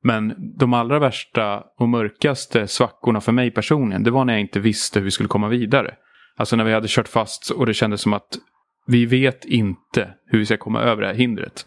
Men 0.03 0.33
de 0.57 0.73
allra 0.73 0.99
värsta 0.99 1.63
och 1.79 1.89
mörkaste 1.89 2.67
svackorna 2.67 3.21
för 3.21 3.31
mig 3.31 3.51
personligen, 3.51 4.03
det 4.03 4.11
var 4.11 4.25
när 4.25 4.33
jag 4.33 4.41
inte 4.41 4.59
visste 4.59 4.99
hur 4.99 5.03
vi 5.03 5.11
skulle 5.11 5.29
komma 5.29 5.47
vidare. 5.47 5.93
Alltså 6.37 6.55
när 6.55 6.63
vi 6.63 6.73
hade 6.73 6.87
kört 6.87 7.07
fast 7.07 7.49
och 7.49 7.65
det 7.65 7.73
kändes 7.73 8.01
som 8.01 8.13
att 8.13 8.37
vi 8.87 9.05
vet 9.05 9.45
inte 9.45 10.09
hur 10.25 10.39
vi 10.39 10.45
ska 10.45 10.57
komma 10.57 10.81
över 10.81 11.01
det 11.01 11.07
här 11.07 11.15
hindret. 11.15 11.65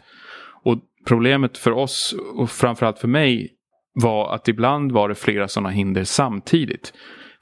Problemet 1.09 1.59
för 1.59 1.71
oss 1.71 2.15
och 2.35 2.51
framförallt 2.51 2.99
för 2.99 3.09
mig 3.09 3.51
var 3.93 4.35
att 4.35 4.49
ibland 4.49 4.93
var 4.93 5.09
det 5.09 5.15
flera 5.15 5.49
sådana 5.49 5.71
hinder 5.71 6.05
samtidigt. 6.05 6.93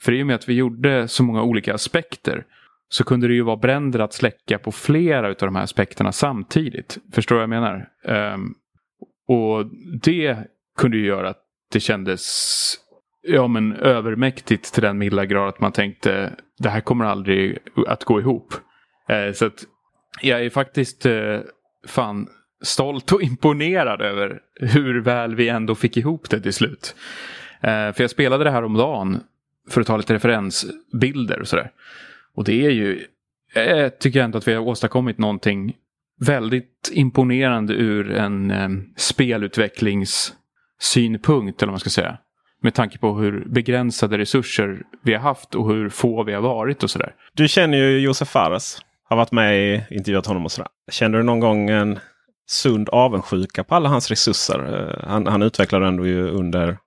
För 0.00 0.12
i 0.12 0.22
och 0.22 0.26
med 0.26 0.36
att 0.36 0.48
vi 0.48 0.54
gjorde 0.54 1.08
så 1.08 1.22
många 1.22 1.42
olika 1.42 1.74
aspekter 1.74 2.44
så 2.88 3.04
kunde 3.04 3.28
det 3.28 3.34
ju 3.34 3.42
vara 3.42 3.56
bränder 3.56 4.00
att 4.00 4.12
släcka 4.12 4.58
på 4.58 4.72
flera 4.72 5.28
av 5.28 5.34
de 5.38 5.56
här 5.56 5.62
aspekterna 5.62 6.12
samtidigt. 6.12 6.98
Förstår 7.12 7.36
du 7.36 7.38
vad 7.38 7.42
jag 7.42 7.62
menar? 7.62 7.88
Um, 8.34 8.54
och 9.28 9.66
det 10.02 10.38
kunde 10.78 10.96
ju 10.96 11.06
göra 11.06 11.28
att 11.28 11.42
det 11.72 11.80
kändes 11.80 12.74
ja, 13.22 13.46
men 13.46 13.72
övermäktigt 13.72 14.74
till 14.74 14.82
den 14.82 14.98
milda 14.98 15.26
grad 15.26 15.48
att 15.48 15.60
man 15.60 15.72
tänkte 15.72 16.32
det 16.58 16.68
här 16.68 16.80
kommer 16.80 17.04
aldrig 17.04 17.58
att 17.86 18.04
gå 18.04 18.20
ihop. 18.20 18.54
Eh, 19.08 19.32
så 19.32 19.46
att 19.46 19.64
jag 20.22 20.44
är 20.44 20.50
faktiskt 20.50 21.06
eh, 21.06 21.40
fan 21.86 22.28
stolt 22.64 23.12
och 23.12 23.22
imponerad 23.22 24.02
över 24.02 24.40
hur 24.60 25.00
väl 25.00 25.34
vi 25.34 25.48
ändå 25.48 25.74
fick 25.74 25.96
ihop 25.96 26.30
det 26.30 26.40
till 26.40 26.52
slut. 26.52 26.94
Eh, 27.60 27.92
för 27.92 28.00
jag 28.00 28.10
spelade 28.10 28.44
det 28.44 28.50
här 28.50 28.64
om 28.64 28.74
dagen 28.74 29.20
för 29.70 29.80
att 29.80 29.86
ta 29.86 29.96
lite 29.96 30.14
referensbilder 30.14 31.40
och 31.40 31.48
sådär. 31.48 31.70
Och 32.34 32.44
det 32.44 32.66
är 32.66 32.70
ju, 32.70 33.06
eh, 33.54 33.62
jag 33.62 33.98
tycker 33.98 34.22
ändå 34.22 34.38
att 34.38 34.48
vi 34.48 34.54
har 34.54 34.60
åstadkommit 34.60 35.18
någonting 35.18 35.74
väldigt 36.26 36.90
imponerande 36.92 37.74
ur 37.74 38.12
en 38.12 38.50
eh, 38.50 38.68
spelutvecklingssynpunkt, 38.96 41.62
eller 41.62 41.70
vad 41.70 41.72
man 41.72 41.80
ska 41.80 41.90
säga. 41.90 42.18
Med 42.62 42.74
tanke 42.74 42.98
på 42.98 43.18
hur 43.18 43.44
begränsade 43.48 44.18
resurser 44.18 44.82
vi 45.02 45.14
har 45.14 45.20
haft 45.20 45.54
och 45.54 45.70
hur 45.70 45.88
få 45.88 46.22
vi 46.22 46.32
har 46.32 46.40
varit 46.40 46.82
och 46.82 46.90
sådär. 46.90 47.14
Du 47.32 47.48
känner 47.48 47.78
ju 47.78 47.98
Josef 47.98 48.28
Fares. 48.28 48.78
Har 49.08 49.16
varit 49.16 49.32
med 49.32 49.58
i 49.58 49.84
intervjuat 49.90 50.26
honom 50.26 50.44
och 50.44 50.52
sådär. 50.52 50.68
Känner 50.90 51.18
du 51.18 51.24
någon 51.24 51.40
gång 51.40 51.70
en 51.70 51.98
sund 52.46 52.88
avundsjuka 52.88 53.64
på 53.64 53.74
alla 53.74 53.88
hans 53.88 54.10
resurser? 54.10 54.58
Eh, 54.74 55.08
han, 55.08 55.26
han 55.26 55.42
utvecklade 55.42 55.86
ändå 55.86 56.06
ju 56.06 56.28
under 56.28 56.78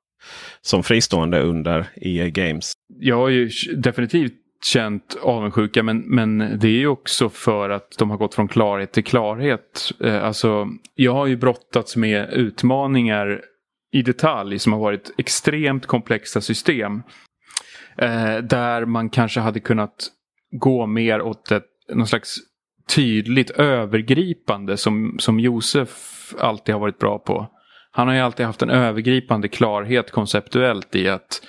som 0.62 0.84
fristående 0.84 1.42
under 1.42 1.90
EA 1.96 2.30
Games. 2.30 2.74
Jag 3.00 3.16
har 3.16 3.30
ju 3.30 3.50
definitivt 3.76 4.34
känt 4.66 5.18
avundsjuka 5.22 5.84
men, 5.84 6.00
men 6.00 6.38
det 6.38 6.68
är 6.68 6.80
ju 6.80 6.88
också 6.88 7.30
för 7.30 7.70
att 7.70 7.98
de 7.98 8.10
har 8.10 8.18
gått 8.18 8.36
från 8.36 8.48
klarhet 8.48 8.92
till 8.92 9.04
klarhet. 9.04 9.92
Eh, 10.04 10.24
alltså, 10.24 10.68
jag 10.96 11.14
har 11.14 11.28
ju 11.28 11.38
brottats 11.38 11.96
med 11.96 12.34
utmaningar 12.34 13.42
i 13.92 14.02
detalj 14.02 14.60
som 14.60 14.74
har 14.74 14.80
varit 14.80 15.12
extremt 15.18 15.86
komplexa 15.86 16.42
system. 16.42 17.04
Eh, 17.98 18.38
där 18.38 18.86
man 18.86 19.10
kanske 19.10 19.40
hade 19.40 19.60
kunnat 19.60 20.08
gå 20.52 20.86
mer 20.86 21.22
åt 21.22 21.52
ett, 21.52 21.66
någon 21.94 22.08
slags 22.08 22.36
tydligt 22.96 23.50
övergripande 23.50 24.78
som, 24.78 25.16
som 25.20 25.40
Josef 25.40 26.34
alltid 26.40 26.76
har 26.76 26.80
varit 26.80 27.00
bra 27.00 27.20
på. 27.20 27.48
Han 27.92 28.08
har 28.08 28.16
ju 28.16 28.22
alltid 28.22 28.46
haft 28.46 28.62
en 28.62 28.70
övergripande 28.70 29.48
klarhet 29.48 30.12
konceptuellt 30.12 30.96
i 30.96 31.10
att 31.10 31.42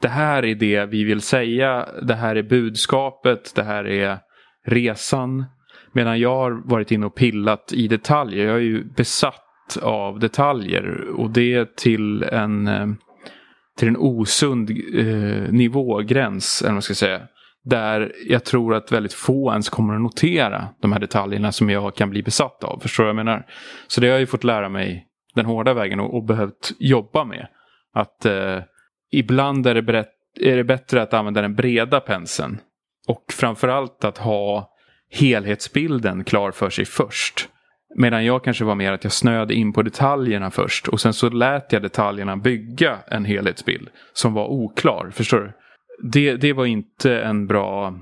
det 0.00 0.08
här 0.08 0.44
är 0.44 0.54
det 0.54 0.86
vi 0.86 1.04
vill 1.04 1.20
säga, 1.20 1.88
det 2.02 2.14
här 2.14 2.36
är 2.36 2.42
budskapet, 2.42 3.52
det 3.54 3.62
här 3.62 3.86
är 3.86 4.18
resan. 4.66 5.44
Medan 5.92 6.20
jag 6.20 6.34
har 6.36 6.62
varit 6.64 6.90
inne 6.90 7.06
och 7.06 7.14
pillat 7.14 7.72
i 7.72 7.88
detaljer. 7.88 8.46
Jag 8.46 8.56
är 8.56 8.60
ju 8.60 8.84
besatt 8.84 9.78
av 9.82 10.18
detaljer 10.18 11.08
och 11.16 11.30
det 11.30 11.76
till 11.76 12.22
en, 12.22 12.68
eh, 12.68 12.86
till 13.78 13.88
en 13.88 13.96
osund 13.96 14.70
eh, 14.70 15.52
nivågräns, 15.52 16.62
eller 16.62 16.68
vad 16.68 16.74
man 16.74 16.82
ska 16.82 16.94
säga. 16.94 17.20
Där 17.68 18.12
jag 18.26 18.44
tror 18.44 18.74
att 18.74 18.92
väldigt 18.92 19.12
få 19.12 19.50
ens 19.50 19.68
kommer 19.68 19.94
att 19.94 20.00
notera 20.00 20.68
de 20.80 20.92
här 20.92 21.00
detaljerna 21.00 21.52
som 21.52 21.70
jag 21.70 21.94
kan 21.94 22.10
bli 22.10 22.22
besatt 22.22 22.64
av. 22.64 22.80
Förstår 22.80 23.04
du 23.04 23.06
vad 23.06 23.18
jag 23.18 23.26
menar? 23.26 23.46
Så 23.86 24.00
det 24.00 24.06
har 24.06 24.12
jag 24.12 24.20
ju 24.20 24.26
fått 24.26 24.44
lära 24.44 24.68
mig 24.68 25.06
den 25.34 25.46
hårda 25.46 25.74
vägen 25.74 26.00
och, 26.00 26.14
och 26.14 26.24
behövt 26.24 26.72
jobba 26.78 27.24
med. 27.24 27.46
Att 27.94 28.24
eh, 28.24 28.58
ibland 29.12 29.66
är 29.66 29.74
det, 29.74 29.82
berätt, 29.82 30.12
är 30.40 30.56
det 30.56 30.64
bättre 30.64 31.02
att 31.02 31.14
använda 31.14 31.42
den 31.42 31.54
breda 31.54 32.00
penseln. 32.00 32.58
Och 33.08 33.24
framförallt 33.32 34.04
att 34.04 34.18
ha 34.18 34.70
helhetsbilden 35.10 36.24
klar 36.24 36.50
för 36.50 36.70
sig 36.70 36.84
först. 36.84 37.48
Medan 37.96 38.24
jag 38.24 38.44
kanske 38.44 38.64
var 38.64 38.74
mer 38.74 38.92
att 38.92 39.04
jag 39.04 39.12
snöade 39.12 39.54
in 39.54 39.72
på 39.72 39.82
detaljerna 39.82 40.50
först. 40.50 40.88
Och 40.88 41.00
sen 41.00 41.12
så 41.12 41.28
lät 41.28 41.72
jag 41.72 41.82
detaljerna 41.82 42.36
bygga 42.36 42.98
en 43.06 43.24
helhetsbild 43.24 43.88
som 44.12 44.34
var 44.34 44.46
oklar. 44.46 45.10
Förstår 45.10 45.38
du? 45.38 45.52
Det, 46.02 46.36
det 46.36 46.52
var 46.52 46.66
inte 46.66 47.20
en 47.20 47.46
bra 47.46 47.94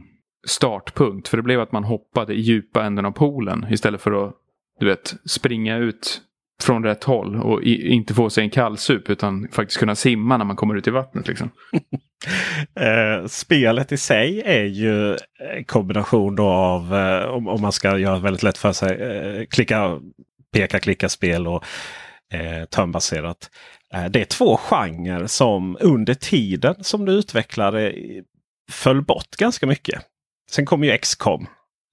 startpunkt. 0.46 1.28
För 1.28 1.36
det 1.36 1.42
blev 1.42 1.60
att 1.60 1.72
man 1.72 1.84
hoppade 1.84 2.34
i 2.34 2.40
djupa 2.40 2.84
änden 2.84 3.06
av 3.06 3.10
poolen 3.10 3.66
istället 3.70 4.00
för 4.00 4.26
att 4.26 4.34
du 4.80 4.86
vet, 4.86 5.14
springa 5.26 5.76
ut 5.76 6.20
från 6.62 6.84
rätt 6.84 7.04
håll 7.04 7.36
och 7.36 7.62
i, 7.62 7.88
inte 7.88 8.14
få 8.14 8.30
sig 8.30 8.44
en 8.44 8.50
kallsup 8.50 9.10
utan 9.10 9.48
faktiskt 9.52 9.78
kunna 9.78 9.94
simma 9.94 10.36
när 10.36 10.44
man 10.44 10.56
kommer 10.56 10.74
ut 10.74 10.88
i 10.88 10.90
vattnet. 10.90 11.28
Liksom. 11.28 11.50
Eh, 12.80 13.26
spelet 13.26 13.92
i 13.92 13.96
sig 13.96 14.42
är 14.44 14.64
ju 14.64 15.16
en 15.56 15.64
kombination 15.64 16.36
då 16.36 16.44
av, 16.48 16.94
eh, 16.94 17.24
om, 17.24 17.48
om 17.48 17.60
man 17.60 17.72
ska 17.72 17.98
göra 17.98 18.14
det 18.14 18.22
väldigt 18.22 18.42
lätt 18.42 18.58
för 18.58 18.72
sig, 18.72 19.00
eh, 19.00 19.46
klicka, 19.46 20.00
peka, 20.52 20.78
klicka 20.78 21.08
spel 21.08 21.46
och 21.46 21.64
eh, 22.32 22.64
turnbaserat. 22.64 23.50
Eh, 23.94 24.04
det 24.04 24.20
är 24.20 24.24
två 24.24 24.56
genrer 24.56 25.26
som 25.26 25.76
under 25.80 26.14
tiden 26.14 26.74
som 26.80 27.04
du 27.04 27.12
utvecklade 27.12 27.94
föll 28.70 29.02
bort 29.02 29.36
ganska 29.38 29.66
mycket. 29.66 30.02
Sen 30.50 30.66
kom 30.66 30.84
ju 30.84 30.98
XCOM 30.98 31.46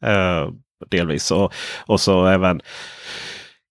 eh, 0.05 0.49
delvis 0.89 1.31
och, 1.31 1.53
och 1.85 2.01
så 2.01 2.25
även 2.25 2.61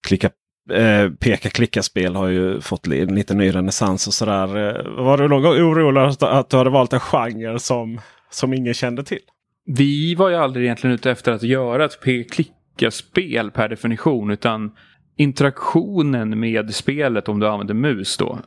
klicka 0.06 0.30
eh, 0.70 1.10
peka-klicka-spel 1.10 2.14
har 2.14 2.28
ju 2.28 2.60
fått 2.60 2.86
en 2.86 3.14
lite 3.14 3.34
ny 3.34 3.54
renässans 3.54 4.06
och 4.06 4.14
sådär. 4.14 4.56
Eh, 4.56 5.04
var 5.04 5.18
du 5.18 5.28
någon 5.28 5.42
gång 5.42 5.52
orolig 5.52 6.00
att 6.20 6.50
du 6.50 6.56
hade 6.56 6.70
valt 6.70 6.92
en 6.92 7.00
genre 7.00 7.58
som, 7.58 8.00
som 8.30 8.54
ingen 8.54 8.74
kände 8.74 9.04
till? 9.04 9.20
Vi 9.66 10.14
var 10.14 10.28
ju 10.28 10.36
aldrig 10.36 10.64
egentligen 10.64 10.94
ute 10.94 11.10
efter 11.10 11.32
att 11.32 11.42
göra 11.42 11.84
ett 11.84 12.00
peka-klicka-spel 12.00 13.50
per 13.50 13.68
definition. 13.68 14.30
Utan 14.30 14.72
interaktionen 15.16 16.40
med 16.40 16.74
spelet 16.74 17.28
om 17.28 17.40
du 17.40 17.48
använder 17.48 17.74
mus 17.74 18.16
då 18.16 18.38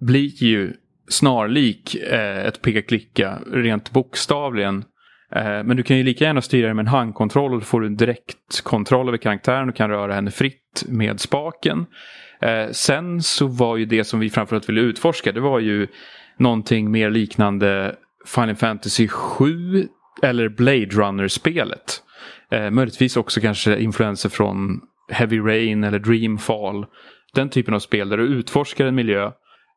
blir 0.00 0.42
ju 0.42 0.72
snarlik 1.08 1.94
eh, 1.94 2.46
ett 2.46 2.62
peka-klicka 2.62 3.38
rent 3.52 3.90
bokstavligen. 3.90 4.84
Eh, 5.34 5.62
men 5.64 5.76
du 5.76 5.82
kan 5.82 5.96
ju 5.96 6.02
lika 6.02 6.24
gärna 6.24 6.42
styra 6.42 6.68
det 6.68 6.74
med 6.74 6.82
en 6.82 6.86
handkontroll 6.86 7.52
och 7.52 7.60
då 7.60 7.64
får 7.64 7.80
du 7.80 7.86
en 7.86 7.96
direktkontroll 7.96 9.08
över 9.08 9.18
karaktären 9.18 9.68
och 9.68 9.76
kan 9.76 9.90
röra 9.90 10.14
henne 10.14 10.30
fritt 10.30 10.84
med 10.88 11.20
spaken. 11.20 11.86
Eh, 12.40 12.70
sen 12.70 13.22
så 13.22 13.46
var 13.46 13.76
ju 13.76 13.84
det 13.84 14.04
som 14.04 14.20
vi 14.20 14.30
framförallt 14.30 14.68
ville 14.68 14.80
utforska 14.80 15.32
det 15.32 15.40
var 15.40 15.58
ju 15.60 15.86
någonting 16.38 16.90
mer 16.90 17.10
liknande 17.10 17.96
Final 18.26 18.56
Fantasy 18.56 19.08
7 19.08 19.88
eller 20.22 20.48
Blade 20.48 20.86
Runner-spelet. 20.86 22.02
Eh, 22.50 22.70
möjligtvis 22.70 23.16
också 23.16 23.40
kanske 23.40 23.78
influenser 23.78 24.28
från 24.28 24.80
Heavy 25.12 25.40
Rain 25.40 25.84
eller 25.84 25.98
Dreamfall. 25.98 26.86
Den 27.34 27.48
typen 27.48 27.74
av 27.74 27.78
spel 27.78 28.08
där 28.08 28.16
du 28.16 28.24
utforskar 28.24 28.86
en 28.86 28.94
miljö, 28.94 29.24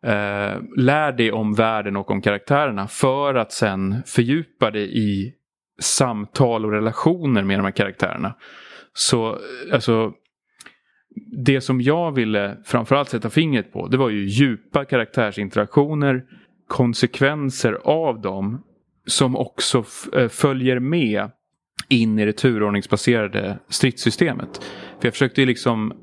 eh, 0.04 0.62
lär 0.78 1.12
dig 1.12 1.32
om 1.32 1.54
världen 1.54 1.96
och 1.96 2.12
om 2.12 2.22
karaktärerna 2.22 2.88
för 2.88 3.36
att 3.36 3.52
sen 3.52 4.04
fördjupa 4.06 4.72
dig 4.72 4.98
i 4.98 5.34
samtal 5.82 6.66
och 6.66 6.72
relationer 6.72 7.44
med 7.44 7.60
de 7.60 7.64
här 7.64 7.72
karaktärerna. 7.72 8.36
Så 8.94 9.30
eh, 9.30 9.74
alltså 9.74 10.12
det 11.46 11.62
som 11.62 11.82
jag 11.82 12.12
ville 12.16 12.58
framförallt 12.66 13.10
sätta 13.10 13.30
fingret 13.30 13.74
på 13.74 13.88
det 13.88 13.98
var 13.98 14.10
ju 14.10 14.26
djupa 14.28 14.86
karaktärsinteraktioner, 14.86 16.24
konsekvenser 16.68 17.74
av 17.84 18.22
dem 18.22 18.64
som 19.06 19.36
också 19.36 19.84
eh, 20.14 20.28
följer 20.28 20.80
med 20.80 21.32
in 21.90 22.20
i 22.20 22.26
det 22.26 22.34
turordningsbaserade 22.34 23.60
stridssystemet. 23.70 24.62
För 25.00 25.08
jag 25.08 25.14
försökte 25.14 25.42
ju 25.42 25.48
liksom 25.48 25.94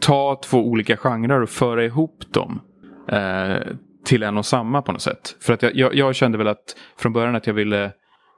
ta 0.00 0.40
två 0.44 0.58
olika 0.58 0.96
genrer 0.96 1.40
och 1.42 1.48
föra 1.48 1.84
ihop 1.84 2.24
dem 2.32 2.60
eh, 3.08 3.56
till 4.04 4.22
en 4.22 4.38
och 4.38 4.46
samma 4.46 4.82
på 4.82 4.92
något 4.92 5.02
sätt. 5.02 5.36
För 5.40 5.52
att 5.52 5.62
jag, 5.62 5.76
jag, 5.76 5.94
jag, 5.94 6.14
kände 6.14 6.38
väl 6.38 6.48
att 6.48 6.76
från 6.96 7.12
början 7.12 7.36
att 7.36 7.46
jag 7.46 7.54
ville 7.54 7.92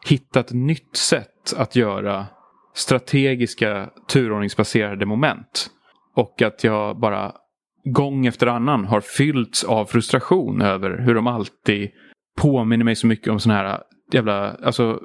hitta 0.08 0.40
ett 0.40 0.52
nytt 0.52 0.96
sätt 0.96 1.54
att 1.56 1.76
göra 1.76 2.26
strategiska 2.74 3.90
turordningsbaserade 4.08 5.06
moment. 5.06 5.70
Och 6.14 6.42
att 6.42 6.64
jag 6.64 7.00
bara 7.00 7.32
gång 7.84 8.26
efter 8.26 8.46
annan 8.46 8.84
har 8.84 9.00
fyllts 9.00 9.64
av 9.64 9.86
frustration 9.86 10.62
över 10.62 10.98
hur 10.98 11.14
de 11.14 11.26
alltid 11.26 11.90
påminner 12.36 12.84
mig 12.84 12.96
så 12.96 13.06
mycket 13.06 13.28
om 13.28 13.40
sådana 13.40 13.60
här 13.60 13.82
jävla, 14.12 14.52
alltså, 14.52 15.00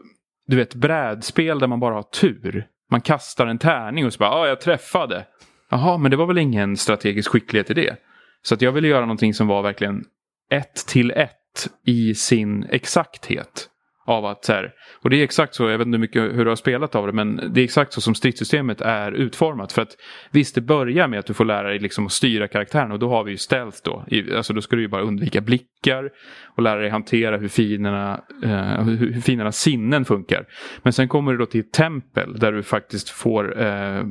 du 0.48 0.56
vet 0.56 0.76
brädspel 0.76 1.60
där 1.60 1.68
man 1.68 1.80
bara 1.80 1.96
har 1.96 2.04
tur. 2.04 2.68
Man 2.92 3.02
kastar 3.02 3.48
en 3.48 3.58
tärning 3.58 4.06
och 4.06 4.14
så 4.14 4.18
bara, 4.18 4.30
ja, 4.30 4.36
ah, 4.36 4.48
jag 4.48 4.62
träffade. 4.62 5.26
Jaha, 5.70 5.98
men 5.98 6.12
det 6.12 6.18
var 6.18 6.26
väl 6.26 6.38
ingen 6.38 6.78
strategisk 6.78 7.32
skicklighet 7.32 7.70
i 7.70 7.74
det. 7.74 7.96
Så 8.42 8.56
att 8.56 8.62
jag 8.62 8.72
ville 8.72 8.88
göra 8.88 9.02
någonting 9.02 9.34
som 9.34 9.48
var 9.48 9.62
verkligen 9.62 10.04
ett 10.52 10.76
till 10.88 11.12
ett 11.12 11.70
i 11.86 12.16
sin 12.16 12.64
exakthet 12.64 13.68
av 14.06 14.26
att 14.26 14.46
så 14.46 14.54
här, 14.54 14.74
och 15.02 15.10
det 15.10 15.18
är 15.18 15.24
exakt 15.24 15.56
så, 15.56 15.70
jag 15.70 15.78
vet 15.78 15.88
inte 15.88 15.96
hur 15.96 16.02
mycket 16.02 16.22
hur 16.22 16.46
du 16.46 16.52
har 16.52 16.56
spelat 16.56 16.96
av 16.96 17.08
det, 17.08 17.14
men 17.14 17.54
det 17.54 17.62
är 17.62 17.64
exakt 17.64 17.94
så 17.94 18.02
som 18.02 18.16
stridssystemet 18.16 18.82
är 18.82 19.12
utformat. 19.12 19.72
För 19.72 19.82
att 19.82 19.98
visst, 20.32 20.56
det 20.56 20.62
börjar 20.62 21.08
med 21.08 21.20
att 21.20 21.26
du 21.26 21.34
får 21.34 21.46
lära 21.46 21.68
dig 21.68 21.80
liksom 21.80 22.06
att 22.06 22.12
styra 22.12 22.48
karaktären 22.48 22.92
och 22.92 23.00
då 23.00 23.10
har 23.10 23.24
vi 23.24 23.32
ju 23.32 23.38
stealth 23.38 23.78
då. 23.84 24.06
Alltså 24.36 24.54
då 24.54 24.62
ska 24.62 24.76
du 24.76 24.82
ju 24.82 24.88
bara 24.88 25.02
undvika 25.02 25.42
blickar 25.42 26.10
och 26.56 26.64
lära 26.64 26.80
dig 26.80 26.90
hantera 26.90 27.38
hur 27.38 27.48
finerna, 27.48 28.24
eh, 28.44 28.84
hur, 28.84 28.98
hur 28.98 29.22
finernas 29.22 29.58
sinnen 29.58 30.06
funkar. 30.06 30.46
Men 30.84 30.94
sen 30.94 31.08
kommer 31.08 31.32
du 31.32 31.38
då 31.38 31.46
till 31.46 31.60
ett 31.60 31.74
tempel 31.74 32.40
där 32.40 32.52
du 32.52 32.64
faktiskt 32.64 33.10
får 33.10 33.62
eh, 33.62 34.04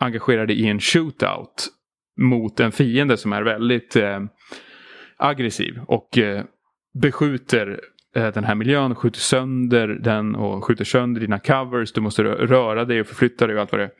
engagera 0.00 0.46
dig 0.46 0.60
i 0.60 0.66
en 0.66 0.80
shootout 0.80 1.68
mot 2.18 2.60
en 2.60 2.72
fiende 2.72 3.16
som 3.16 3.32
är 3.32 3.42
väldigt 3.42 3.96
eh, 3.96 4.20
aggressiv 5.16 5.80
och 5.86 6.18
eh, 6.18 6.44
beskjuter 7.00 7.80
Eh, 8.16 8.32
den 8.32 8.44
här 8.44 8.54
miljön, 8.54 8.94
skjuter 8.94 9.20
sönder 9.20 9.88
den 9.88 10.34
och 10.34 10.64
skjuter 10.64 10.84
sönder 10.84 11.20
dina 11.20 11.38
covers. 11.38 11.92
Du 11.92 12.00
måste 12.00 12.22
röra 12.24 12.84
dig 12.84 13.00
och 13.00 13.06
förflytta 13.06 13.46
dig 13.46 13.56
och 13.56 13.62
allt 13.62 13.72
vad 13.72 13.80
det 13.80 13.84
är. 13.84 13.90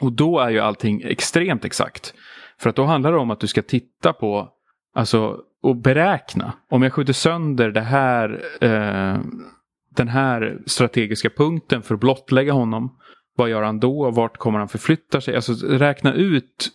Och 0.00 0.12
då 0.12 0.38
är 0.38 0.50
ju 0.50 0.58
allting 0.58 1.02
extremt 1.04 1.64
exakt. 1.64 2.14
För 2.58 2.70
att 2.70 2.76
då 2.76 2.84
handlar 2.84 3.12
det 3.12 3.18
om 3.18 3.30
att 3.30 3.40
du 3.40 3.46
ska 3.46 3.62
titta 3.62 4.12
på, 4.12 4.48
alltså 4.94 5.38
och 5.62 5.76
beräkna. 5.76 6.52
Om 6.70 6.82
jag 6.82 6.92
skjuter 6.92 7.12
sönder 7.12 7.70
det 7.70 7.80
här, 7.80 8.42
eh, 8.60 9.20
den 9.96 10.08
här 10.08 10.58
strategiska 10.66 11.30
punkten 11.30 11.82
för 11.82 11.94
att 11.94 12.00
blottlägga 12.00 12.52
honom. 12.52 12.98
Vad 13.36 13.50
gör 13.50 13.62
han 13.62 13.80
då? 13.80 14.10
Vart 14.10 14.36
kommer 14.36 14.58
han 14.58 14.68
förflytta 14.68 15.20
sig? 15.20 15.34
Alltså 15.34 15.52
räkna 15.66 16.14
ut 16.14 16.68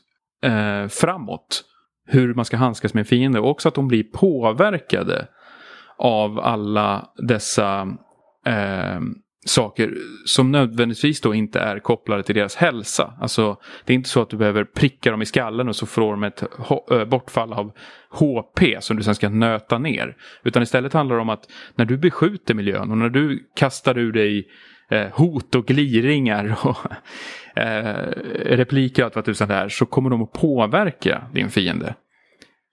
eh, 0.43 0.88
framåt 0.88 1.63
hur 2.07 2.33
man 2.33 2.45
ska 2.45 2.57
handskas 2.57 2.93
med 2.93 3.07
fiender. 3.07 3.39
Och 3.39 3.49
också 3.49 3.67
att 3.67 3.75
de 3.75 3.88
blir 3.88 4.03
påverkade 4.03 5.27
av 5.98 6.39
alla 6.39 7.10
dessa 7.18 7.98
eh, 8.45 9.00
saker 9.45 9.93
som 10.26 10.52
nödvändigtvis 10.52 11.22
då 11.22 11.34
inte 11.34 11.60
är 11.60 11.80
kopplade 11.80 12.24
till 12.24 12.36
deras 12.36 12.56
hälsa. 12.56 13.14
Alltså 13.22 13.58
det 13.86 13.93
är 13.93 13.95
inte 13.95 14.10
så 14.10 14.22
att 14.22 14.30
du 14.30 14.38
behöver 14.38 14.64
pricka 14.64 15.12
dem 15.12 15.22
i 15.22 15.26
skallen 15.26 15.68
och 15.68 15.76
så 15.76 15.86
får 15.86 16.12
de 16.12 16.24
ett 16.24 16.43
eh, 16.91 17.06
bortfall 17.06 17.54
av 17.54 17.72
HP 18.10 18.62
som 18.80 18.98
du 18.98 19.04
sen 19.04 19.16
ska 19.16 19.30
nöta 19.30 19.78
ner. 19.78 20.16
Utan 20.43 20.64
istället 20.64 20.93
handlar 20.93 21.16
det 21.16 21.22
om 21.22 21.30
att 21.30 21.52
när 21.76 21.86
du 21.86 21.98
beskjuter 21.98 22.54
miljön 22.54 22.91
och 22.91 22.98
när 22.98 23.10
du 23.10 23.50
kastar 23.56 23.98
ur 23.98 24.12
dig 24.12 24.48
eh, 24.89 25.08
hot 25.12 25.56
och 25.56 25.66
gliringar 25.66 26.58
och 26.64 26.78
eh, 27.62 28.12
repliker 28.45 29.02
och 29.02 29.06
allt 29.06 29.16
vad 29.16 29.26
tusan 29.26 29.48
det 29.48 29.56
är 29.56 29.70
så 29.70 29.86
kommer 29.86 30.10
de 30.10 30.24
att 30.24 30.34
påverka 30.34 31.24
din 31.34 31.50
fiende. 31.50 31.95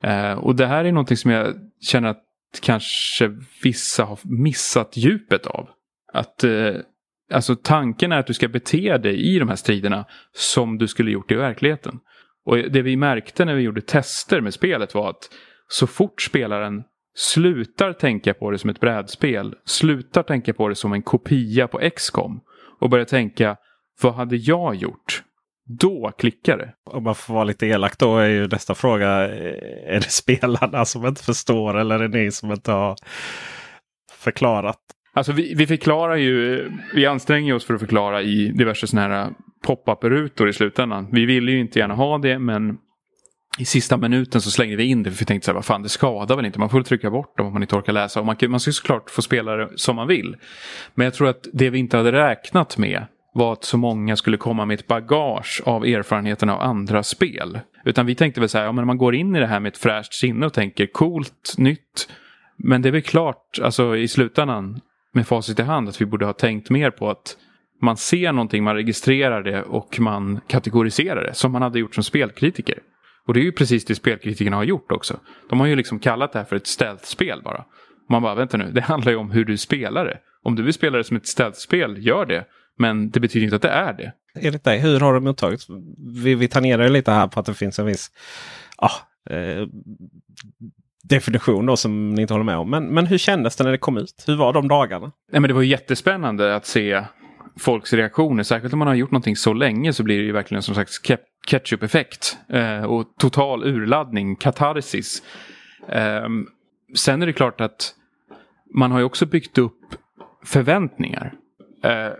Eh, 0.04 0.32
och 0.32 0.56
det 0.56 0.66
här 0.66 0.84
är 0.84 0.92
någonting 0.92 1.16
som 1.16 1.30
jag 1.30 1.54
känner 1.80 2.08
att 2.08 2.22
kanske 2.60 3.36
vissa 3.62 4.04
har 4.04 4.18
missat 4.22 4.96
djupet 4.96 5.46
av. 5.46 5.68
Att 6.12 6.44
eh, 6.44 6.74
Alltså 7.32 7.56
tanken 7.56 8.12
är 8.12 8.18
att 8.18 8.26
du 8.26 8.34
ska 8.34 8.48
bete 8.48 8.98
dig 8.98 9.34
i 9.34 9.38
de 9.38 9.48
här 9.48 9.56
striderna 9.56 10.04
som 10.32 10.78
du 10.78 10.88
skulle 10.88 11.10
gjort 11.10 11.32
i 11.32 11.34
verkligheten. 11.34 12.00
Och 12.44 12.56
det 12.56 12.82
vi 12.82 12.96
märkte 12.96 13.44
när 13.44 13.54
vi 13.54 13.62
gjorde 13.62 13.80
tester 13.80 14.40
med 14.40 14.54
spelet 14.54 14.94
var 14.94 15.10
att 15.10 15.30
så 15.68 15.86
fort 15.86 16.22
spelaren 16.22 16.82
slutar 17.14 17.92
tänka 17.92 18.34
på 18.34 18.50
det 18.50 18.58
som 18.58 18.70
ett 18.70 18.80
brädspel, 18.80 19.54
slutar 19.64 20.22
tänka 20.22 20.54
på 20.54 20.68
det 20.68 20.74
som 20.74 20.92
en 20.92 21.02
kopia 21.02 21.68
på 21.68 21.90
XCOM 21.96 22.40
och 22.80 22.90
börjar 22.90 23.04
tänka 23.04 23.56
vad 24.02 24.14
hade 24.14 24.36
jag 24.36 24.74
gjort? 24.74 25.23
Då 25.66 26.12
klickar 26.18 26.58
det. 26.58 26.72
Om 26.90 27.04
man 27.04 27.14
får 27.14 27.34
vara 27.34 27.44
lite 27.44 27.66
elak 27.66 27.98
då 27.98 28.18
är 28.18 28.28
ju 28.28 28.48
nästa 28.48 28.74
fråga. 28.74 29.08
Är 29.08 30.00
det 30.00 30.10
spelarna 30.10 30.84
som 30.84 31.06
inte 31.06 31.24
förstår 31.24 31.78
eller 31.78 31.94
är 32.00 32.08
det 32.08 32.18
ni 32.18 32.30
som 32.30 32.52
inte 32.52 32.72
har 32.72 32.96
förklarat? 34.12 34.78
Alltså 35.14 35.32
vi, 35.32 35.54
vi 35.54 35.66
förklarar 35.66 36.16
ju, 36.16 36.70
vi 36.94 37.06
anstränger 37.06 37.54
oss 37.54 37.64
för 37.64 37.74
att 37.74 37.80
förklara 37.80 38.22
i 38.22 38.48
diverse 38.48 38.86
sådana 38.86 39.14
här 39.14 39.30
pop-up-rutor 39.66 40.48
i 40.48 40.52
slutändan. 40.52 41.08
Vi 41.12 41.24
ville 41.24 41.50
ju 41.50 41.60
inte 41.60 41.78
gärna 41.78 41.94
ha 41.94 42.18
det 42.18 42.38
men 42.38 42.78
i 43.58 43.64
sista 43.64 43.96
minuten 43.96 44.40
så 44.40 44.50
slängde 44.50 44.76
vi 44.76 44.84
in 44.84 45.02
det 45.02 45.10
för 45.10 45.18
vi 45.18 45.24
tänkte 45.24 45.44
så 45.44 45.50
här, 45.50 45.54
vad 45.54 45.64
fan 45.64 45.82
det 45.82 45.88
skadar 45.88 46.36
väl 46.36 46.46
inte. 46.46 46.58
Man 46.58 46.70
får 46.70 46.82
trycka 46.82 47.10
bort 47.10 47.38
dem 47.38 47.46
om 47.46 47.52
man 47.52 47.62
inte 47.62 47.76
orkar 47.76 47.92
läsa. 47.92 48.20
Och 48.20 48.26
man, 48.26 48.36
man 48.48 48.60
ska 48.60 48.72
såklart 48.72 49.10
få 49.10 49.22
spela 49.22 49.56
det 49.56 49.68
som 49.76 49.96
man 49.96 50.08
vill. 50.08 50.36
Men 50.94 51.04
jag 51.04 51.14
tror 51.14 51.28
att 51.28 51.46
det 51.52 51.70
vi 51.70 51.78
inte 51.78 51.96
hade 51.96 52.12
räknat 52.12 52.78
med 52.78 53.06
var 53.34 53.52
att 53.52 53.64
så 53.64 53.78
många 53.78 54.16
skulle 54.16 54.36
komma 54.36 54.64
med 54.64 54.80
ett 54.80 54.86
bagage 54.86 55.62
av 55.64 55.84
erfarenheterna 55.84 56.54
av 56.54 56.60
andra 56.60 57.02
spel. 57.02 57.60
Utan 57.84 58.06
vi 58.06 58.14
tänkte 58.14 58.40
väl 58.40 58.48
så 58.48 58.58
här, 58.58 58.64
ja, 58.64 58.72
men 58.72 58.86
man 58.86 58.98
går 58.98 59.14
in 59.14 59.36
i 59.36 59.40
det 59.40 59.46
här 59.46 59.60
med 59.60 59.70
ett 59.70 59.78
fräscht 59.78 60.14
sinne 60.14 60.46
och 60.46 60.52
tänker 60.52 60.86
coolt, 60.86 61.54
nytt. 61.58 62.08
Men 62.56 62.82
det 62.82 62.88
är 62.88 62.92
väl 62.92 63.02
klart, 63.02 63.58
alltså 63.62 63.96
i 63.96 64.08
slutändan 64.08 64.80
med 65.12 65.26
facit 65.26 65.58
i 65.58 65.62
hand, 65.62 65.88
att 65.88 66.00
vi 66.00 66.06
borde 66.06 66.26
ha 66.26 66.32
tänkt 66.32 66.70
mer 66.70 66.90
på 66.90 67.10
att 67.10 67.36
man 67.82 67.96
ser 67.96 68.32
någonting, 68.32 68.64
man 68.64 68.74
registrerar 68.74 69.42
det 69.42 69.62
och 69.62 70.00
man 70.00 70.40
kategoriserar 70.46 71.26
det 71.26 71.34
som 71.34 71.52
man 71.52 71.62
hade 71.62 71.78
gjort 71.78 71.94
som 71.94 72.04
spelkritiker. 72.04 72.78
Och 73.26 73.34
det 73.34 73.40
är 73.40 73.44
ju 73.44 73.52
precis 73.52 73.84
det 73.84 73.94
spelkritikerna 73.94 74.56
har 74.56 74.64
gjort 74.64 74.92
också. 74.92 75.20
De 75.48 75.60
har 75.60 75.66
ju 75.66 75.76
liksom 75.76 75.98
kallat 75.98 76.32
det 76.32 76.38
här 76.38 76.46
för 76.46 76.56
ett 76.56 76.66
stealth-spel 76.66 77.40
bara. 77.44 77.64
Och 78.04 78.10
man 78.10 78.22
bara, 78.22 78.34
vänta 78.34 78.56
nu, 78.56 78.70
det 78.72 78.80
handlar 78.80 79.12
ju 79.12 79.18
om 79.18 79.30
hur 79.30 79.44
du 79.44 79.56
spelar 79.56 80.04
det. 80.04 80.18
Om 80.42 80.54
du 80.54 80.62
vill 80.62 80.74
spela 80.74 80.98
det 80.98 81.04
som 81.04 81.16
ett 81.16 81.26
stealth-spel, 81.26 82.06
gör 82.06 82.26
det. 82.26 82.44
Men 82.78 83.10
det 83.10 83.20
betyder 83.20 83.44
inte 83.44 83.56
att 83.56 83.62
det 83.62 83.68
är 83.68 83.92
det. 83.92 84.12
Enligt 84.40 84.64
dig, 84.64 84.78
hur 84.78 85.00
har 85.00 85.14
det 85.14 85.20
mottagits? 85.20 85.66
Vi, 86.24 86.34
vi 86.34 86.48
tangerar 86.48 86.88
lite 86.88 87.10
här 87.12 87.28
på 87.28 87.40
att 87.40 87.46
det 87.46 87.54
finns 87.54 87.78
en 87.78 87.86
viss 87.86 88.10
ah, 88.76 88.92
eh, 89.30 89.66
definition 91.02 91.66
då 91.66 91.76
som 91.76 92.14
ni 92.14 92.22
inte 92.22 92.34
håller 92.34 92.44
med 92.44 92.56
om. 92.56 92.70
Men, 92.70 92.86
men 92.86 93.06
hur 93.06 93.18
kändes 93.18 93.56
det 93.56 93.64
när 93.64 93.70
det 93.70 93.78
kom 93.78 93.96
ut? 93.96 94.24
Hur 94.26 94.36
var 94.36 94.52
de 94.52 94.68
dagarna? 94.68 95.12
Nej, 95.32 95.40
men 95.40 95.48
det 95.48 95.54
var 95.54 95.62
jättespännande 95.62 96.56
att 96.56 96.66
se 96.66 97.04
folks 97.58 97.92
reaktioner. 97.92 98.42
Särskilt 98.42 98.72
om 98.72 98.78
man 98.78 98.88
har 98.88 98.94
gjort 98.94 99.10
någonting 99.10 99.36
så 99.36 99.52
länge 99.52 99.92
så 99.92 100.02
blir 100.02 100.18
det 100.18 100.24
ju 100.24 100.32
verkligen 100.32 100.62
som 100.62 100.74
sagt 100.74 100.90
ketchup-effekt 101.46 102.38
eh, 102.48 102.84
och 102.84 103.06
total 103.18 103.64
urladdning, 103.64 104.36
katarsis. 104.36 105.22
Eh, 105.88 106.28
sen 106.94 107.22
är 107.22 107.26
det 107.26 107.32
klart 107.32 107.60
att 107.60 107.94
man 108.74 108.92
har 108.92 108.98
ju 108.98 109.04
också 109.04 109.26
byggt 109.26 109.58
upp 109.58 109.80
förväntningar. 110.44 111.34
Eh, 111.84 112.12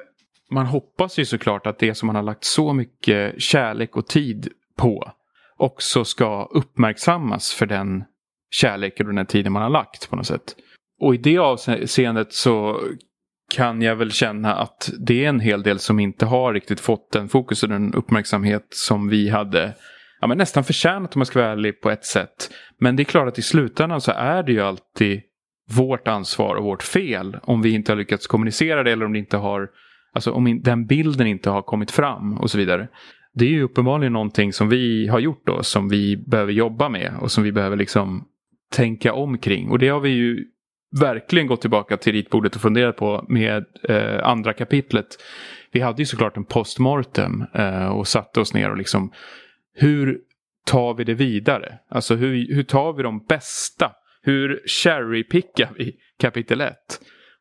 man 0.51 0.67
hoppas 0.67 1.19
ju 1.19 1.25
såklart 1.25 1.67
att 1.67 1.79
det 1.79 1.95
som 1.95 2.07
man 2.07 2.17
har 2.17 2.23
lagt 2.23 2.45
så 2.45 2.73
mycket 2.73 3.43
kärlek 3.43 3.97
och 3.97 4.07
tid 4.07 4.49
på 4.77 5.13
också 5.57 6.05
ska 6.05 6.49
uppmärksammas 6.51 7.53
för 7.53 7.67
den 7.67 8.05
kärleken 8.51 9.09
och 9.09 9.15
den 9.15 9.27
tiden 9.27 9.53
man 9.53 9.63
har 9.63 9.71
lagt 9.71 10.11
på 10.11 10.17
något 10.17 10.27
sätt. 10.27 10.57
Och 11.01 11.15
i 11.15 11.19
det 11.19 11.39
avseendet 11.39 12.33
så 12.33 12.81
kan 13.55 13.83
jag 13.83 13.97
väl 13.97 14.13
känna 14.13 14.55
att 14.55 14.91
det 14.99 15.25
är 15.25 15.29
en 15.29 15.41
hel 15.41 15.63
del 15.63 15.79
som 15.79 16.01
inte 16.01 16.27
har 16.27 16.53
riktigt 16.53 16.81
fått 16.81 17.13
den 17.13 17.29
fokus 17.29 17.63
och 17.63 17.69
den 17.69 17.95
uppmärksamhet 17.95 18.67
som 18.71 19.09
vi 19.09 19.29
hade 19.29 19.75
ja, 20.21 20.27
men 20.27 20.39
nästan 20.39 20.65
förtjänat 20.65 21.17
om 21.17 21.19
man 21.19 21.27
ska 21.27 21.41
vara 21.41 21.53
ärlig 21.53 21.81
på 21.81 21.91
ett 21.91 22.05
sätt. 22.05 22.51
Men 22.79 22.97
det 22.97 23.03
är 23.03 23.05
klart 23.05 23.29
att 23.29 23.39
i 23.39 23.43
slutändan 23.43 24.01
så 24.01 24.13
är 24.13 24.43
det 24.43 24.53
ju 24.53 24.61
alltid 24.61 25.21
vårt 25.71 26.09
ansvar 26.09 26.55
och 26.55 26.65
vårt 26.65 26.83
fel 26.83 27.37
om 27.43 27.63
vi 27.63 27.71
inte 27.71 27.93
har 27.93 27.97
lyckats 27.97 28.27
kommunicera 28.27 28.83
det 28.83 28.93
eller 28.93 29.07
om 29.07 29.13
det 29.13 29.19
inte 29.19 29.37
har 29.37 29.69
Alltså 30.15 30.33
om 30.33 30.61
den 30.63 30.87
bilden 30.87 31.27
inte 31.27 31.51
har 31.51 31.63
kommit 31.63 31.91
fram 31.91 32.39
och 32.39 32.51
så 32.51 32.59
vidare. 32.59 32.89
Det 33.35 33.45
är 33.45 33.51
ju 33.51 33.63
uppenbarligen 33.63 34.13
någonting 34.13 34.53
som 34.53 34.69
vi 34.69 35.09
har 35.09 35.19
gjort 35.19 35.47
då 35.47 35.63
som 35.63 35.89
vi 35.89 36.17
behöver 36.17 36.53
jobba 36.53 36.89
med 36.89 37.13
och 37.21 37.31
som 37.31 37.45
vi 37.45 37.53
behöver 37.53 37.77
liksom 37.77 38.25
tänka 38.73 39.13
omkring. 39.13 39.71
Och 39.71 39.79
det 39.79 39.89
har 39.89 40.01
vi 40.01 40.11
ju 40.11 40.45
verkligen 41.01 41.47
gått 41.47 41.61
tillbaka 41.61 41.97
till 41.97 42.13
ritbordet 42.13 42.55
och 42.55 42.61
funderat 42.61 42.97
på 42.97 43.25
med 43.29 43.65
eh, 43.83 44.29
andra 44.29 44.53
kapitlet. 44.53 45.07
Vi 45.73 45.81
hade 45.81 46.03
ju 46.03 46.07
såklart 46.07 46.37
en 46.37 46.45
postmortem 46.45 47.45
eh, 47.55 47.87
och 47.87 48.09
satte 48.09 48.41
oss 48.41 48.55
ner 48.55 48.71
och 48.71 48.77
liksom 48.77 49.13
hur 49.75 50.19
tar 50.67 50.95
vi 50.95 51.05
det 51.05 51.15
vidare? 51.15 51.79
Alltså 51.89 52.15
hur, 52.15 52.55
hur 52.55 52.63
tar 52.63 52.93
vi 52.93 53.03
de 53.03 53.25
bästa? 53.29 53.93
Hur 54.23 54.63
cherrypickar 54.67 55.71
vi 55.79 55.93
kapitel 56.21 56.61
1? 56.61 56.75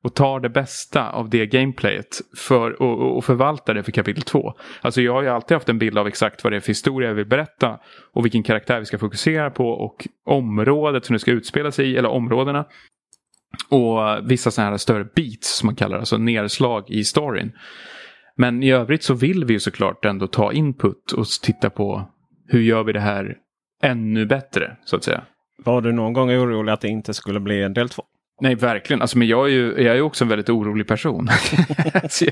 Och 0.03 0.15
tar 0.15 0.39
det 0.39 0.49
bästa 0.49 1.09
av 1.09 1.29
det 1.29 1.45
gameplayet 1.45 2.21
för, 2.37 2.81
och, 2.81 3.17
och 3.17 3.25
förvaltar 3.25 3.73
det 3.73 3.83
för 3.83 3.91
kapitel 3.91 4.23
2. 4.23 4.53
Alltså 4.81 5.01
jag 5.01 5.13
har 5.13 5.21
ju 5.21 5.29
alltid 5.29 5.55
haft 5.55 5.69
en 5.69 5.79
bild 5.79 5.97
av 5.97 6.07
exakt 6.07 6.43
vad 6.43 6.53
det 6.53 6.57
är 6.57 6.59
för 6.59 6.67
historia 6.67 7.09
jag 7.09 7.15
vill 7.15 7.25
berätta 7.25 7.79
och 8.13 8.25
vilken 8.25 8.43
karaktär 8.43 8.79
vi 8.79 8.85
ska 8.85 8.97
fokusera 8.97 9.49
på 9.49 9.69
och 9.69 10.07
området 10.25 11.05
som 11.05 11.13
det 11.13 11.19
ska 11.19 11.31
utspela 11.31 11.71
sig 11.71 11.91
i, 11.91 11.97
eller 11.97 12.09
områdena. 12.09 12.65
Och 13.69 13.99
vissa 14.31 14.51
sådana 14.51 14.69
här 14.69 14.77
större 14.77 15.03
beats 15.15 15.57
som 15.57 15.67
man 15.67 15.75
kallar 15.75 15.95
det, 15.95 15.99
alltså 15.99 16.17
nedslag 16.17 16.89
i 16.89 17.03
storyn. 17.03 17.51
Men 18.37 18.63
i 18.63 18.71
övrigt 18.71 19.03
så 19.03 19.13
vill 19.13 19.45
vi 19.45 19.53
ju 19.53 19.59
såklart 19.59 20.05
ändå 20.05 20.27
ta 20.27 20.51
input 20.51 21.11
och 21.11 21.25
titta 21.43 21.69
på 21.69 22.09
hur 22.47 22.61
gör 22.61 22.83
vi 22.83 22.93
det 22.93 22.99
här 22.99 23.37
ännu 23.83 24.25
bättre 24.25 24.77
så 24.85 24.95
att 24.95 25.03
säga. 25.03 25.23
Var 25.57 25.81
du 25.81 25.91
någon 25.91 26.13
gång 26.13 26.29
orolig 26.29 26.71
att 26.71 26.81
det 26.81 26.87
inte 26.87 27.13
skulle 27.13 27.39
bli 27.39 27.63
en 27.63 27.73
del 27.73 27.89
två? 27.89 28.03
Nej, 28.43 28.55
verkligen. 28.55 29.01
Alltså, 29.01 29.17
men 29.17 29.27
jag 29.27 29.45
är 29.45 29.51
ju 29.51 29.73
jag 29.77 29.97
är 29.97 30.01
också 30.01 30.23
en 30.23 30.29
väldigt 30.29 30.49
orolig 30.49 30.87
person. 30.87 31.29
alltså, 31.93 32.25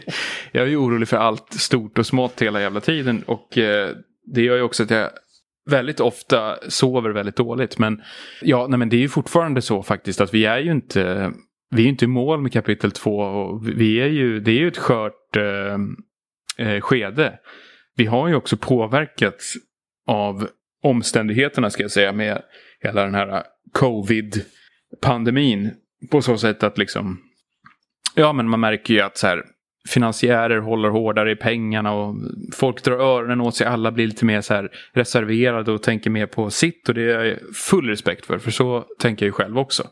jag 0.52 0.64
är 0.64 0.68
ju 0.68 0.78
orolig 0.78 1.08
för 1.08 1.18
allt 1.18 1.54
stort 1.54 1.98
och 1.98 2.06
smått 2.06 2.42
hela 2.42 2.62
jävla 2.62 2.80
tiden. 2.80 3.24
Och 3.26 3.58
eh, 3.58 3.90
det 4.26 4.42
gör 4.42 4.56
ju 4.56 4.62
också 4.62 4.84
att 4.84 4.90
jag 4.90 5.10
väldigt 5.70 6.00
ofta 6.00 6.58
sover 6.70 7.10
väldigt 7.10 7.36
dåligt. 7.36 7.78
Men 7.78 8.02
ja, 8.42 8.68
nej, 8.70 8.80
men 8.80 8.90
det 8.90 8.96
är 8.96 9.02
ju 9.02 9.10
fortfarande 9.10 9.62
så 9.62 9.84
faktiskt 9.84 10.22
att 10.22 10.34
vi 10.34 10.46
är 10.46 10.58
ju 10.58 10.72
inte, 10.72 11.32
vi 11.76 11.84
är 11.84 11.88
inte 11.88 12.06
i 12.06 12.08
mål 12.08 12.42
med 12.42 12.54
kapitel 12.54 12.92
två. 12.92 13.20
Och 13.20 13.68
vi 13.68 14.02
är 14.02 14.08
ju, 14.08 14.40
det 14.40 14.52
är 14.52 14.60
ju 14.60 14.68
ett 14.68 14.78
skört 14.78 15.36
eh, 15.36 15.78
eh, 16.68 16.82
skede. 16.82 17.40
Vi 17.96 18.06
har 18.06 18.28
ju 18.28 18.36
också 18.36 18.58
påverkats 18.58 19.54
av 20.08 20.48
omständigheterna 20.84 21.70
ska 21.70 21.84
jag 21.84 21.92
säga 21.92 22.12
med 22.12 22.42
hela 22.84 23.04
den 23.04 23.16
här 23.16 23.44
covid-pandemin 23.74 25.72
på 26.10 26.22
så 26.22 26.38
sätt 26.38 26.64
att 26.64 26.78
liksom, 26.78 27.22
ja 28.16 28.34
men 28.34 28.50
man 28.50 28.60
märker 28.60 28.94
ju 28.94 29.02
att 29.02 29.18
så 29.18 29.28
här, 29.28 29.44
finansiärer 29.90 30.60
håller 30.60 30.90
hårdare 30.90 31.32
i 31.32 31.36
pengarna 31.36 31.94
och 31.94 32.16
folk 32.54 32.84
drar 32.84 32.98
öronen 32.98 33.42
åt 33.42 33.56
sig. 33.56 33.68
Alla 33.68 33.92
blir 33.92 34.08
lite 34.08 34.26
mer 34.26 34.42
så 34.42 34.54
här 34.54 34.70
reserverade 34.94 35.72
och 35.72 35.84
tänker 35.84 36.10
mer 36.10 36.26
på 36.26 36.50
sitt 36.50 36.90
och 36.90 36.96
det 36.96 37.02
är 37.02 37.26
jag 37.26 37.38
full 37.56 37.88
respekt 37.88 38.26
för. 38.26 38.38
För 38.38 38.52
så 38.52 38.86
tänker 39.00 39.26
jag 39.26 39.28
ju 39.28 39.34
själv 39.34 39.58
också. 39.58 39.84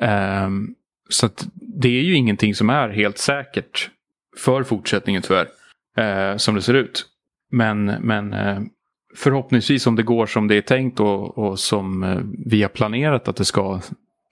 Um, 0.00 0.74
så 1.08 1.26
att 1.26 1.48
det 1.54 1.88
är 1.88 2.02
ju 2.02 2.14
ingenting 2.14 2.54
som 2.54 2.70
är 2.70 2.88
helt 2.88 3.18
säkert 3.18 3.90
för 4.36 4.62
fortsättningen 4.62 5.22
tyvärr. 5.22 5.48
Uh, 5.98 6.36
som 6.36 6.54
det 6.54 6.62
ser 6.62 6.74
ut. 6.74 7.06
Men, 7.50 7.84
men 7.84 8.34
uh, 8.34 8.60
förhoppningsvis 9.16 9.86
om 9.86 9.96
det 9.96 10.02
går 10.02 10.26
som 10.26 10.48
det 10.48 10.54
är 10.54 10.60
tänkt 10.60 11.00
och, 11.00 11.38
och 11.38 11.58
som 11.58 12.02
uh, 12.02 12.20
vi 12.46 12.62
har 12.62 12.68
planerat 12.68 13.28
att 13.28 13.36
det 13.36 13.44
ska 13.44 13.80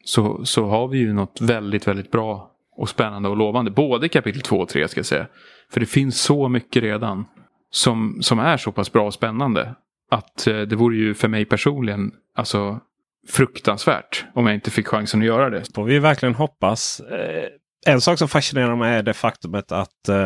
så, 0.08 0.44
så 0.44 0.66
har 0.66 0.88
vi 0.88 0.98
ju 0.98 1.12
något 1.12 1.40
väldigt, 1.40 1.88
väldigt 1.88 2.10
bra 2.10 2.50
och 2.76 2.88
spännande 2.88 3.28
och 3.28 3.36
lovande. 3.36 3.70
Både 3.70 4.08
kapitel 4.08 4.42
2 4.42 4.56
och 4.56 4.68
3 4.68 4.88
ska 4.88 4.98
jag 4.98 5.06
säga. 5.06 5.26
För 5.72 5.80
det 5.80 5.86
finns 5.86 6.20
så 6.20 6.48
mycket 6.48 6.82
redan 6.82 7.24
som, 7.70 8.18
som 8.20 8.38
är 8.38 8.56
så 8.56 8.72
pass 8.72 8.92
bra 8.92 9.06
och 9.06 9.14
spännande. 9.14 9.74
Att 10.10 10.46
eh, 10.46 10.60
det 10.60 10.76
vore 10.76 10.96
ju 10.96 11.14
för 11.14 11.28
mig 11.28 11.44
personligen 11.44 12.12
alltså, 12.36 12.80
fruktansvärt 13.28 14.24
om 14.34 14.46
jag 14.46 14.54
inte 14.54 14.70
fick 14.70 14.86
chansen 14.86 15.20
att 15.20 15.26
göra 15.26 15.50
det. 15.50 15.74
Får 15.74 15.84
vi 15.84 15.98
verkligen 15.98 16.34
hoppas. 16.34 17.00
Eh, 17.00 17.48
en 17.86 18.00
sak 18.00 18.18
som 18.18 18.28
fascinerar 18.28 18.76
mig 18.76 18.94
är 18.94 19.02
det 19.02 19.14
faktumet 19.14 19.72
att 19.72 20.08
eh, 20.08 20.16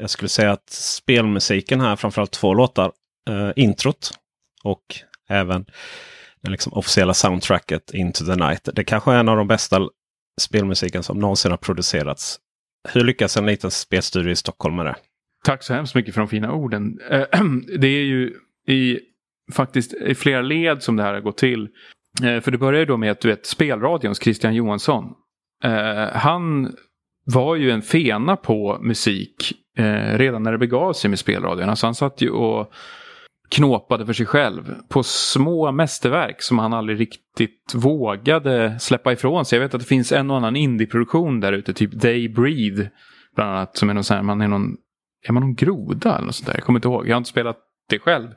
jag 0.00 0.10
skulle 0.10 0.28
säga 0.28 0.52
att 0.52 0.70
spelmusiken 0.70 1.80
här, 1.80 1.96
framförallt 1.96 2.32
två 2.32 2.54
låtar, 2.54 2.92
eh, 3.28 3.50
introt 3.56 4.10
och 4.64 4.82
även 5.28 5.64
liksom 6.50 6.72
officiella 6.72 7.14
soundtracket 7.14 7.94
Into 7.94 8.24
the 8.24 8.34
Night. 8.34 8.68
Det 8.74 8.84
kanske 8.84 9.12
är 9.12 9.18
en 9.18 9.28
av 9.28 9.36
de 9.36 9.48
bästa 9.48 9.80
spelmusiken 10.40 11.02
som 11.02 11.18
någonsin 11.18 11.50
har 11.50 11.58
producerats. 11.58 12.38
Hur 12.88 13.04
lyckas 13.04 13.36
en 13.36 13.46
liten 13.46 13.70
spelstudio 13.70 14.30
i 14.30 14.36
Stockholm 14.36 14.76
med 14.76 14.86
det? 14.86 14.96
Tack 15.44 15.62
så 15.62 15.74
hemskt 15.74 15.94
mycket 15.94 16.14
för 16.14 16.20
de 16.20 16.28
fina 16.28 16.52
orden. 16.52 17.00
Eh, 17.10 17.42
det 17.78 17.88
är 17.88 18.04
ju 18.04 18.34
i, 18.68 18.98
faktiskt 19.52 19.94
i 19.94 20.14
flera 20.14 20.42
led 20.42 20.82
som 20.82 20.96
det 20.96 21.02
här 21.02 21.14
har 21.14 21.20
gått 21.20 21.38
till. 21.38 21.68
Eh, 22.22 22.40
för 22.40 22.50
det 22.50 22.58
börjar 22.58 22.80
ju 22.80 22.86
då 22.86 22.96
med 22.96 23.10
att 23.10 23.20
du 23.20 23.28
vet 23.28 23.46
spelradions 23.46 24.22
Christian 24.22 24.54
Johansson. 24.54 25.04
Eh, 25.64 26.08
han 26.12 26.76
var 27.24 27.56
ju 27.56 27.70
en 27.70 27.82
fena 27.82 28.36
på 28.36 28.78
musik 28.82 29.52
redan 30.12 30.42
när 30.42 30.52
det 30.52 30.58
begav 30.58 30.92
sig 30.92 31.10
med 31.10 31.18
spelradion. 31.18 31.68
Alltså 31.68 31.86
han 31.86 31.94
satt 31.94 32.20
ju 32.20 32.30
och 32.30 32.72
knåpade 33.48 34.06
för 34.06 34.12
sig 34.12 34.26
själv 34.26 34.74
på 34.88 35.02
små 35.02 35.72
mästerverk 35.72 36.42
som 36.42 36.58
han 36.58 36.72
aldrig 36.72 37.00
riktigt 37.00 37.74
vågade 37.74 38.78
släppa 38.78 39.12
ifrån 39.12 39.44
sig. 39.44 39.56
Jag 39.56 39.64
vet 39.64 39.74
att 39.74 39.80
det 39.80 39.86
finns 39.86 40.12
en 40.12 40.30
och 40.30 40.36
annan 40.36 40.56
indieproduktion 40.56 41.40
där 41.40 41.52
ute, 41.52 41.72
typ 41.72 41.92
Day 41.92 42.28
Breed. 42.28 42.88
Bland 43.34 43.50
annat 43.50 43.76
som 43.76 43.90
är 43.90 43.94
någon 43.94 44.04
sån 44.04 44.16
här, 44.16 44.22
man 44.22 44.40
är 44.40 44.48
någon, 44.48 44.76
är 45.28 45.32
man 45.32 45.42
någon 45.42 45.54
groda 45.54 46.14
eller 46.14 46.26
något 46.26 46.34
sånt 46.34 46.46
där? 46.46 46.54
Jag 46.54 46.64
kommer 46.64 46.78
inte 46.78 46.88
ihåg, 46.88 47.08
jag 47.08 47.14
har 47.14 47.18
inte 47.18 47.30
spelat 47.30 47.58
det 47.88 47.98
själv. 47.98 48.28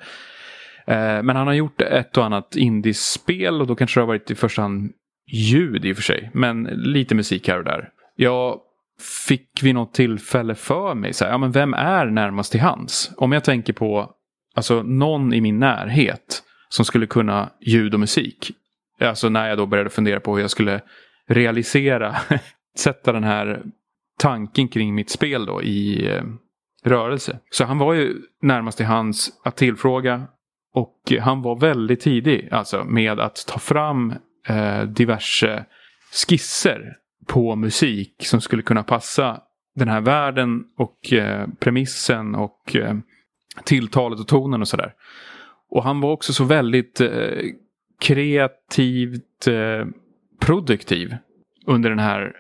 Eh, 0.88 1.24
men 1.24 1.36
han 1.36 1.48
har 1.48 1.54
gjort 1.54 1.82
ett 1.82 2.18
och 2.18 2.26
annat 2.26 2.56
indiespel 2.56 3.62
och 3.62 3.68
då 3.68 3.76
kanske 3.76 4.00
det 4.00 4.02
har 4.02 4.08
varit 4.08 4.32
i 4.32 4.36
första 4.36 4.62
hand 4.62 4.92
ljud 5.32 5.86
i 5.86 5.92
och 5.92 5.96
för 5.96 6.04
sig. 6.04 6.32
Men 6.34 6.64
lite 6.64 7.16
musik 7.16 7.48
här 7.48 7.58
och 7.58 7.64
där. 7.64 7.90
Jag 8.16 8.60
fick 9.28 9.64
vid 9.64 9.76
något 9.76 9.94
tillfälle 9.94 10.56
för 10.56 10.96
mig, 10.96 11.14
så 11.14 11.26
här, 11.26 11.32
ja 11.32 11.38
men 11.38 11.52
vem 11.52 11.74
är 11.74 12.06
närmast 12.06 12.52
till 12.52 12.62
hands? 12.62 13.12
Om 13.18 13.32
jag 13.32 13.44
tänker 13.44 13.74
på 13.74 14.12
alltså 14.56 14.84
någon 14.84 15.34
i 15.34 15.42
min 15.42 15.60
närhet 15.60 16.44
som 16.70 16.86
skulle 16.86 17.08
kunna 17.08 17.50
ljud 17.62 17.94
och 17.94 18.00
musik. 18.00 18.52
Alltså 19.00 19.30
när 19.30 19.50
jag 19.50 19.58
då 19.58 19.66
började 19.66 19.90
fundera 19.90 20.20
på 20.20 20.36
hur 20.36 20.42
jag 20.42 20.52
skulle 20.52 20.82
realisera, 21.28 22.16
sätta 22.78 23.12
den 23.12 23.24
här 23.24 23.64
tanken 24.20 24.68
kring 24.68 24.96
mitt 24.96 25.10
spel 25.10 25.46
då 25.46 25.64
i 25.64 26.08
eh, 26.08 26.24
rörelse. 26.84 27.40
Så 27.50 27.66
han 27.66 27.78
var 27.78 27.94
ju 27.94 28.16
närmast 28.42 28.78
till 28.78 28.86
hands 28.86 29.30
att 29.44 29.58
tillfråga 29.58 30.28
och 30.74 31.14
han 31.22 31.42
var 31.42 31.60
väldigt 31.60 32.00
tidig 32.00 32.48
alltså 32.52 32.84
med 32.84 33.20
att 33.20 33.46
ta 33.48 33.60
fram 33.60 34.14
eh, 34.48 34.82
diverse 34.82 35.66
skisser 36.28 36.96
på 37.28 37.56
musik 37.56 38.14
som 38.20 38.42
skulle 38.42 38.62
kunna 38.62 38.84
passa 38.84 39.42
den 39.76 39.88
här 39.88 40.02
världen 40.02 40.64
och 40.78 41.14
eh, 41.14 41.48
premissen 41.60 42.36
och 42.36 42.76
eh, 42.76 42.96
tilltalet 43.64 44.20
och 44.20 44.28
tonen 44.28 44.62
och 44.62 44.68
sådär. 44.68 44.94
Och 45.70 45.84
han 45.84 46.02
var 46.02 46.12
också 46.12 46.34
så 46.34 46.44
väldigt 46.44 47.02
eh, 47.02 47.10
kreativt 48.00 49.48
eh, 49.48 49.86
produktiv 50.40 51.16
under 51.66 51.90
den 51.90 52.00
här 52.00 52.34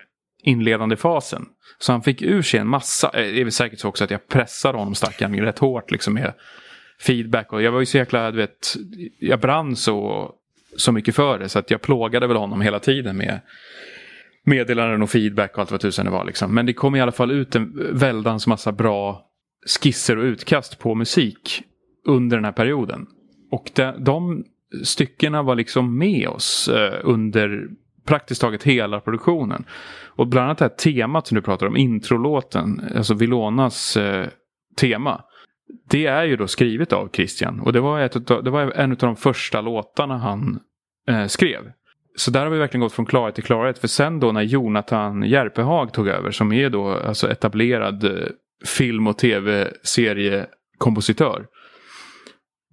inledande 0.43 0.95
fasen. 0.95 1.45
Så 1.79 1.91
han 1.91 2.01
fick 2.01 2.21
ur 2.21 2.41
sig 2.41 2.59
en 2.59 2.67
massa, 2.67 3.07
eh, 3.07 3.33
det 3.33 3.39
är 3.39 3.43
väl 3.43 3.51
säkert 3.51 3.79
så 3.79 3.87
också 3.87 4.03
att 4.03 4.11
jag 4.11 4.27
pressade 4.27 4.77
honom 4.77 4.95
stackaren 4.95 5.39
rätt 5.39 5.59
hårt 5.59 5.91
liksom 5.91 6.13
med 6.13 6.33
feedback. 6.99 7.53
Och 7.53 7.61
jag 7.61 7.71
var 7.71 7.79
ju 7.79 7.85
så 7.85 7.97
jäkla, 7.97 8.31
du 8.31 8.37
vet, 8.37 8.75
jag 9.19 9.39
brann 9.39 9.75
så, 9.75 10.31
så 10.77 10.91
mycket 10.91 11.15
för 11.15 11.39
det 11.39 11.49
så 11.49 11.59
att 11.59 11.71
jag 11.71 11.81
plågade 11.81 12.27
väl 12.27 12.37
honom 12.37 12.61
hela 12.61 12.79
tiden 12.79 13.17
med 13.17 13.39
meddelanden 14.43 15.01
och 15.01 15.09
feedback 15.09 15.53
och 15.53 15.59
allt 15.59 15.71
vad 15.71 15.81
tusan 15.81 16.05
det 16.05 16.11
var. 16.11 16.25
Liksom. 16.25 16.55
Men 16.55 16.65
det 16.65 16.73
kom 16.73 16.95
i 16.95 17.01
alla 17.01 17.11
fall 17.11 17.31
ut 17.31 17.55
en 17.55 17.97
väldans 17.97 18.47
massa 18.47 18.71
bra 18.71 19.28
skisser 19.65 20.17
och 20.17 20.23
utkast 20.23 20.79
på 20.79 20.95
musik. 20.95 21.63
under 22.05 22.37
den 22.37 22.45
här 22.45 22.51
perioden. 22.51 23.07
Och 23.51 23.71
de, 23.75 24.03
de 24.03 24.43
styckena 24.83 25.43
var 25.43 25.55
liksom 25.55 25.97
med 25.97 26.27
oss 26.27 26.67
eh, 26.67 26.99
under 27.03 27.67
praktiskt 28.05 28.41
taget 28.41 28.63
hela 28.63 28.99
produktionen. 28.99 29.65
Och 30.05 30.27
bland 30.27 30.45
annat 30.45 30.57
det 30.57 30.65
här 30.65 30.69
temat 30.93 31.27
som 31.27 31.35
du 31.35 31.41
pratar 31.41 31.67
om, 31.67 31.77
introlåten, 31.77 32.81
alltså 32.95 33.13
Vilonas 33.13 33.97
eh, 33.97 34.27
tema. 34.77 35.21
Det 35.89 36.05
är 36.05 36.23
ju 36.23 36.35
då 36.35 36.47
skrivet 36.47 36.93
av 36.93 37.09
Christian 37.13 37.59
och 37.59 37.73
det 37.73 37.79
var, 37.79 37.99
ett, 37.99 38.27
det 38.27 38.49
var 38.49 38.71
en 38.71 38.91
av 38.91 38.97
de 38.97 39.15
första 39.15 39.61
låtarna 39.61 40.17
han 40.17 40.59
eh, 41.09 41.25
skrev. 41.25 41.71
Så 42.15 42.31
där 42.31 42.43
har 42.43 42.49
vi 42.49 42.59
verkligen 42.59 42.81
gått 42.81 42.93
från 42.93 43.05
klarhet 43.05 43.35
till 43.35 43.43
klarhet. 43.43 43.79
För 43.79 43.87
sen 43.87 44.19
då 44.19 44.31
när 44.31 44.41
Jonathan 44.41 45.23
Järpehag 45.23 45.93
tog 45.93 46.07
över, 46.07 46.31
som 46.31 46.53
är 46.53 46.69
då 46.69 46.87
alltså 46.87 47.31
etablerad 47.31 48.03
eh, 48.03 48.27
film 48.65 49.07
och 49.07 49.17
tv-seriekompositör. 49.17 51.45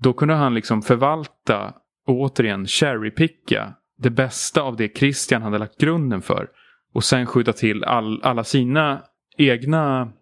Då 0.02 0.12
kunde 0.12 0.34
han 0.34 0.54
liksom 0.54 0.82
förvalta 0.82 1.74
och 2.06 2.20
återigen 2.20 2.66
cherrypicka 2.66 3.74
det 3.98 4.10
bästa 4.10 4.62
av 4.62 4.76
det 4.76 4.98
Christian 4.98 5.42
hade 5.42 5.58
lagt 5.58 5.78
grunden 5.78 6.22
för. 6.22 6.48
Och 6.94 7.04
sen 7.04 7.26
skjuta 7.26 7.52
till 7.52 7.84
all, 7.84 8.22
alla 8.22 8.44
sina 8.44 9.02
egna 9.36 10.12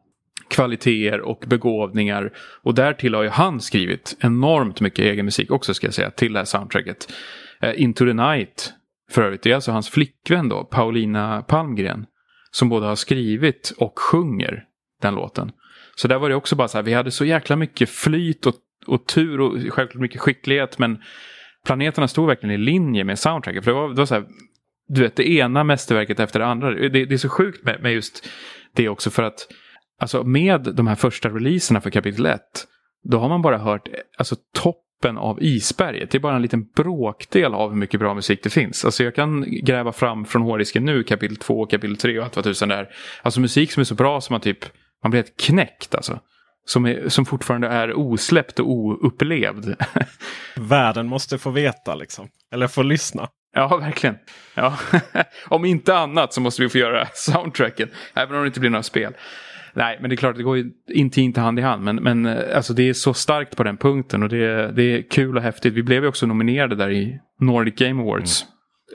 kvaliteter 0.49 1.21
och 1.21 1.45
begåvningar. 1.47 2.33
Och 2.63 2.75
därtill 2.75 3.15
har 3.15 3.23
ju 3.23 3.29
han 3.29 3.61
skrivit 3.61 4.17
enormt 4.21 4.81
mycket 4.81 5.05
egen 5.05 5.25
musik 5.25 5.51
också 5.51 5.75
ska 5.75 5.87
jag 5.87 5.95
säga 5.95 6.11
till 6.11 6.33
det 6.33 6.39
här 6.39 6.45
soundtracket. 6.45 7.13
Uh, 7.65 7.83
Into 7.83 8.05
the 8.05 8.13
Night 8.13 8.73
för 9.11 9.23
övrigt, 9.23 9.43
det 9.43 9.51
är 9.51 9.55
alltså 9.55 9.73
hans 9.73 9.91
flickvän 9.91 10.49
då, 10.49 10.65
Paulina 10.65 11.43
Palmgren. 11.43 12.07
Som 12.51 12.69
både 12.69 12.87
har 12.87 12.95
skrivit 12.95 13.75
och 13.79 13.99
sjunger 13.99 14.65
den 15.05 15.15
låten. 15.15 15.53
Så 15.97 16.09
där 16.09 16.19
var 16.19 16.29
det 16.29 16.35
också 16.35 16.57
bara 16.57 16.69
så 16.69 16.79
här, 16.79 16.83
vi 16.83 16.93
hade 16.93 17.11
så 17.11 17.25
jäkla 17.25 17.57
mycket 17.57 17.91
flyt 17.91 18.47
och, 18.47 18.55
och 18.87 19.07
tur 19.07 19.41
och 19.41 19.53
självklart 19.53 20.01
mycket 20.01 20.21
skicklighet. 20.21 20.79
Men 20.79 20.99
planeterna 21.67 22.09
stod 22.09 22.27
verkligen 22.27 22.55
i 22.55 22.59
linje 22.59 23.05
med 23.05 23.19
soundtracket. 23.19 23.65
För 23.65 23.71
det 23.71 23.77
var, 23.77 23.89
det 23.89 23.95
var 23.95 24.07
så 24.07 24.15
här, 24.15 24.25
du 24.89 25.01
vet, 25.01 25.17
det 25.17 25.31
ena 25.31 25.65
mästerverket 25.65 26.21
efter 26.21 26.41
det 26.41 26.47
andra. 26.47 26.71
Det, 26.71 26.89
det 26.89 27.15
är 27.15 27.19
så 27.19 27.29
sjukt 27.29 27.65
med, 27.65 27.83
med, 27.83 27.93
just 27.93 28.29
det 28.75 28.89
också 28.89 29.11
för 29.11 29.23
att 29.23 29.49
alltså 30.01 30.25
med 30.25 30.75
de 30.75 30.87
här 30.87 30.95
första 30.95 31.29
releaserna 31.29 31.81
för 31.81 31.91
kapitel 31.91 32.27
1. 32.27 32.41
Då 33.11 33.19
har 33.19 33.29
man 33.29 33.43
bara 33.43 33.59
hört 33.59 33.89
alltså, 34.19 34.37
toppen 34.53 35.19
av 35.19 35.43
isberget. 35.43 36.11
Det 36.11 36.19
är 36.19 36.21
bara 36.21 36.37
en 36.37 36.43
liten 36.43 36.65
bråkdel 36.77 37.55
av 37.55 37.71
hur 37.71 37.77
mycket 37.77 38.01
bra 38.01 38.15
musik 38.15 38.43
det 38.43 38.51
finns. 38.51 38.85
Alltså 38.85 39.05
jag 39.05 39.15
kan 39.15 39.45
gräva 39.49 39.93
fram 39.93 40.25
från 40.25 40.43
hårdisken 40.43 40.85
nu 40.85 41.03
kapitel 41.03 41.37
2, 41.37 41.67
kapitel 41.67 41.97
3 41.97 42.19
och 42.19 42.25
allt 42.25 42.37
vad 42.37 42.45
tusan 42.45 42.69
det 42.69 42.75
är. 42.75 42.89
Alltså 43.23 43.41
musik 43.41 43.73
som 43.73 43.81
är 43.81 43.85
så 43.85 43.95
bra 43.95 44.21
som 44.21 44.35
man 44.35 44.41
typ, 44.41 44.65
man 45.05 45.11
blir 45.11 45.23
helt 45.23 45.41
knäckt 45.41 45.95
alltså. 45.95 46.21
Som, 46.67 46.87
är, 46.87 47.09
som 47.09 47.27
fortfarande 47.27 47.69
är 47.69 47.93
osläppt 47.93 48.59
och 48.59 48.71
oupplevd. 48.71 49.77
Världen 50.57 51.07
måste 51.07 51.39
få 51.39 51.51
veta 51.51 51.95
liksom. 51.95 52.29
Eller 52.53 52.67
få 52.67 52.83
lyssna. 52.83 53.29
Ja, 53.55 53.77
verkligen. 53.77 54.17
Ja. 54.55 54.79
om 55.49 55.65
inte 55.65 55.97
annat 55.97 56.33
så 56.33 56.41
måste 56.41 56.63
vi 56.63 56.69
få 56.69 56.79
göra 56.79 57.09
soundtracken. 57.15 57.89
Även 58.15 58.37
om 58.37 58.43
det 58.43 58.47
inte 58.47 58.61
blir 58.61 58.71
några 58.71 58.83
spel. 58.83 59.15
Nej, 59.73 59.99
men 60.01 60.11
det 60.11 60.15
är 60.15 60.17
klart, 60.17 60.37
det 60.37 60.43
går 60.43 60.57
ju 60.57 60.71
intimt 60.89 61.37
hand 61.37 61.59
i 61.59 61.63
hand. 61.63 61.85
Men, 61.85 61.97
men 61.97 62.27
eh, 62.27 62.57
alltså, 62.57 62.73
det 62.73 62.89
är 62.89 62.93
så 62.93 63.15
starkt 63.15 63.57
på 63.57 63.63
den 63.63 63.77
punkten 63.77 64.23
och 64.23 64.29
det, 64.29 64.73
det 64.73 64.83
är 64.83 65.11
kul 65.11 65.37
och 65.37 65.43
häftigt. 65.43 65.75
Vi 65.75 65.83
blev 65.83 66.03
ju 66.03 66.09
också 66.09 66.27
nominerade 66.27 66.77
där 66.77 66.91
i 66.91 67.21
Nordic 67.41 67.75
Game 67.75 68.03
Awards 68.03 68.45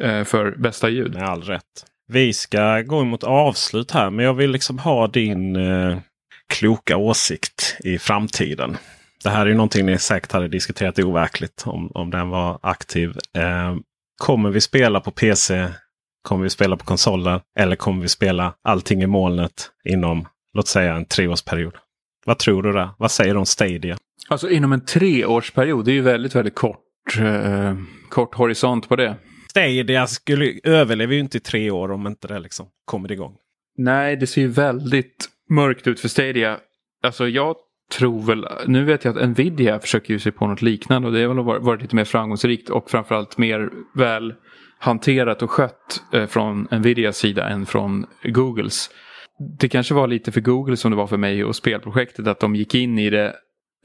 mm. 0.01 0.25
för 0.25 0.51
bästa 0.51 0.89
ljud. 0.89 1.13
Med 1.13 1.23
all 1.23 1.41
rätt. 1.41 1.85
Vi 2.11 2.33
ska 2.33 2.81
gå 2.81 3.03
mot 3.03 3.23
avslut 3.23 3.91
här, 3.91 4.09
men 4.09 4.25
jag 4.25 4.33
vill 4.33 4.51
liksom 4.51 4.79
ha 4.79 5.07
din 5.07 5.55
eh, 5.55 5.97
kloka 6.53 6.97
åsikt 6.97 7.77
i 7.79 7.97
framtiden. 7.97 8.77
Det 9.23 9.29
här 9.29 9.41
är 9.41 9.49
ju 9.49 9.55
någonting 9.55 9.85
ni 9.85 9.97
säkert 9.97 10.31
hade 10.31 10.47
diskuterat 10.47 10.99
overkligt 10.99 11.63
om, 11.65 11.91
om 11.93 12.11
den 12.11 12.29
var 12.29 12.59
aktiv. 12.61 13.09
Eh, 13.37 13.75
kommer 14.17 14.49
vi 14.49 14.61
spela 14.61 14.99
på 14.99 15.11
PC? 15.11 15.67
Kommer 16.21 16.43
vi 16.43 16.49
spela 16.49 16.77
på 16.77 16.85
konsoler? 16.85 17.41
Eller 17.59 17.75
kommer 17.75 18.01
vi 18.01 18.07
spela 18.07 18.53
allting 18.63 19.03
i 19.03 19.07
molnet 19.07 19.71
inom 19.85 20.27
låt 20.53 20.67
säga 20.67 20.95
en 20.95 21.05
treårsperiod? 21.05 21.73
Vad 22.25 22.37
tror 22.37 22.63
du 22.63 22.71
där? 22.71 22.89
Vad 22.97 23.11
säger 23.11 23.33
du 23.33 23.39
om 23.39 23.45
Stadia? 23.45 23.97
Alltså 24.29 24.49
inom 24.49 24.73
en 24.73 24.85
treårsperiod, 24.85 25.85
det 25.85 25.91
är 25.91 25.93
ju 25.93 26.01
väldigt, 26.01 26.35
väldigt 26.35 26.55
kort, 26.55 27.17
eh, 27.19 27.75
kort 28.09 28.35
horisont 28.35 28.89
på 28.89 28.95
det. 28.95 29.15
Stadia 29.49 30.07
skulle, 30.07 30.59
överlever 30.63 31.13
ju 31.13 31.19
inte 31.19 31.37
i 31.37 31.41
tre 31.41 31.71
år 31.71 31.91
om 31.91 32.07
inte 32.07 32.27
det 32.27 32.39
liksom 32.39 32.67
kommer 32.85 33.11
igång. 33.11 33.35
Nej, 33.77 34.15
det 34.15 34.27
ser 34.27 34.41
ju 34.41 34.47
väldigt 34.47 35.29
mörkt 35.49 35.87
ut 35.87 35.99
för 35.99 36.07
Stadia. 36.07 36.57
Alltså 37.03 37.27
jag 37.27 37.55
tror 37.97 38.21
väl, 38.21 38.47
nu 38.67 38.83
vet 38.83 39.05
jag 39.05 39.17
att 39.17 39.29
Nvidia 39.29 39.79
försöker 39.79 40.13
ju 40.13 40.19
sig 40.19 40.31
på 40.31 40.47
något 40.47 40.61
liknande 40.61 41.07
och 41.07 41.13
det 41.13 41.23
har 41.23 41.33
väl 41.33 41.61
varit 41.61 41.81
lite 41.81 41.95
mer 41.95 42.05
framgångsrikt 42.05 42.69
och 42.69 42.89
framförallt 42.89 43.37
mer 43.37 43.69
väl 43.95 44.33
hanterat 44.79 45.41
och 45.41 45.51
skött 45.51 46.03
eh, 46.13 46.25
från 46.25 46.67
Nvidias 46.71 47.17
sida 47.17 47.49
än 47.49 47.65
från 47.65 48.05
Googles. 48.23 48.89
Det 49.59 49.69
kanske 49.69 49.93
var 49.93 50.07
lite 50.07 50.31
för 50.31 50.41
Google 50.41 50.77
som 50.77 50.91
det 50.91 50.97
var 50.97 51.07
för 51.07 51.17
mig 51.17 51.43
och 51.43 51.55
spelprojektet 51.55 52.27
att 52.27 52.39
de 52.39 52.55
gick 52.55 52.75
in 52.75 52.99
i 52.99 53.09
det 53.09 53.35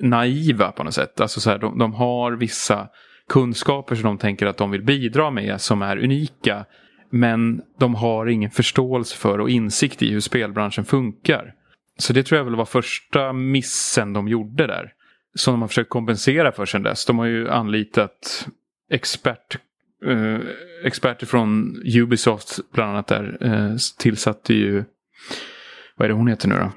naiva 0.02 0.72
på 0.72 0.84
något 0.84 0.94
sätt. 0.94 1.20
Alltså 1.20 1.40
så 1.40 1.50
här, 1.50 1.58
de, 1.58 1.78
de 1.78 1.94
har 1.94 2.32
vissa 2.32 2.88
kunskaper 3.28 3.94
som 3.94 4.04
de 4.04 4.18
tänker 4.18 4.46
att 4.46 4.56
de 4.56 4.70
vill 4.70 4.82
bidra 4.82 5.30
med 5.30 5.60
som 5.60 5.82
är 5.82 5.96
unika. 5.96 6.64
Men 7.10 7.62
de 7.78 7.94
har 7.94 8.26
ingen 8.26 8.50
förståelse 8.50 9.16
för 9.16 9.38
och 9.38 9.50
insikt 9.50 10.02
i 10.02 10.10
hur 10.10 10.20
spelbranschen 10.20 10.84
funkar. 10.84 11.54
Så 11.98 12.12
det 12.12 12.22
tror 12.22 12.38
jag 12.38 12.44
väl 12.44 12.56
var 12.56 12.64
första 12.64 13.32
missen 13.32 14.12
de 14.12 14.28
gjorde 14.28 14.66
där. 14.66 14.92
Som 15.34 15.54
de 15.54 15.60
har 15.60 15.68
försökt 15.68 15.90
kompensera 15.90 16.52
för 16.52 16.66
sedan 16.66 16.82
dess. 16.82 17.06
De 17.06 17.18
har 17.18 17.26
ju 17.26 17.50
anlitat 17.50 18.48
expert, 18.90 19.58
eh, 20.06 20.38
experter 20.84 21.26
från 21.26 21.76
Ubisoft 21.96 22.58
bland 22.72 22.90
annat 22.90 23.06
där. 23.06 23.36
Eh, 23.40 23.76
tillsatte 23.98 24.54
ju, 24.54 24.84
vad 25.96 26.04
är 26.04 26.08
det 26.08 26.14
hon 26.14 26.28
heter 26.28 26.48
nu 26.48 26.54
då? 26.54 26.72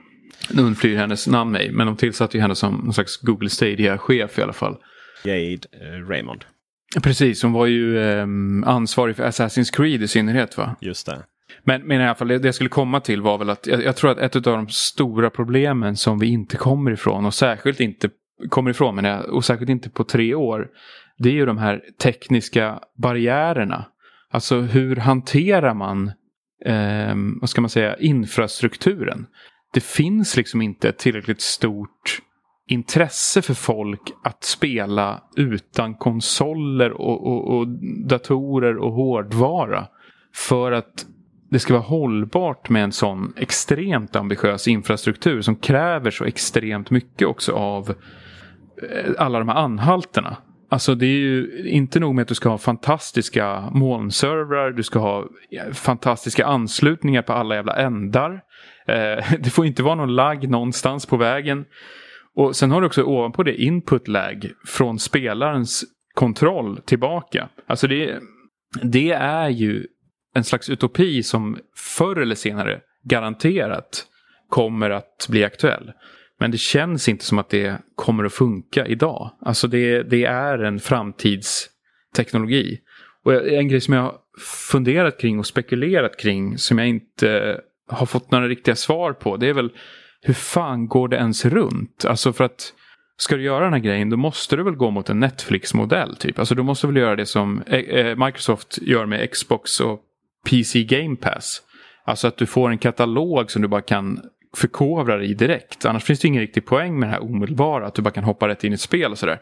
Nu 0.50 0.76
flyr 0.76 0.98
hennes 0.98 1.28
namn 1.28 1.52
mig, 1.52 1.72
men 1.72 1.88
de 1.88 1.96
tillsatte 1.96 2.38
ju 2.38 2.42
henne 2.42 2.56
som 2.56 2.76
någon 2.76 2.94
slags 2.94 3.18
Google 3.18 3.50
Stadia-chef 3.50 4.40
i 4.40 4.42
alla 4.42 4.54
fall. 4.54 4.78
Jade 5.28 5.68
eh, 5.72 6.08
Raymond. 6.10 6.46
Precis, 7.04 7.44
hon 7.44 7.54
var 7.54 7.66
ju 7.66 8.00
eh, 8.00 8.28
ansvarig 8.66 9.16
för 9.16 9.24
Assassin's 9.24 9.76
Creed 9.76 10.04
i 10.04 10.08
synnerhet 10.08 10.58
va? 10.58 10.76
Just 10.82 11.06
det. 11.06 11.24
Men, 11.64 11.82
men 11.82 12.02
i 12.02 12.04
alla 12.04 12.16
fall, 12.16 12.28
det 12.28 12.46
jag 12.46 12.56
skulle 12.56 12.70
komma 12.70 13.00
till 13.00 13.22
var 13.22 13.38
väl 13.38 13.50
att 13.50 13.68
jag, 13.68 13.84
jag, 13.84 13.96
tror 13.96 14.12
att 14.12 14.18
ett 14.18 14.36
av 14.36 14.42
de 14.42 14.70
stora 14.70 15.30
problemen 15.30 15.98
som 15.98 16.20
vi 16.20 16.28
inte 16.28 16.58
kommer 16.58 16.92
ifrån 16.92 17.26
och 17.26 17.34
särskilt 17.34 17.80
inte 17.80 18.10
kommer 18.50 18.72
ifrån, 18.72 18.96
men 18.96 19.06
jag, 19.06 19.26
och 19.26 19.46
särskilt 19.46 19.70
inte 19.70 19.90
på 19.90 20.04
tre 20.04 20.36
år, 20.36 20.68
det 21.18 21.30
är 21.30 21.34
ju 21.34 21.46
de 21.46 21.58
här 21.58 21.82
tekniska 22.02 22.80
barriärerna. 22.98 23.86
Alltså 24.32 24.60
hur 24.60 24.96
hanterar 24.96 25.74
man, 25.74 26.12
eh, 26.66 27.16
vad 27.42 27.50
ska 27.50 27.62
man 27.62 27.70
säga, 27.70 27.98
infrastrukturen? 27.98 29.26
Det 29.74 29.84
finns 29.84 30.38
liksom 30.38 30.62
inte 30.62 30.90
ett 30.90 30.98
tillräckligt 30.98 31.42
stort 31.42 32.22
intresse 32.68 33.42
för 33.42 33.54
folk 33.54 34.02
att 34.24 34.44
spela 34.44 35.24
utan 35.36 35.96
konsoler 35.96 36.92
och, 36.92 37.28
och, 37.28 37.58
och 37.58 37.68
datorer 38.08 38.78
och 38.78 38.92
hårdvara. 38.92 39.88
För 40.36 40.72
att 40.72 41.06
det 41.50 41.60
ska 41.60 41.74
vara 41.74 41.84
hållbart 41.84 42.70
med 42.70 42.84
en 42.84 42.92
sån 42.92 43.34
extremt 43.38 44.16
ambitiös 44.16 44.68
infrastruktur 44.68 45.42
som 45.42 45.56
kräver 45.56 46.12
så 46.12 46.26
extremt 46.26 46.90
mycket 46.90 47.28
också 47.28 47.52
av 47.52 47.90
eh, 47.90 49.12
alla 49.18 49.40
de 49.40 49.50
här 49.50 49.56
anhalterna. 49.56 50.38
Alltså 50.70 50.96
det 50.96 51.06
är 51.06 51.20
ju 51.20 51.64
inte 51.70 52.00
nog 52.00 52.16
med 52.16 52.22
att 52.22 52.28
du 52.28 52.36
ska 52.36 52.50
ha 52.50 52.58
fantastiska 52.58 53.70
molnservrar, 53.72 54.72
du 54.72 54.84
ska 54.84 55.00
ha 55.00 55.28
fantastiska 55.74 56.46
anslutningar 56.46 57.22
på 57.22 57.34
alla 57.34 57.56
jävla 57.56 57.76
ändar. 57.76 58.42
Eh, 58.88 59.34
det 59.40 59.50
får 59.50 59.66
inte 59.66 59.84
vara 59.84 59.96
någon 59.96 60.16
lagg 60.16 60.50
någonstans 60.50 61.06
på 61.06 61.18
vägen. 61.18 61.66
Och 62.38 62.56
sen 62.56 62.72
har 62.72 62.82
du 62.82 62.88
också 62.88 63.04
ovanpå 63.04 63.44
det 63.44 63.62
input 63.62 64.08
lag 64.08 64.52
från 64.66 65.00
spelarens 65.00 65.84
kontroll 66.14 66.80
tillbaka. 66.86 67.50
Alltså 67.68 67.88
det, 67.88 68.20
det 68.84 69.12
är 69.12 69.50
ju 69.50 69.88
en 70.36 70.44
slags 70.44 70.70
utopi 70.70 71.24
som 71.24 71.58
förr 71.98 72.16
eller 72.16 72.36
senare 72.36 72.82
garanterat 73.04 74.06
kommer 74.50 74.90
att 74.90 75.28
bli 75.30 75.44
aktuell. 75.44 75.92
Men 76.40 76.52
det 76.52 76.58
känns 76.58 77.10
inte 77.10 77.26
som 77.26 77.40
att 77.40 77.50
det 77.50 77.82
kommer 77.96 78.24
att 78.24 78.34
funka 78.34 78.88
idag. 78.88 79.32
Alltså 79.42 79.68
det, 79.68 80.04
det 80.04 80.26
är 80.26 80.60
en 80.60 80.80
framtidsteknologi. 80.80 82.80
Och 83.24 83.48
en 83.48 83.68
grej 83.68 83.82
som 83.82 83.94
jag 83.94 84.02
har 84.02 84.16
funderat 84.72 85.20
kring 85.20 85.40
och 85.40 85.46
spekulerat 85.46 86.20
kring 86.20 86.58
som 86.58 86.78
jag 86.78 86.88
inte 86.88 87.62
har 87.88 88.06
fått 88.06 88.32
några 88.32 88.48
riktiga 88.48 88.76
svar 88.76 89.14
på. 89.14 89.38
Det 89.38 89.50
är 89.50 89.54
väl 89.54 89.72
hur 90.22 90.34
fan 90.34 90.88
går 90.88 91.08
det 91.08 91.18
ens 91.18 91.46
runt? 91.46 92.06
Alltså 92.06 92.34
för 92.34 92.44
att 92.44 92.74
ska 93.18 93.36
du 93.36 93.44
göra 93.44 93.64
den 93.64 93.74
här 93.74 93.80
grejen 93.80 94.10
då 94.10 94.18
måste 94.18 94.56
du 94.56 94.64
väl 94.64 94.76
gå 94.76 94.92
mot 94.92 95.10
en 95.10 95.20
Netflix-modell 95.20 96.16
typ. 96.16 96.40
Alltså 96.40 96.56
du 96.56 96.64
måste 96.64 96.88
väl 96.88 96.98
göra 96.98 97.16
det 97.16 97.26
som 97.26 97.62
eh, 97.68 97.80
eh, 97.80 98.26
Microsoft 98.26 98.80
gör 98.82 99.06
med 99.06 99.32
Xbox 99.32 99.80
och 99.80 100.02
PC 100.50 100.84
Game 100.84 101.16
Pass. 101.16 101.62
Alltså 102.06 102.28
att 102.28 102.38
du 102.38 102.46
får 102.46 102.70
en 102.70 102.78
katalog 102.78 103.52
som 103.52 103.62
du 103.62 103.68
bara 103.68 103.82
kan 103.82 104.22
förkovra 104.56 105.18
dig 105.18 105.32
i 105.32 105.34
direkt. 105.34 105.86
Annars 105.86 106.04
finns 106.04 106.20
det 106.20 106.28
ingen 106.28 106.42
riktig 106.42 106.66
poäng 106.66 107.00
med 107.00 107.10
det 107.10 107.14
här 107.14 107.24
omedelbara, 107.24 107.88
att 107.88 107.96
du 107.96 108.02
bara 108.02 108.12
kan 108.12 108.24
hoppa 108.24 108.48
rätt 108.48 108.64
in 108.64 108.72
i 108.72 108.74
ett 108.74 108.82
spel 108.82 109.12
och 109.12 109.18
sådär. 109.18 109.40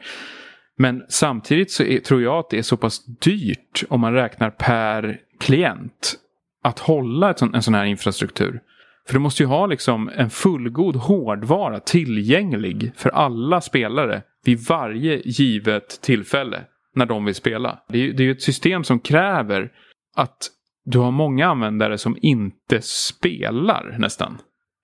Men 0.78 1.04
samtidigt 1.10 1.72
så 1.72 1.84
är, 1.84 2.00
tror 2.00 2.22
jag 2.22 2.40
att 2.40 2.50
det 2.50 2.58
är 2.58 2.62
så 2.62 2.78
pass 2.78 3.06
dyrt 3.06 3.84
om 3.90 4.02
man 4.02 4.14
räknar 4.14 4.50
per 4.50 5.20
klient 5.40 6.16
att 6.64 6.80
hålla 6.80 7.30
ett 7.30 7.40
sån, 7.40 7.56
en 7.56 7.64
sån 7.64 7.74
här 7.74 7.86
infrastruktur. 7.86 8.62
För 9.08 9.14
du 9.14 9.20
måste 9.20 9.44
ju 9.44 9.48
ha 9.48 9.66
liksom 9.66 10.10
en 10.16 10.30
fullgod 10.30 10.96
hårdvara 10.96 11.80
tillgänglig 11.80 12.92
för 12.96 13.10
alla 13.10 13.62
spelare 13.62 14.22
vid 14.46 14.60
varje 14.60 15.22
givet 15.26 16.02
tillfälle 16.02 16.64
när 16.96 17.06
de 17.06 17.26
vill 17.26 17.36
spela. 17.36 17.80
Det 17.90 17.98
är, 17.98 18.14
det 18.14 18.24
är 18.24 18.26
ju 18.26 18.32
ett 18.32 18.42
system 18.42 18.84
som 18.84 19.00
kräver 19.00 19.72
att 20.16 20.50
du 20.86 21.00
har 21.00 21.12
många 21.12 21.48
användare 21.48 21.98
som 21.98 22.18
inte 22.22 22.82
spelar 22.82 23.96
nästan. 24.00 24.38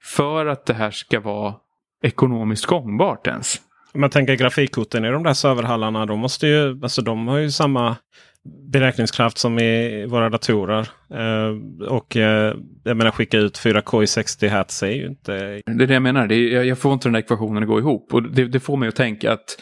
För 0.03 0.45
att 0.45 0.65
det 0.65 0.73
här 0.73 0.91
ska 0.91 1.19
vara 1.19 1.55
ekonomiskt 2.03 2.65
gångbart 2.65 3.27
ens. 3.27 3.61
Om 3.93 4.01
man 4.01 4.09
tänker 4.09 4.35
grafikkorten 4.35 5.05
i 5.05 5.09
de 5.09 5.23
där 5.23 5.33
serverhallarna. 5.33 6.05
De, 6.05 6.19
måste 6.19 6.47
ju, 6.47 6.79
alltså 6.83 7.01
de 7.01 7.27
har 7.27 7.37
ju 7.37 7.51
samma 7.51 7.95
beräkningskraft 8.43 9.37
som 9.37 9.59
i 9.59 10.05
våra 10.05 10.29
datorer. 10.29 10.89
Eh, 11.13 11.87
och 11.87 12.17
eh, 12.17 12.55
jag 12.83 12.97
menar 12.97 13.11
skicka 13.11 13.37
ut 13.37 13.59
4K 13.59 14.03
i 14.03 14.07
60 14.07 14.47
Hz 14.47 14.83
är 14.83 14.87
ju 14.87 15.07
inte... 15.07 15.61
Det 15.65 15.83
är 15.83 15.87
det 15.87 15.93
jag 15.93 16.03
menar. 16.03 16.27
Det 16.27 16.35
är, 16.35 16.63
jag 16.63 16.77
får 16.77 16.93
inte 16.93 17.07
den 17.07 17.13
där 17.13 17.19
ekvationen 17.19 17.63
att 17.63 17.69
gå 17.69 17.79
ihop. 17.79 18.13
Och 18.13 18.23
det, 18.23 18.45
det 18.45 18.59
får 18.59 18.77
mig 18.77 18.89
att 18.89 18.95
tänka 18.95 19.31
att 19.31 19.57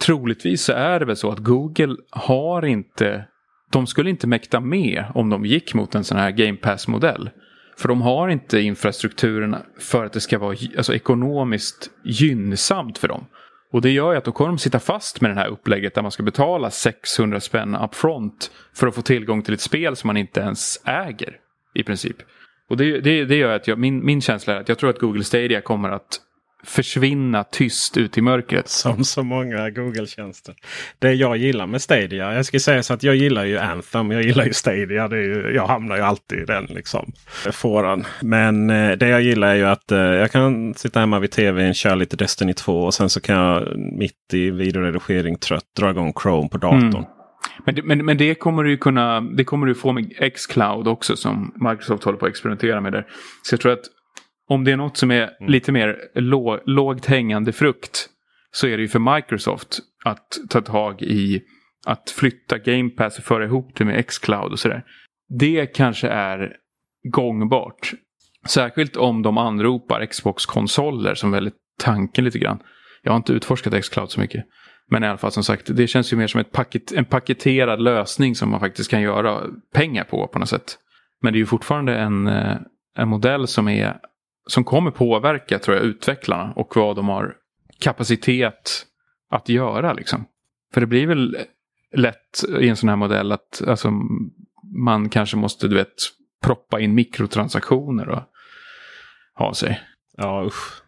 troligtvis 0.00 0.62
så 0.62 0.72
är 0.72 1.00
det 1.00 1.06
väl 1.06 1.16
så 1.16 1.30
att 1.30 1.38
Google 1.38 1.96
har 2.10 2.64
inte... 2.64 3.24
De 3.72 3.86
skulle 3.86 4.10
inte 4.10 4.26
mäkta 4.26 4.60
med 4.60 5.04
om 5.14 5.30
de 5.30 5.44
gick 5.44 5.74
mot 5.74 5.94
en 5.94 6.04
sån 6.04 6.18
här 6.18 6.30
Game 6.30 6.56
Pass-modell. 6.56 7.30
För 7.78 7.88
de 7.88 8.02
har 8.02 8.28
inte 8.28 8.60
infrastrukturen 8.60 9.56
för 9.80 10.04
att 10.04 10.12
det 10.12 10.20
ska 10.20 10.38
vara 10.38 10.56
alltså, 10.76 10.94
ekonomiskt 10.94 11.90
gynnsamt 12.04 12.98
för 12.98 13.08
dem. 13.08 13.24
Och 13.72 13.80
det 13.80 13.90
gör 13.90 14.12
ju 14.12 14.18
att 14.18 14.24
då 14.24 14.32
kommer 14.32 14.48
de 14.48 14.58
sitta 14.58 14.78
fast 14.78 15.20
med 15.20 15.30
det 15.30 15.34
här 15.34 15.48
upplägget 15.48 15.94
där 15.94 16.02
man 16.02 16.10
ska 16.10 16.22
betala 16.22 16.70
600 16.70 17.40
spänn 17.40 17.76
upfront 17.76 18.50
för 18.74 18.86
att 18.86 18.94
få 18.94 19.02
tillgång 19.02 19.42
till 19.42 19.54
ett 19.54 19.60
spel 19.60 19.96
som 19.96 20.08
man 20.08 20.16
inte 20.16 20.40
ens 20.40 20.80
äger 20.84 21.36
i 21.74 21.82
princip. 21.82 22.16
Och 22.68 22.76
det, 22.76 23.00
det, 23.00 23.24
det 23.24 23.36
gör 23.36 23.56
att 23.56 23.68
jag, 23.68 23.78
min, 23.78 24.04
min 24.06 24.20
känsla 24.20 24.54
är 24.54 24.60
att 24.60 24.68
jag 24.68 24.78
tror 24.78 24.90
att 24.90 24.98
Google 24.98 25.24
Stadia 25.24 25.60
kommer 25.60 25.90
att 25.90 26.20
försvinna 26.66 27.44
tyst 27.44 27.96
ut 27.96 28.18
i 28.18 28.20
mörkret. 28.20 28.68
Som 28.68 29.04
så 29.04 29.22
många 29.22 29.70
Google-tjänster. 29.70 30.54
Det 30.98 31.12
jag 31.12 31.36
gillar 31.36 31.66
med 31.66 31.82
Stadia. 31.82 32.34
Jag 32.34 32.46
ska 32.46 32.60
säga 32.60 32.82
så 32.82 32.94
att 32.94 33.02
jag 33.02 33.16
gillar 33.16 33.44
ju 33.44 33.58
Anthem. 33.58 34.10
Jag 34.10 34.22
gillar 34.22 34.44
ju 34.44 34.52
Stadia. 34.52 35.08
Det 35.08 35.16
är 35.16 35.22
ju, 35.22 35.54
jag 35.54 35.66
hamnar 35.66 35.96
ju 35.96 36.02
alltid 36.02 36.38
i 36.38 36.44
den 36.44 36.64
liksom 36.64 37.12
fåran. 37.52 38.04
Men 38.20 38.70
eh, 38.70 38.92
det 38.92 39.08
jag 39.08 39.22
gillar 39.22 39.48
är 39.48 39.54
ju 39.54 39.64
att 39.64 39.92
eh, 39.92 39.98
jag 39.98 40.32
kan 40.32 40.74
sitta 40.74 41.00
hemma 41.00 41.18
vid 41.18 41.30
tvn, 41.30 41.74
köra 41.74 41.94
lite 41.94 42.16
Destiny 42.16 42.54
2 42.54 42.82
och 42.82 42.94
sen 42.94 43.10
så 43.10 43.20
kan 43.20 43.36
jag 43.36 43.78
mitt 43.78 44.12
i 44.32 44.50
videoredigering 44.50 45.38
trött 45.38 45.74
dra 45.76 45.90
igång 45.90 46.12
Chrome 46.22 46.48
på 46.48 46.58
datorn. 46.58 46.94
Mm. 46.94 47.04
Men 47.64 47.80
men, 47.84 48.04
men 48.04 48.16
det 48.16 48.34
kommer 48.34 48.64
du 48.64 48.76
kunna, 48.76 49.20
det 49.20 49.44
kommer 49.44 49.66
du 49.66 49.74
få 49.74 49.92
med 49.92 50.32
Xcloud 50.34 50.88
också 50.88 51.16
som 51.16 51.52
Microsoft 51.54 52.04
håller 52.04 52.18
på 52.18 52.26
att 52.26 52.30
experimentera 52.30 52.80
med 52.80 52.92
där. 52.92 53.06
Så 53.42 53.54
jag 53.54 53.60
tror 53.60 53.72
att 53.72 53.84
om 54.48 54.64
det 54.64 54.72
är 54.72 54.76
något 54.76 54.96
som 54.96 55.10
är 55.10 55.36
mm. 55.40 55.52
lite 55.52 55.72
mer 55.72 55.96
lå, 56.14 56.60
lågt 56.66 57.06
hängande 57.06 57.52
frukt 57.52 58.08
så 58.50 58.66
är 58.66 58.76
det 58.76 58.82
ju 58.82 58.88
för 58.88 59.14
Microsoft 59.16 59.78
att 60.04 60.38
ta 60.48 60.60
tag 60.60 61.02
i 61.02 61.42
att 61.86 62.10
flytta 62.10 62.58
Game 62.58 62.90
Pass 62.90 63.18
och 63.18 63.24
föra 63.24 63.44
ihop 63.44 63.76
det 63.76 63.84
med 63.84 64.06
Xcloud 64.06 64.52
och 64.52 64.58
sådär. 64.58 64.84
Det 65.38 65.66
kanske 65.66 66.08
är 66.08 66.56
gångbart. 67.08 67.92
Särskilt 68.48 68.96
om 68.96 69.22
de 69.22 69.38
anropar 69.38 70.06
Xbox-konsoler 70.06 71.14
som 71.14 71.30
väldigt 71.30 71.54
tanken 71.78 72.24
lite 72.24 72.38
grann. 72.38 72.58
Jag 73.02 73.12
har 73.12 73.16
inte 73.16 73.32
utforskat 73.32 73.84
Xcloud 73.84 74.10
så 74.10 74.20
mycket. 74.20 74.44
Men 74.90 75.04
i 75.04 75.06
alla 75.06 75.18
fall 75.18 75.32
som 75.32 75.44
sagt, 75.44 75.76
det 75.76 75.86
känns 75.86 76.12
ju 76.12 76.16
mer 76.16 76.26
som 76.26 76.40
ett 76.40 76.52
paket, 76.52 76.92
en 76.92 77.04
paketerad 77.04 77.80
lösning 77.80 78.34
som 78.34 78.50
man 78.50 78.60
faktiskt 78.60 78.90
kan 78.90 79.02
göra 79.02 79.42
pengar 79.74 80.04
på 80.04 80.26
på 80.26 80.38
något 80.38 80.48
sätt. 80.48 80.78
Men 81.22 81.32
det 81.32 81.36
är 81.36 81.40
ju 81.40 81.46
fortfarande 81.46 81.96
en, 81.96 82.26
eh, 82.26 82.56
en 82.98 83.08
modell 83.08 83.46
som 83.46 83.68
är 83.68 83.96
som 84.46 84.64
kommer 84.64 84.90
påverka 84.90 85.58
tror 85.58 85.76
jag 85.76 85.86
utvecklarna 85.86 86.52
och 86.56 86.76
vad 86.76 86.96
de 86.96 87.08
har 87.08 87.34
kapacitet 87.78 88.86
att 89.30 89.48
göra. 89.48 89.92
Liksom. 89.92 90.26
För 90.74 90.80
det 90.80 90.86
blir 90.86 91.06
väl 91.06 91.36
lätt 91.92 92.44
i 92.60 92.68
en 92.68 92.76
sån 92.76 92.88
här 92.88 92.96
modell 92.96 93.32
att 93.32 93.62
alltså, 93.66 93.90
man 94.76 95.08
kanske 95.08 95.36
måste 95.36 95.68
du 95.68 95.74
vet, 95.74 95.94
proppa 96.42 96.80
in 96.80 96.94
mikrotransaktioner 96.94 98.08
och 98.08 98.22
ha 99.34 99.54
sig. 99.54 99.80
Ja, 100.16 100.44
usch. 100.46 100.82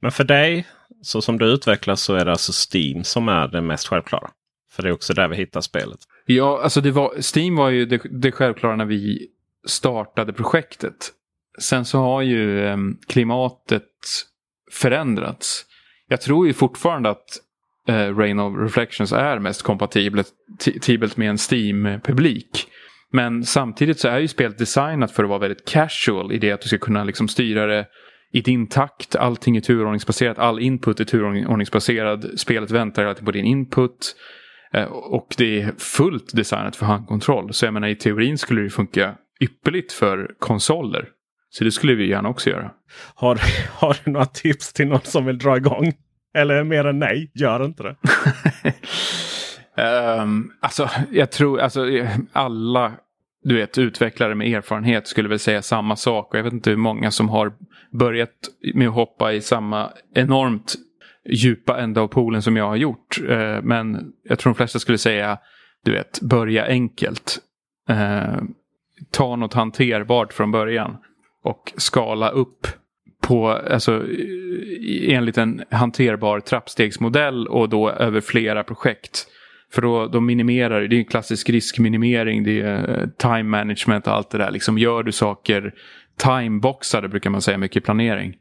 Men 0.00 0.12
för 0.12 0.24
dig, 0.24 0.66
så 1.02 1.22
som 1.22 1.38
du 1.38 1.46
utvecklas, 1.46 2.02
så 2.02 2.14
är 2.14 2.24
det 2.24 2.30
alltså 2.30 2.52
Steam 2.76 3.04
som 3.04 3.28
är 3.28 3.48
det 3.48 3.60
mest 3.60 3.88
självklara. 3.88 4.30
För 4.70 4.82
det 4.82 4.88
är 4.88 4.92
också 4.92 5.14
där 5.14 5.28
vi 5.28 5.36
hittar 5.36 5.60
spelet. 5.60 5.98
Ja, 6.26 6.60
alltså 6.62 6.80
det 6.80 6.90
var, 6.90 7.36
Steam 7.36 7.56
var 7.56 7.68
ju 7.68 7.86
det, 7.86 8.00
det 8.10 8.32
självklara 8.32 8.76
när 8.76 8.84
vi 8.84 9.28
startade 9.66 10.32
projektet. 10.32 11.12
Sen 11.58 11.84
så 11.84 11.98
har 11.98 12.22
ju 12.22 12.66
ehm, 12.66 12.96
klimatet 13.06 13.84
förändrats. 14.72 15.64
Jag 16.08 16.20
tror 16.20 16.46
ju 16.46 16.52
fortfarande 16.52 17.10
att 17.10 17.26
eh, 17.88 18.16
Rain 18.16 18.38
of 18.38 18.58
Reflections 18.58 19.12
är 19.12 19.38
mest 19.38 19.62
kompatibelt 19.62 21.16
med 21.16 21.30
en 21.30 21.38
Steam-publik. 21.50 22.66
Men 23.12 23.44
samtidigt 23.44 24.00
så 24.00 24.08
är 24.08 24.18
ju 24.18 24.28
spelet 24.28 24.58
designat 24.58 25.12
för 25.12 25.24
att 25.24 25.28
vara 25.28 25.38
väldigt 25.38 25.68
casual 25.68 26.32
i 26.32 26.38
det 26.38 26.52
att 26.52 26.60
du 26.60 26.68
ska 26.68 26.78
kunna 26.78 27.04
liksom 27.04 27.28
styra 27.28 27.66
det 27.66 27.86
i 28.32 28.40
din 28.40 28.68
takt. 28.68 29.16
Allting 29.16 29.56
är 29.56 29.60
turordningsbaserat, 29.60 30.38
all 30.38 30.60
input 30.60 31.00
är 31.00 31.04
turordningsbaserad. 31.04 32.30
Spelet 32.36 32.70
väntar 32.70 33.04
alltid 33.04 33.24
på 33.24 33.30
din 33.30 33.44
input. 33.44 34.16
Eh, 34.72 34.84
och 34.84 35.34
det 35.38 35.60
är 35.60 35.72
fullt 35.78 36.36
designat 36.36 36.76
för 36.76 36.86
handkontroll. 36.86 37.52
Så 37.52 37.66
jag 37.66 37.74
menar 37.74 37.88
i 37.88 37.96
teorin 37.96 38.38
skulle 38.38 38.60
det 38.60 38.70
funka 38.70 39.14
ypperligt 39.40 39.92
för 39.92 40.34
konsoler. 40.38 41.08
Så 41.50 41.64
det 41.64 41.72
skulle 41.72 41.94
vi 41.94 42.08
gärna 42.08 42.28
också 42.28 42.50
göra. 42.50 42.70
Har, 43.14 43.40
har 43.72 43.96
du 44.04 44.10
några 44.10 44.26
tips 44.26 44.72
till 44.72 44.86
någon 44.86 45.00
som 45.02 45.24
vill 45.24 45.38
dra 45.38 45.56
igång? 45.56 45.92
Eller 46.34 46.64
mer 46.64 46.84
än 46.84 46.98
nej, 46.98 47.30
gör 47.34 47.64
inte 47.64 47.82
det. 47.82 47.96
um, 50.22 50.52
alltså, 50.60 50.90
jag 51.10 51.30
tror 51.30 51.60
alltså 51.60 51.86
alla 52.32 52.92
du 53.42 53.56
vet, 53.56 53.78
utvecklare 53.78 54.34
med 54.34 54.52
erfarenhet 54.52 55.06
skulle 55.06 55.28
väl 55.28 55.38
säga 55.38 55.62
samma 55.62 55.96
sak. 55.96 56.32
Och 56.32 56.38
jag 56.38 56.44
vet 56.44 56.52
inte 56.52 56.70
hur 56.70 56.76
många 56.76 57.10
som 57.10 57.28
har 57.28 57.52
börjat 57.92 58.30
med 58.74 58.88
att 58.88 58.94
hoppa 58.94 59.32
i 59.32 59.40
samma 59.40 59.90
enormt 60.14 60.74
djupa 61.30 61.80
ända 61.80 62.00
av 62.00 62.08
poolen 62.08 62.42
som 62.42 62.56
jag 62.56 62.68
har 62.68 62.76
gjort. 62.76 63.20
Uh, 63.22 63.62
men 63.62 64.12
jag 64.24 64.38
tror 64.38 64.52
de 64.52 64.56
flesta 64.56 64.78
skulle 64.78 64.98
säga, 64.98 65.38
du 65.84 65.92
vet, 65.92 66.20
börja 66.20 66.66
enkelt. 66.66 67.38
Uh, 67.90 68.42
ta 69.10 69.36
något 69.36 69.54
hanterbart 69.54 70.32
från 70.32 70.50
början 70.50 70.96
och 71.44 71.72
skala 71.76 72.30
upp 72.30 72.66
på, 73.22 73.48
alltså, 73.48 74.04
enligt 75.02 75.38
en 75.38 75.62
hanterbar 75.70 76.40
trappstegsmodell 76.40 77.46
och 77.46 77.68
då 77.68 77.90
över 77.90 78.20
flera 78.20 78.64
projekt. 78.64 79.26
För 79.72 79.82
då, 79.82 80.06
då 80.06 80.20
minimerar 80.20 80.80
det 80.80 80.96
är 80.96 80.98
en 80.98 81.04
klassisk 81.04 81.50
riskminimering, 81.50 82.44
det 82.44 82.60
är 82.60 83.00
eh, 83.00 83.08
time 83.08 83.42
management 83.42 84.06
och 84.06 84.12
allt 84.12 84.30
det 84.30 84.38
där. 84.38 84.50
Liksom 84.50 84.78
gör 84.78 85.02
du 85.02 85.12
saker 85.12 85.74
timeboxade 86.16 87.08
brukar 87.08 87.30
man 87.30 87.42
säga 87.42 87.58
mycket 87.58 87.76
i 87.76 87.80
planering. 87.80 88.36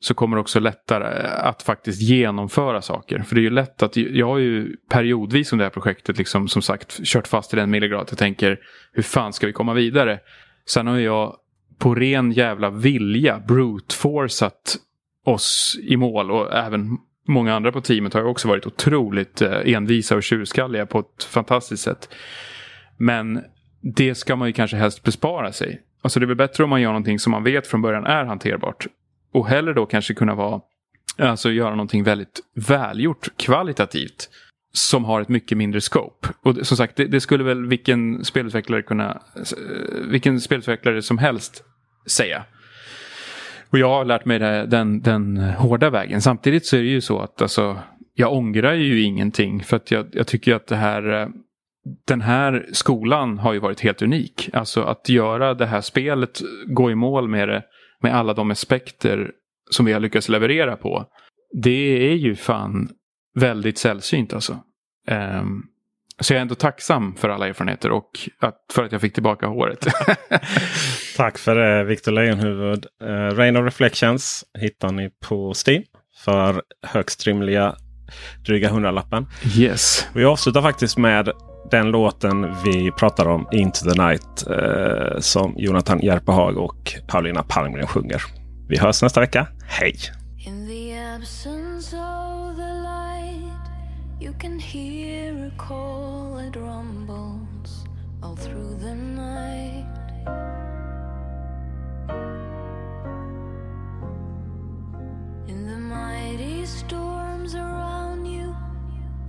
Så 0.00 0.14
kommer 0.14 0.36
det 0.36 0.40
också 0.40 0.60
lättare 0.60 1.26
att 1.26 1.62
faktiskt 1.62 2.02
genomföra 2.02 2.82
saker. 2.82 3.18
För 3.18 3.34
det 3.34 3.40
är 3.40 3.42
ju 3.42 3.50
lätt 3.50 3.82
att, 3.82 3.96
jag 3.96 4.26
har 4.26 4.38
ju 4.38 4.76
periodvis 4.90 5.52
under 5.52 5.64
det 5.64 5.66
här 5.66 5.72
projektet 5.72 6.18
liksom 6.18 6.48
som 6.48 6.62
sagt 6.62 7.00
kört 7.04 7.28
fast 7.28 7.54
i 7.54 7.56
den 7.56 7.70
milligrad. 7.70 8.06
Jag 8.10 8.18
tänker 8.18 8.58
hur 8.92 9.02
fan 9.02 9.32
ska 9.32 9.46
vi 9.46 9.52
komma 9.52 9.74
vidare? 9.74 10.20
Sen 10.66 10.86
har 10.86 10.98
jag 10.98 11.36
på 11.82 11.94
ren 11.94 12.32
jävla 12.32 12.70
vilja 12.70 13.38
brute 13.38 13.94
forceat 13.94 14.76
oss 15.24 15.78
i 15.82 15.96
mål 15.96 16.30
och 16.30 16.54
även 16.54 16.98
många 17.28 17.54
andra 17.54 17.72
på 17.72 17.80
teamet 17.80 18.14
har 18.14 18.24
också 18.24 18.48
varit 18.48 18.66
otroligt 18.66 19.42
eh, 19.42 19.74
envisa 19.74 20.16
och 20.16 20.22
tjurskalliga 20.22 20.86
på 20.86 20.98
ett 20.98 21.24
fantastiskt 21.24 21.82
sätt. 21.82 22.08
Men 22.96 23.44
det 23.96 24.14
ska 24.14 24.36
man 24.36 24.48
ju 24.48 24.52
kanske 24.52 24.76
helst 24.76 25.02
bespara 25.02 25.52
sig. 25.52 25.82
Alltså 26.02 26.20
det 26.20 26.24
är 26.24 26.28
väl 26.28 26.36
bättre 26.36 26.64
om 26.64 26.70
man 26.70 26.80
gör 26.80 26.88
någonting 26.88 27.18
som 27.18 27.30
man 27.30 27.44
vet 27.44 27.66
från 27.66 27.82
början 27.82 28.06
är 28.06 28.24
hanterbart. 28.24 28.86
Och 29.32 29.48
hellre 29.48 29.72
då 29.72 29.86
kanske 29.86 30.14
kunna 30.14 30.34
vara, 30.34 30.60
alltså 31.18 31.50
göra 31.50 31.70
någonting 31.70 32.02
väldigt 32.02 32.40
välgjort 32.54 33.28
kvalitativt. 33.36 34.30
Som 34.74 35.04
har 35.04 35.20
ett 35.20 35.28
mycket 35.28 35.58
mindre 35.58 35.80
scope. 35.80 36.28
Och 36.42 36.66
som 36.66 36.76
sagt, 36.76 36.96
det, 36.96 37.04
det 37.04 37.20
skulle 37.20 37.44
väl 37.44 37.66
vilken 37.66 38.24
spelutvecklare 38.24 38.82
kunna, 38.82 39.22
eh, 39.36 40.08
vilken 40.08 40.40
spelutvecklare 40.40 41.02
som 41.02 41.18
helst 41.18 41.64
säga. 42.06 42.44
Och 43.70 43.78
jag 43.78 43.88
har 43.88 44.04
lärt 44.04 44.24
mig 44.24 44.38
det, 44.38 44.66
den, 44.66 45.00
den 45.00 45.36
hårda 45.36 45.90
vägen. 45.90 46.22
Samtidigt 46.22 46.66
så 46.66 46.76
är 46.76 46.80
det 46.80 46.88
ju 46.88 47.00
så 47.00 47.20
att 47.20 47.42
alltså, 47.42 47.78
jag 48.14 48.32
ångrar 48.32 48.72
ju 48.72 49.02
ingenting. 49.02 49.62
För 49.62 49.76
att 49.76 49.90
jag, 49.90 50.06
jag 50.12 50.26
tycker 50.26 50.54
att 50.54 50.66
det 50.66 50.76
här, 50.76 51.22
eh, 51.22 51.28
den 52.06 52.20
här 52.20 52.66
skolan 52.72 53.38
har 53.38 53.52
ju 53.52 53.58
varit 53.58 53.80
helt 53.80 54.02
unik. 54.02 54.50
Alltså 54.52 54.82
att 54.82 55.08
göra 55.08 55.54
det 55.54 55.66
här 55.66 55.80
spelet, 55.80 56.40
gå 56.66 56.90
i 56.90 56.94
mål 56.94 57.28
med 57.28 57.48
det, 57.48 57.62
med 58.02 58.14
alla 58.14 58.34
de 58.34 58.50
aspekter 58.50 59.30
som 59.70 59.86
vi 59.86 59.92
har 59.92 60.00
lyckats 60.00 60.28
leverera 60.28 60.76
på. 60.76 61.06
Det 61.62 62.10
är 62.10 62.14
ju 62.14 62.34
fan 62.34 62.88
väldigt 63.34 63.78
sällsynt 63.78 64.32
alltså. 64.32 64.58
Um, 65.10 65.62
så 66.22 66.32
jag 66.32 66.38
är 66.38 66.42
ändå 66.42 66.54
tacksam 66.54 67.14
för 67.16 67.28
alla 67.28 67.48
erfarenheter 67.48 67.90
och 67.90 68.10
att, 68.40 68.56
för 68.72 68.84
att 68.84 68.92
jag 68.92 69.00
fick 69.00 69.14
tillbaka 69.14 69.46
håret. 69.46 69.86
Tack 71.16 71.38
för 71.38 71.56
det 71.56 71.84
Victor 71.84 72.12
Lejonhuvud. 72.12 72.86
Uh, 73.02 73.08
Rain 73.08 73.56
of 73.56 73.64
Reflections 73.64 74.44
hittar 74.58 74.92
ni 74.92 75.10
på 75.28 75.54
Steam 75.66 75.82
för 76.24 76.62
högst 76.86 77.26
rimliga 77.26 77.74
dryga 78.46 78.68
hundralappen. 78.68 79.26
Yes. 79.56 80.06
Vi 80.14 80.24
avslutar 80.24 80.62
faktiskt 80.62 80.98
med 80.98 81.32
den 81.70 81.90
låten 81.90 82.56
vi 82.64 82.90
pratar 82.90 83.28
om, 83.28 83.48
Into 83.52 83.90
the 83.90 84.02
Night, 84.02 84.46
eh, 84.50 85.20
som 85.20 85.54
Jonathan 85.56 86.00
Järpehag 86.00 86.58
och 86.58 86.94
Paulina 87.06 87.42
Palmgren 87.42 87.86
sjunger. 87.86 88.22
Vi 88.68 88.78
hörs 88.78 89.02
nästa 89.02 89.20
vecka. 89.20 89.46
Hej! 89.66 89.94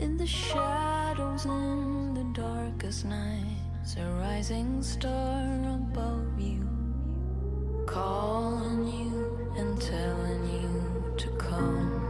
In 0.04 0.18
the 0.18 0.28
shadows 0.28 1.46
in 1.46 2.14
the 2.14 2.26
darkest 2.42 3.06
nights 3.06 3.96
A 3.96 4.06
rising 4.20 4.84
star 4.84 5.46
above 5.76 6.38
you 6.38 6.68
Calling 7.86 8.86
you 8.86 9.48
and 9.56 9.82
telling 9.82 10.44
you 10.56 11.14
to 11.16 11.30
come. 11.38 12.02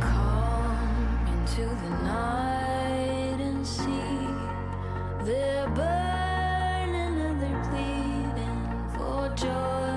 Come 0.00 1.26
into 1.34 1.66
the 1.84 1.90
night 2.02 3.38
and 3.48 3.64
see 3.64 4.26
They're 5.24 5.68
burning 5.68 7.16
and 7.26 7.40
they're 7.40 7.64
pleading 7.70 8.60
for 8.96 9.32
joy 9.36 9.93